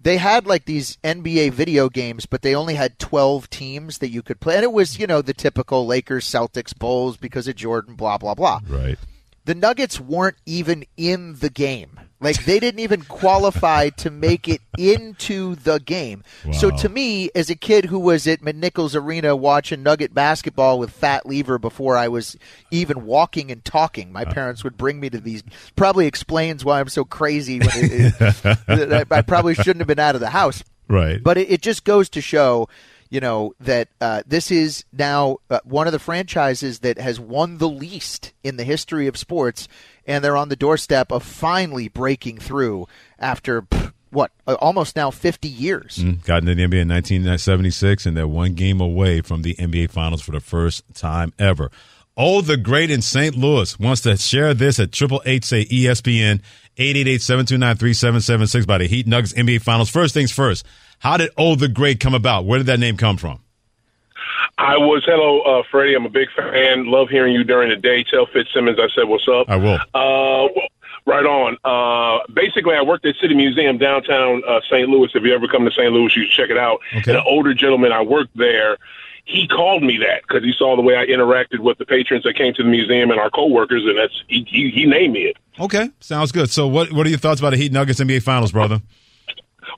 They 0.00 0.16
had 0.16 0.46
like 0.46 0.64
these 0.64 0.96
NBA 1.04 1.52
video 1.52 1.88
games, 1.88 2.26
but 2.26 2.42
they 2.42 2.54
only 2.54 2.74
had 2.74 2.98
12 2.98 3.50
teams 3.50 3.98
that 3.98 4.10
you 4.10 4.22
could 4.22 4.40
play. 4.40 4.54
And 4.54 4.64
it 4.64 4.72
was, 4.72 4.98
you 4.98 5.06
know, 5.06 5.22
the 5.22 5.34
typical 5.34 5.86
Lakers, 5.86 6.24
Celtics, 6.24 6.76
Bulls 6.76 7.16
because 7.16 7.48
of 7.48 7.56
Jordan, 7.56 7.94
blah, 7.94 8.18
blah, 8.18 8.34
blah. 8.34 8.60
Right. 8.66 8.98
The 9.44 9.54
Nuggets 9.54 9.98
weren't 9.98 10.36
even 10.46 10.84
in 10.96 11.36
the 11.36 11.50
game. 11.50 11.98
Like 12.20 12.44
they 12.44 12.58
didn't 12.58 12.80
even 12.80 13.02
qualify 13.02 13.90
to 13.90 14.10
make 14.10 14.48
it 14.48 14.60
into 14.76 15.54
the 15.54 15.78
game. 15.78 16.24
So 16.52 16.70
to 16.70 16.88
me, 16.88 17.30
as 17.34 17.48
a 17.48 17.54
kid 17.54 17.84
who 17.84 17.98
was 18.00 18.26
at 18.26 18.40
McNichols 18.40 19.00
Arena 19.00 19.36
watching 19.36 19.82
Nugget 19.82 20.12
basketball 20.14 20.78
with 20.78 20.90
Fat 20.90 21.26
Lever 21.26 21.58
before 21.58 21.96
I 21.96 22.08
was 22.08 22.36
even 22.70 23.04
walking 23.06 23.52
and 23.52 23.64
talking, 23.64 24.12
my 24.12 24.24
parents 24.24 24.64
would 24.64 24.76
bring 24.76 24.98
me 24.98 25.10
to 25.10 25.20
these. 25.20 25.44
Probably 25.76 26.06
explains 26.06 26.64
why 26.64 26.80
I'm 26.80 26.88
so 26.88 27.04
crazy. 27.04 27.60
It, 27.62 28.14
it, 28.20 29.04
I 29.12 29.18
I 29.18 29.22
probably 29.22 29.54
shouldn't 29.54 29.78
have 29.78 29.86
been 29.86 29.98
out 29.98 30.14
of 30.14 30.20
the 30.20 30.30
house. 30.30 30.64
Right. 30.88 31.22
But 31.22 31.38
it, 31.38 31.50
it 31.50 31.62
just 31.62 31.84
goes 31.84 32.08
to 32.10 32.20
show, 32.20 32.68
you 33.10 33.20
know, 33.20 33.54
that 33.60 33.88
uh, 34.00 34.22
this 34.26 34.50
is 34.50 34.84
now 34.92 35.38
uh, 35.50 35.60
one 35.64 35.86
of 35.86 35.92
the 35.92 35.98
franchises 35.98 36.80
that 36.80 36.98
has 36.98 37.20
won 37.20 37.58
the 37.58 37.68
least 37.68 38.32
in 38.42 38.56
the 38.56 38.64
history 38.64 39.06
of 39.06 39.16
sports, 39.16 39.68
and 40.08 40.24
they're 40.24 40.36
on 40.36 40.48
the 40.48 40.56
doorstep 40.56 41.12
of 41.12 41.22
finally 41.22 41.86
breaking 41.88 42.38
through 42.38 42.88
after 43.18 43.66
what 44.10 44.32
uh, 44.46 44.54
almost 44.54 44.96
now 44.96 45.10
50 45.10 45.46
years. 45.46 45.98
Mm, 45.98 46.24
got 46.24 46.42
into 46.42 46.54
the 46.54 46.62
NBA 46.62 46.82
in 46.82 46.88
1976, 46.88 48.06
and 48.06 48.16
they're 48.16 48.26
one 48.26 48.54
game 48.54 48.80
away 48.80 49.20
from 49.20 49.42
the 49.42 49.54
NBA 49.56 49.90
Finals 49.90 50.22
for 50.22 50.32
the 50.32 50.40
first 50.40 50.82
time 50.94 51.32
ever. 51.38 51.70
Oh, 52.16 52.40
the 52.40 52.56
great 52.56 52.90
in 52.90 53.02
St. 53.02 53.36
Louis 53.36 53.78
wants 53.78 54.00
to 54.00 54.16
share 54.16 54.52
this 54.54 54.80
at 54.80 54.90
Triple 54.90 55.22
Eight 55.24 55.44
say 55.44 55.66
ESPN 55.66 56.40
888-729-3776 56.76 58.66
by 58.66 58.78
the 58.78 58.88
Heat 58.88 59.06
Nuggets 59.06 59.32
NBA 59.34 59.62
Finals. 59.62 59.90
First 59.90 60.14
things 60.14 60.32
first, 60.32 60.64
how 61.00 61.16
did 61.16 61.30
Oh 61.36 61.54
the 61.54 61.68
Great 61.68 62.00
come 62.00 62.14
about? 62.14 62.44
Where 62.44 62.58
did 62.58 62.66
that 62.66 62.80
name 62.80 62.96
come 62.96 63.16
from? 63.18 63.40
I 64.58 64.76
was 64.76 65.04
hello, 65.04 65.40
uh, 65.42 65.62
Freddie. 65.70 65.94
I'm 65.94 66.04
a 66.04 66.10
big 66.10 66.28
fan. 66.34 66.86
Love 66.86 67.08
hearing 67.08 67.32
you 67.32 67.44
during 67.44 67.70
the 67.70 67.76
day. 67.76 68.02
Tell 68.02 68.26
Fitzsimmons 68.26 68.78
I 68.80 68.88
said 68.94 69.04
what's 69.04 69.28
up. 69.28 69.48
I 69.48 69.56
will. 69.56 69.78
Uh, 69.94 70.48
well, 70.54 70.68
right 71.06 71.24
on. 71.24 71.56
Uh, 71.64 72.26
basically, 72.32 72.74
I 72.74 72.82
worked 72.82 73.06
at 73.06 73.14
City 73.20 73.34
Museum 73.34 73.78
downtown 73.78 74.42
uh, 74.46 74.60
St. 74.68 74.88
Louis. 74.88 75.10
If 75.14 75.22
you 75.22 75.32
ever 75.32 75.46
come 75.46 75.64
to 75.64 75.70
St. 75.70 75.92
Louis, 75.92 76.14
you 76.16 76.24
should 76.24 76.32
check 76.32 76.50
it 76.50 76.58
out. 76.58 76.80
Okay. 76.88 77.12
And 77.12 77.18
an 77.20 77.24
older 77.24 77.54
gentleman 77.54 77.92
I 77.92 78.02
worked 78.02 78.36
there. 78.36 78.78
He 79.24 79.46
called 79.46 79.82
me 79.82 79.98
that 79.98 80.22
because 80.26 80.42
he 80.42 80.52
saw 80.56 80.74
the 80.74 80.82
way 80.82 80.96
I 80.96 81.06
interacted 81.06 81.60
with 81.60 81.78
the 81.78 81.84
patrons 81.84 82.24
that 82.24 82.34
came 82.34 82.54
to 82.54 82.62
the 82.62 82.68
museum 82.68 83.10
and 83.10 83.20
our 83.20 83.30
coworkers, 83.30 83.84
and 83.84 83.96
that's 83.96 84.24
he, 84.26 84.44
he, 84.48 84.70
he 84.70 84.86
named 84.86 85.12
me 85.12 85.20
it. 85.24 85.36
Okay, 85.60 85.90
sounds 86.00 86.32
good. 86.32 86.50
So, 86.50 86.66
what 86.66 86.92
what 86.92 87.06
are 87.06 87.10
your 87.10 87.18
thoughts 87.18 87.40
about 87.40 87.50
the 87.50 87.58
Heat 87.58 87.70
Nuggets 87.70 88.00
NBA 88.00 88.22
Finals, 88.22 88.52
brother? 88.52 88.80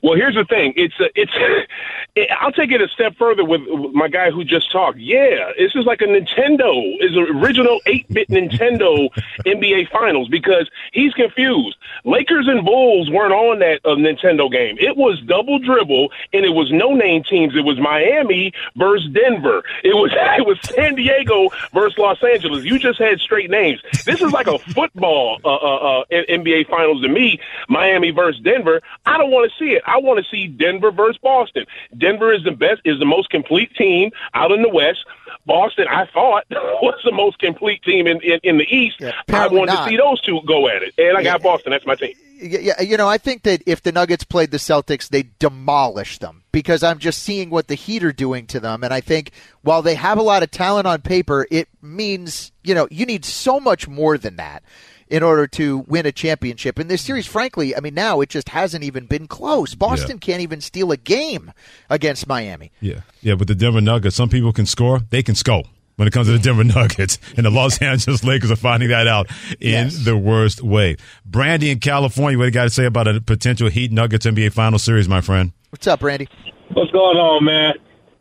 Well, 0.03 0.15
here's 0.15 0.35
the 0.35 0.45
thing. 0.45 0.73
It's 0.75 0.99
a, 0.99 1.09
it's. 1.15 1.31
I'll 2.41 2.51
take 2.51 2.71
it 2.71 2.81
a 2.81 2.87
step 2.89 3.15
further 3.17 3.45
with 3.45 3.61
my 3.93 4.07
guy 4.07 4.31
who 4.31 4.43
just 4.43 4.71
talked. 4.71 4.97
Yeah, 4.97 5.51
this 5.57 5.75
is 5.75 5.85
like 5.85 6.01
a 6.01 6.05
Nintendo. 6.05 6.71
Is 6.99 7.15
an 7.15 7.37
original 7.37 7.79
eight 7.85 8.07
bit 8.09 8.27
Nintendo 8.29 9.09
NBA 9.45 9.89
Finals 9.91 10.27
because 10.29 10.69
he's 10.91 11.13
confused. 11.13 11.77
Lakers 12.03 12.47
and 12.47 12.65
Bulls 12.65 13.09
weren't 13.09 13.33
on 13.33 13.59
that 13.59 13.79
uh, 13.85 13.95
Nintendo 13.95 14.51
game. 14.51 14.77
It 14.79 14.97
was 14.97 15.21
double 15.21 15.59
dribble 15.59 16.09
and 16.33 16.45
it 16.45 16.53
was 16.53 16.71
no 16.71 16.93
name 16.93 17.23
teams. 17.23 17.55
It 17.55 17.63
was 17.63 17.79
Miami 17.79 18.53
versus 18.75 19.09
Denver. 19.13 19.63
It 19.83 19.95
was 19.95 20.11
it 20.37 20.45
was 20.45 20.57
San 20.63 20.95
Diego 20.95 21.49
versus 21.73 21.97
Los 21.97 22.23
Angeles. 22.23 22.65
You 22.65 22.79
just 22.79 22.99
had 22.99 23.19
straight 23.19 23.49
names. 23.49 23.81
This 24.05 24.21
is 24.21 24.31
like 24.31 24.47
a 24.47 24.59
football 24.59 25.39
uh, 25.43 25.55
uh, 25.55 26.01
uh, 26.01 26.03
NBA 26.11 26.69
Finals 26.69 27.01
to 27.01 27.09
me. 27.09 27.39
Miami 27.69 28.11
versus 28.11 28.41
Denver. 28.41 28.81
I 29.05 29.17
don't 29.17 29.31
want 29.31 29.51
to 29.51 29.57
see 29.63 29.71
it. 29.71 29.80
I 29.85 29.97
want 29.97 30.23
to 30.23 30.29
see 30.29 30.47
Denver 30.47 30.91
versus 30.91 31.17
Boston. 31.21 31.65
Denver 31.97 32.33
is 32.33 32.43
the 32.43 32.51
best, 32.51 32.81
is 32.85 32.99
the 32.99 33.05
most 33.05 33.29
complete 33.29 33.73
team 33.75 34.11
out 34.33 34.51
in 34.51 34.61
the 34.61 34.69
West. 34.69 35.05
Boston, 35.45 35.85
I 35.89 36.05
thought, 36.05 36.45
was 36.51 36.99
the 37.03 37.11
most 37.11 37.39
complete 37.39 37.83
team 37.83 38.07
in, 38.07 38.21
in, 38.21 38.39
in 38.43 38.57
the 38.57 38.65
East. 38.65 39.01
I 39.29 39.47
wanted 39.47 39.73
not. 39.73 39.85
to 39.85 39.89
see 39.89 39.97
those 39.97 40.21
two 40.21 40.39
go 40.45 40.67
at 40.67 40.83
it. 40.83 40.93
And 40.97 41.17
I 41.17 41.23
got 41.23 41.41
Boston. 41.41 41.71
That's 41.71 41.85
my 41.85 41.95
team. 41.95 42.13
Yeah, 42.41 42.59
yeah, 42.59 42.81
you 42.81 42.97
know, 42.97 43.07
I 43.07 43.19
think 43.19 43.43
that 43.43 43.61
if 43.67 43.83
the 43.83 43.91
Nuggets 43.91 44.23
played 44.23 44.49
the 44.49 44.57
Celtics, 44.57 45.09
they 45.09 45.29
demolish 45.37 46.17
them 46.17 46.43
because 46.51 46.81
I'm 46.81 46.97
just 46.97 47.21
seeing 47.21 47.51
what 47.51 47.67
the 47.67 47.75
Heat 47.75 48.03
are 48.03 48.11
doing 48.11 48.47
to 48.47 48.59
them, 48.59 48.83
and 48.83 48.91
I 48.91 48.99
think 48.99 49.31
while 49.61 49.83
they 49.83 49.93
have 49.93 50.17
a 50.17 50.23
lot 50.23 50.41
of 50.41 50.49
talent 50.49 50.87
on 50.87 51.01
paper, 51.01 51.45
it 51.51 51.69
means 51.83 52.51
you 52.63 52.73
know 52.73 52.87
you 52.89 53.05
need 53.05 53.25
so 53.25 53.59
much 53.59 53.87
more 53.87 54.17
than 54.17 54.37
that 54.37 54.63
in 55.11 55.23
order 55.23 55.45
to 55.45 55.79
win 55.79 56.05
a 56.05 56.11
championship. 56.11 56.79
In 56.79 56.87
this 56.87 57.01
series, 57.01 57.27
frankly, 57.27 57.75
I 57.75 57.81
mean, 57.81 57.93
now 57.93 58.21
it 58.21 58.29
just 58.29 58.49
hasn't 58.49 58.83
even 58.83 59.05
been 59.05 59.27
close. 59.27 59.75
Boston 59.75 60.17
can't 60.19 60.41
even 60.41 60.61
steal 60.61 60.91
a 60.91 60.97
game 60.97 61.51
against 61.89 62.27
Miami. 62.27 62.71
Yeah, 62.79 63.01
yeah, 63.19 63.35
but 63.35 63.47
the 63.47 63.53
Denver 63.53 63.81
Nuggets, 63.81 64.15
some 64.15 64.29
people 64.29 64.53
can 64.53 64.65
score, 64.65 65.01
they 65.09 65.21
can 65.21 65.35
score. 65.35 65.63
When 65.97 66.07
it 66.07 66.13
comes 66.13 66.27
to 66.27 66.31
the 66.31 66.39
Denver 66.39 66.63
Nuggets, 66.79 67.19
and 67.35 67.45
the 67.45 67.51
Los 67.51 67.79
Angeles 67.81 68.23
Lakers 68.23 68.49
are 68.49 68.55
finding 68.55 68.89
that 68.89 69.05
out 69.05 69.27
in 69.59 69.89
the 70.03 70.17
worst 70.17 70.63
way. 70.63 70.95
Brandy 71.25 71.69
in 71.69 71.79
California, 71.79 72.39
what 72.39 72.45
do 72.45 72.47
you 72.47 72.53
got 72.53 72.63
to 72.63 72.69
say 72.71 72.85
about 72.85 73.07
a 73.07 73.19
potential 73.21 73.69
Heat 73.69 73.91
Nuggets 73.91 74.25
NBA 74.25 74.53
Final 74.53 74.79
Series, 74.79 75.07
my 75.07 75.21
friend? 75.21 75.51
What's 75.69 75.85
up, 75.85 76.01
Randy? 76.01 76.27
What's 76.73 76.89
going 76.91 77.17
on, 77.17 77.43
man? 77.43 77.73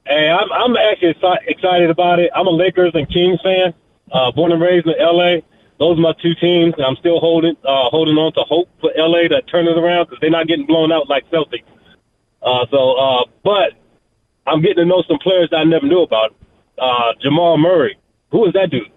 Hey, 0.04 0.28
I'm, 0.28 0.52
I'm 0.52 0.76
actually 0.76 1.14
excited 1.46 1.88
about 1.88 2.18
it. 2.18 2.30
I'm 2.34 2.48
a 2.48 2.50
Lakers 2.50 2.90
and 2.94 3.08
Kings 3.08 3.40
fan, 3.42 3.72
uh, 4.12 4.32
born 4.32 4.50
and 4.52 4.60
raised 4.60 4.86
in 4.86 4.94
L.A. 5.00 5.42
Those 5.80 5.96
are 5.96 6.02
my 6.02 6.12
two 6.22 6.34
teams, 6.34 6.74
and 6.76 6.84
I'm 6.84 6.96
still 6.96 7.18
holding 7.20 7.56
uh, 7.64 7.88
holding 7.88 8.16
on 8.18 8.34
to 8.34 8.42
hope 8.42 8.68
for 8.82 8.92
L.A. 8.96 9.28
to 9.28 9.40
turn 9.42 9.66
it 9.66 9.78
around 9.78 10.04
because 10.04 10.18
they're 10.20 10.30
not 10.30 10.46
getting 10.46 10.66
blown 10.66 10.92
out 10.92 11.08
like 11.08 11.24
Celtics. 11.30 11.64
Uh, 12.42 12.66
so, 12.70 12.92
uh, 12.96 13.24
but 13.42 13.72
I'm 14.46 14.60
getting 14.60 14.76
to 14.76 14.84
know 14.84 15.02
some 15.08 15.18
players 15.18 15.48
that 15.50 15.56
I 15.56 15.64
never 15.64 15.86
knew 15.86 16.02
about. 16.02 16.34
Uh, 16.78 17.14
Jamal 17.22 17.56
Murray, 17.56 17.96
who 18.30 18.46
is 18.46 18.52
that 18.52 18.70
dude? 18.70 18.90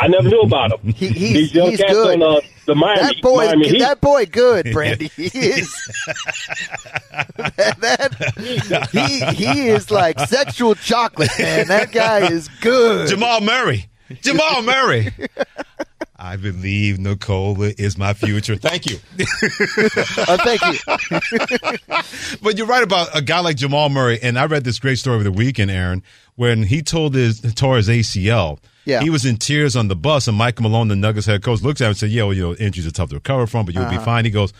I 0.00 0.08
never 0.08 0.28
knew 0.28 0.40
about 0.40 0.72
him. 0.72 0.92
He, 0.96 1.08
These 1.08 1.54
young 1.54 1.70
he's 1.70 1.80
cats 1.80 1.92
good. 1.92 2.20
on 2.20 2.36
uh, 2.38 2.40
the 2.66 2.74
Miami. 2.74 3.02
that 3.02 3.22
boy, 3.22 3.46
Miami 3.46 3.68
Heat. 3.68 3.78
that 3.78 4.00
boy, 4.00 4.26
good, 4.26 4.66
Brandy. 4.72 5.08
He 5.16 5.26
is. 5.26 5.72
that, 7.36 8.88
he 8.90 9.44
he 9.44 9.68
is 9.68 9.92
like 9.92 10.18
sexual 10.20 10.74
chocolate, 10.74 11.30
man. 11.38 11.68
That 11.68 11.92
guy 11.92 12.30
is 12.30 12.48
good. 12.60 13.08
Jamal 13.08 13.40
Murray. 13.40 13.86
Jamal 14.22 14.62
Murray. 14.62 15.12
I 16.26 16.34
believe 16.36 16.98
Nikola 16.98 17.72
is 17.78 17.96
my 17.96 18.12
future. 18.12 18.56
Thank 18.56 18.86
you. 18.90 18.98
oh, 19.18 20.36
thank 20.44 20.60
you. 20.62 22.38
but 22.42 22.58
you're 22.58 22.66
right 22.66 22.82
about 22.82 23.16
a 23.16 23.22
guy 23.22 23.38
like 23.40 23.56
Jamal 23.56 23.88
Murray. 23.90 24.18
And 24.20 24.36
I 24.36 24.46
read 24.46 24.64
this 24.64 24.80
great 24.80 24.98
story 24.98 25.14
over 25.14 25.24
the 25.24 25.30
weekend, 25.30 25.70
Aaron, 25.70 26.02
when 26.34 26.64
he 26.64 26.82
told 26.82 27.14
his 27.14 27.40
tore 27.54 27.76
his 27.76 27.88
ACL. 27.88 28.58
Yeah. 28.84 29.02
He 29.02 29.10
was 29.10 29.24
in 29.24 29.36
tears 29.36 29.76
on 29.76 29.86
the 29.88 29.94
bus, 29.96 30.26
and 30.26 30.36
Mike 30.36 30.60
Malone, 30.60 30.88
the 30.88 30.96
Nuggets 30.96 31.26
head 31.26 31.42
coach, 31.44 31.62
looks 31.62 31.80
at 31.80 31.84
him 31.84 31.88
and 31.90 31.96
said, 31.96 32.10
"Yeah, 32.10 32.24
well, 32.24 32.34
you 32.34 32.42
know, 32.42 32.54
injuries 32.54 32.86
are 32.86 32.90
tough 32.92 33.08
to 33.10 33.14
recover 33.16 33.46
from, 33.46 33.64
but 33.66 33.74
you'll 33.74 33.88
be 33.88 33.96
Uh-huh. 33.96 34.04
fine." 34.04 34.24
He 34.24 34.30
goes, 34.32 34.52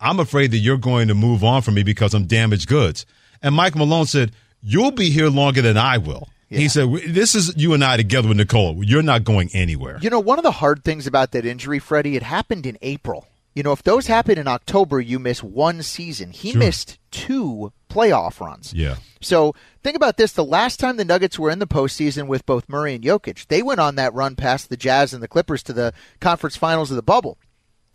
"I'm 0.00 0.20
afraid 0.20 0.50
that 0.52 0.58
you're 0.58 0.76
going 0.78 1.08
to 1.08 1.14
move 1.14 1.44
on 1.44 1.60
from 1.62 1.74
me 1.74 1.82
because 1.82 2.14
I'm 2.14 2.24
damaged 2.26 2.66
goods." 2.66 3.04
And 3.42 3.54
Mike 3.54 3.74
Malone 3.76 4.06
said, 4.06 4.32
"You'll 4.62 4.90
be 4.90 5.10
here 5.10 5.28
longer 5.28 5.60
than 5.62 5.76
I 5.76 5.98
will." 5.98 6.28
He 6.58 6.68
said, 6.68 6.88
"This 7.06 7.34
is 7.34 7.52
you 7.56 7.74
and 7.74 7.84
I 7.84 7.96
together 7.96 8.28
with 8.28 8.36
Nikola. 8.36 8.84
You're 8.84 9.02
not 9.02 9.24
going 9.24 9.50
anywhere." 9.52 9.98
You 10.02 10.10
know, 10.10 10.18
one 10.18 10.38
of 10.38 10.42
the 10.42 10.50
hard 10.50 10.82
things 10.84 11.06
about 11.06 11.30
that 11.32 11.46
injury, 11.46 11.78
Freddie, 11.78 12.16
it 12.16 12.22
happened 12.24 12.66
in 12.66 12.76
April. 12.82 13.26
You 13.54 13.62
know, 13.62 13.72
if 13.72 13.82
those 13.82 14.06
happen 14.06 14.38
in 14.38 14.46
October, 14.46 15.00
you 15.00 15.18
miss 15.18 15.42
one 15.42 15.82
season. 15.82 16.30
He 16.30 16.52
Sure. 16.52 16.58
missed 16.60 16.98
two 17.10 17.72
playoff 17.88 18.40
runs. 18.40 18.72
Yeah. 18.74 18.96
So 19.20 19.54
think 19.82 19.96
about 19.96 20.16
this: 20.16 20.32
the 20.32 20.44
last 20.44 20.78
time 20.80 20.96
the 20.96 21.04
Nuggets 21.04 21.38
were 21.38 21.50
in 21.50 21.58
the 21.60 21.66
postseason 21.66 22.26
with 22.26 22.46
both 22.46 22.68
Murray 22.68 22.94
and 22.94 23.04
Jokic, 23.04 23.46
they 23.48 23.62
went 23.62 23.80
on 23.80 23.96
that 23.96 24.14
run 24.14 24.34
past 24.36 24.68
the 24.70 24.76
Jazz 24.76 25.12
and 25.12 25.22
the 25.22 25.28
Clippers 25.28 25.62
to 25.64 25.72
the 25.72 25.92
conference 26.20 26.56
finals 26.56 26.90
of 26.90 26.96
the 26.96 27.02
bubble. 27.02 27.38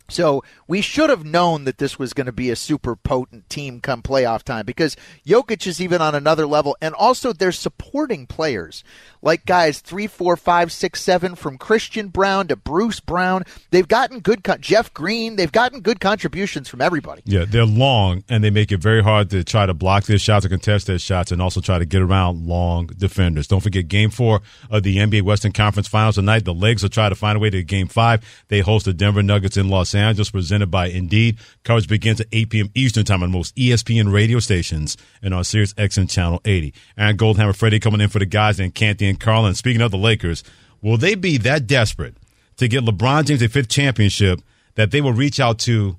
So 0.08 0.44
we 0.66 0.80
should 0.80 1.10
have 1.10 1.24
known 1.24 1.64
that 1.64 1.78
this 1.78 1.98
was 1.98 2.12
going 2.12 2.26
to 2.26 2.32
be 2.32 2.50
a 2.50 2.56
super 2.56 2.96
potent 2.96 3.48
team 3.48 3.80
come 3.80 4.02
playoff 4.02 4.42
time 4.42 4.66
because 4.66 4.96
Jokic 5.26 5.66
is 5.66 5.80
even 5.80 6.00
on 6.00 6.14
another 6.14 6.46
level, 6.46 6.76
and 6.80 6.94
also 6.94 7.32
they're 7.32 7.52
supporting 7.52 8.26
players 8.26 8.84
like 9.22 9.44
guys 9.44 9.80
three, 9.80 10.06
four, 10.06 10.36
five, 10.36 10.70
six, 10.70 11.02
seven, 11.02 11.34
from 11.34 11.58
Christian 11.58 12.08
Braun 12.08 12.46
to 12.48 12.56
Bruce 12.56 13.00
Brown. 13.00 13.42
They've 13.70 13.88
gotten 13.88 14.20
good. 14.20 14.44
Con- 14.44 14.60
Jeff 14.60 14.92
Green. 14.94 15.36
They've 15.36 15.50
gotten 15.52 15.80
good 15.80 16.00
contributions 16.00 16.68
from 16.68 16.80
everybody. 16.80 17.22
Yeah, 17.24 17.44
they're 17.46 17.64
long 17.66 18.22
and 18.28 18.44
they 18.44 18.50
make 18.50 18.70
it 18.72 18.78
very 18.78 19.02
hard 19.02 19.30
to 19.30 19.42
try 19.42 19.66
to 19.66 19.74
block 19.74 20.04
their 20.04 20.18
shots 20.18 20.46
or 20.46 20.48
contest 20.48 20.86
their 20.86 20.98
shots, 20.98 21.32
and 21.32 21.42
also 21.42 21.60
try 21.60 21.78
to 21.78 21.84
get 21.84 22.02
around 22.02 22.46
long 22.46 22.86
defenders. 22.86 23.48
Don't 23.48 23.62
forget 23.62 23.88
Game 23.88 24.10
Four 24.10 24.40
of 24.70 24.82
the 24.82 24.96
NBA 24.98 25.22
Western 25.22 25.52
Conference 25.52 25.88
Finals 25.88 26.14
tonight. 26.14 26.44
The 26.44 26.54
Lakers 26.54 26.82
will 26.82 26.90
try 26.90 27.08
to 27.08 27.14
find 27.14 27.36
a 27.36 27.40
way 27.40 27.50
to 27.50 27.62
Game 27.62 27.88
Five. 27.88 28.44
They 28.48 28.60
host 28.60 28.84
the 28.84 28.94
Denver 28.94 29.22
Nuggets 29.22 29.56
in 29.56 29.68
Los 29.68 29.94
Angeles, 29.94 29.95
presented 30.32 30.70
by 30.70 30.88
Indeed. 30.88 31.38
Coverage 31.64 31.88
begins 31.88 32.20
at 32.20 32.28
8 32.32 32.50
p.m. 32.50 32.70
Eastern 32.74 33.04
Time 33.04 33.22
on 33.22 33.30
most 33.30 33.54
ESPN 33.56 34.12
radio 34.12 34.38
stations 34.38 34.96
and 35.22 35.34
on 35.34 35.42
SiriusXM 35.42 36.10
Channel 36.10 36.40
80. 36.44 36.74
Aaron 36.98 37.16
Goldhammer, 37.16 37.56
Freddie 37.56 37.80
coming 37.80 38.00
in 38.00 38.08
for 38.08 38.18
the 38.18 38.26
guys 38.26 38.60
and 38.60 38.74
Canty 38.74 39.08
and 39.08 39.20
Carlin. 39.20 39.54
Speaking 39.54 39.82
of 39.82 39.90
the 39.90 39.98
Lakers, 39.98 40.42
will 40.82 40.96
they 40.96 41.14
be 41.14 41.38
that 41.38 41.66
desperate 41.66 42.16
to 42.56 42.68
get 42.68 42.84
LeBron 42.84 43.24
James 43.26 43.42
a 43.42 43.48
fifth 43.48 43.68
championship 43.68 44.40
that 44.74 44.90
they 44.90 45.00
will 45.00 45.12
reach 45.12 45.40
out 45.40 45.58
to 45.60 45.96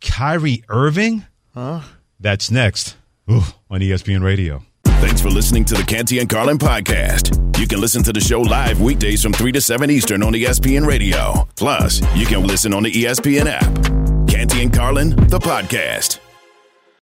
Kyrie 0.00 0.64
Irving? 0.68 1.24
Huh? 1.54 1.82
That's 2.20 2.50
next 2.50 2.96
Ooh, 3.30 3.42
on 3.70 3.80
ESPN 3.80 4.22
Radio. 4.22 4.62
Thanks 5.00 5.20
for 5.20 5.30
listening 5.30 5.64
to 5.66 5.74
the 5.74 5.84
Canty 5.84 6.18
and 6.18 6.28
Carlin 6.28 6.58
podcast. 6.58 7.58
You 7.58 7.66
can 7.66 7.80
listen 7.80 8.02
to 8.02 8.12
the 8.12 8.20
show 8.20 8.40
live 8.40 8.80
weekdays 8.80 9.22
from 9.22 9.32
3 9.32 9.52
to 9.52 9.60
7 9.60 9.90
Eastern 9.90 10.22
on 10.22 10.32
ESPN 10.32 10.86
Radio. 10.86 11.46
Plus, 11.56 12.00
you 12.16 12.26
can 12.26 12.46
listen 12.46 12.74
on 12.74 12.82
the 12.82 12.90
ESPN 12.92 13.46
app. 13.46 14.28
Canty 14.28 14.62
and 14.62 14.72
Carlin, 14.72 15.10
the 15.10 15.38
podcast. 15.38 16.18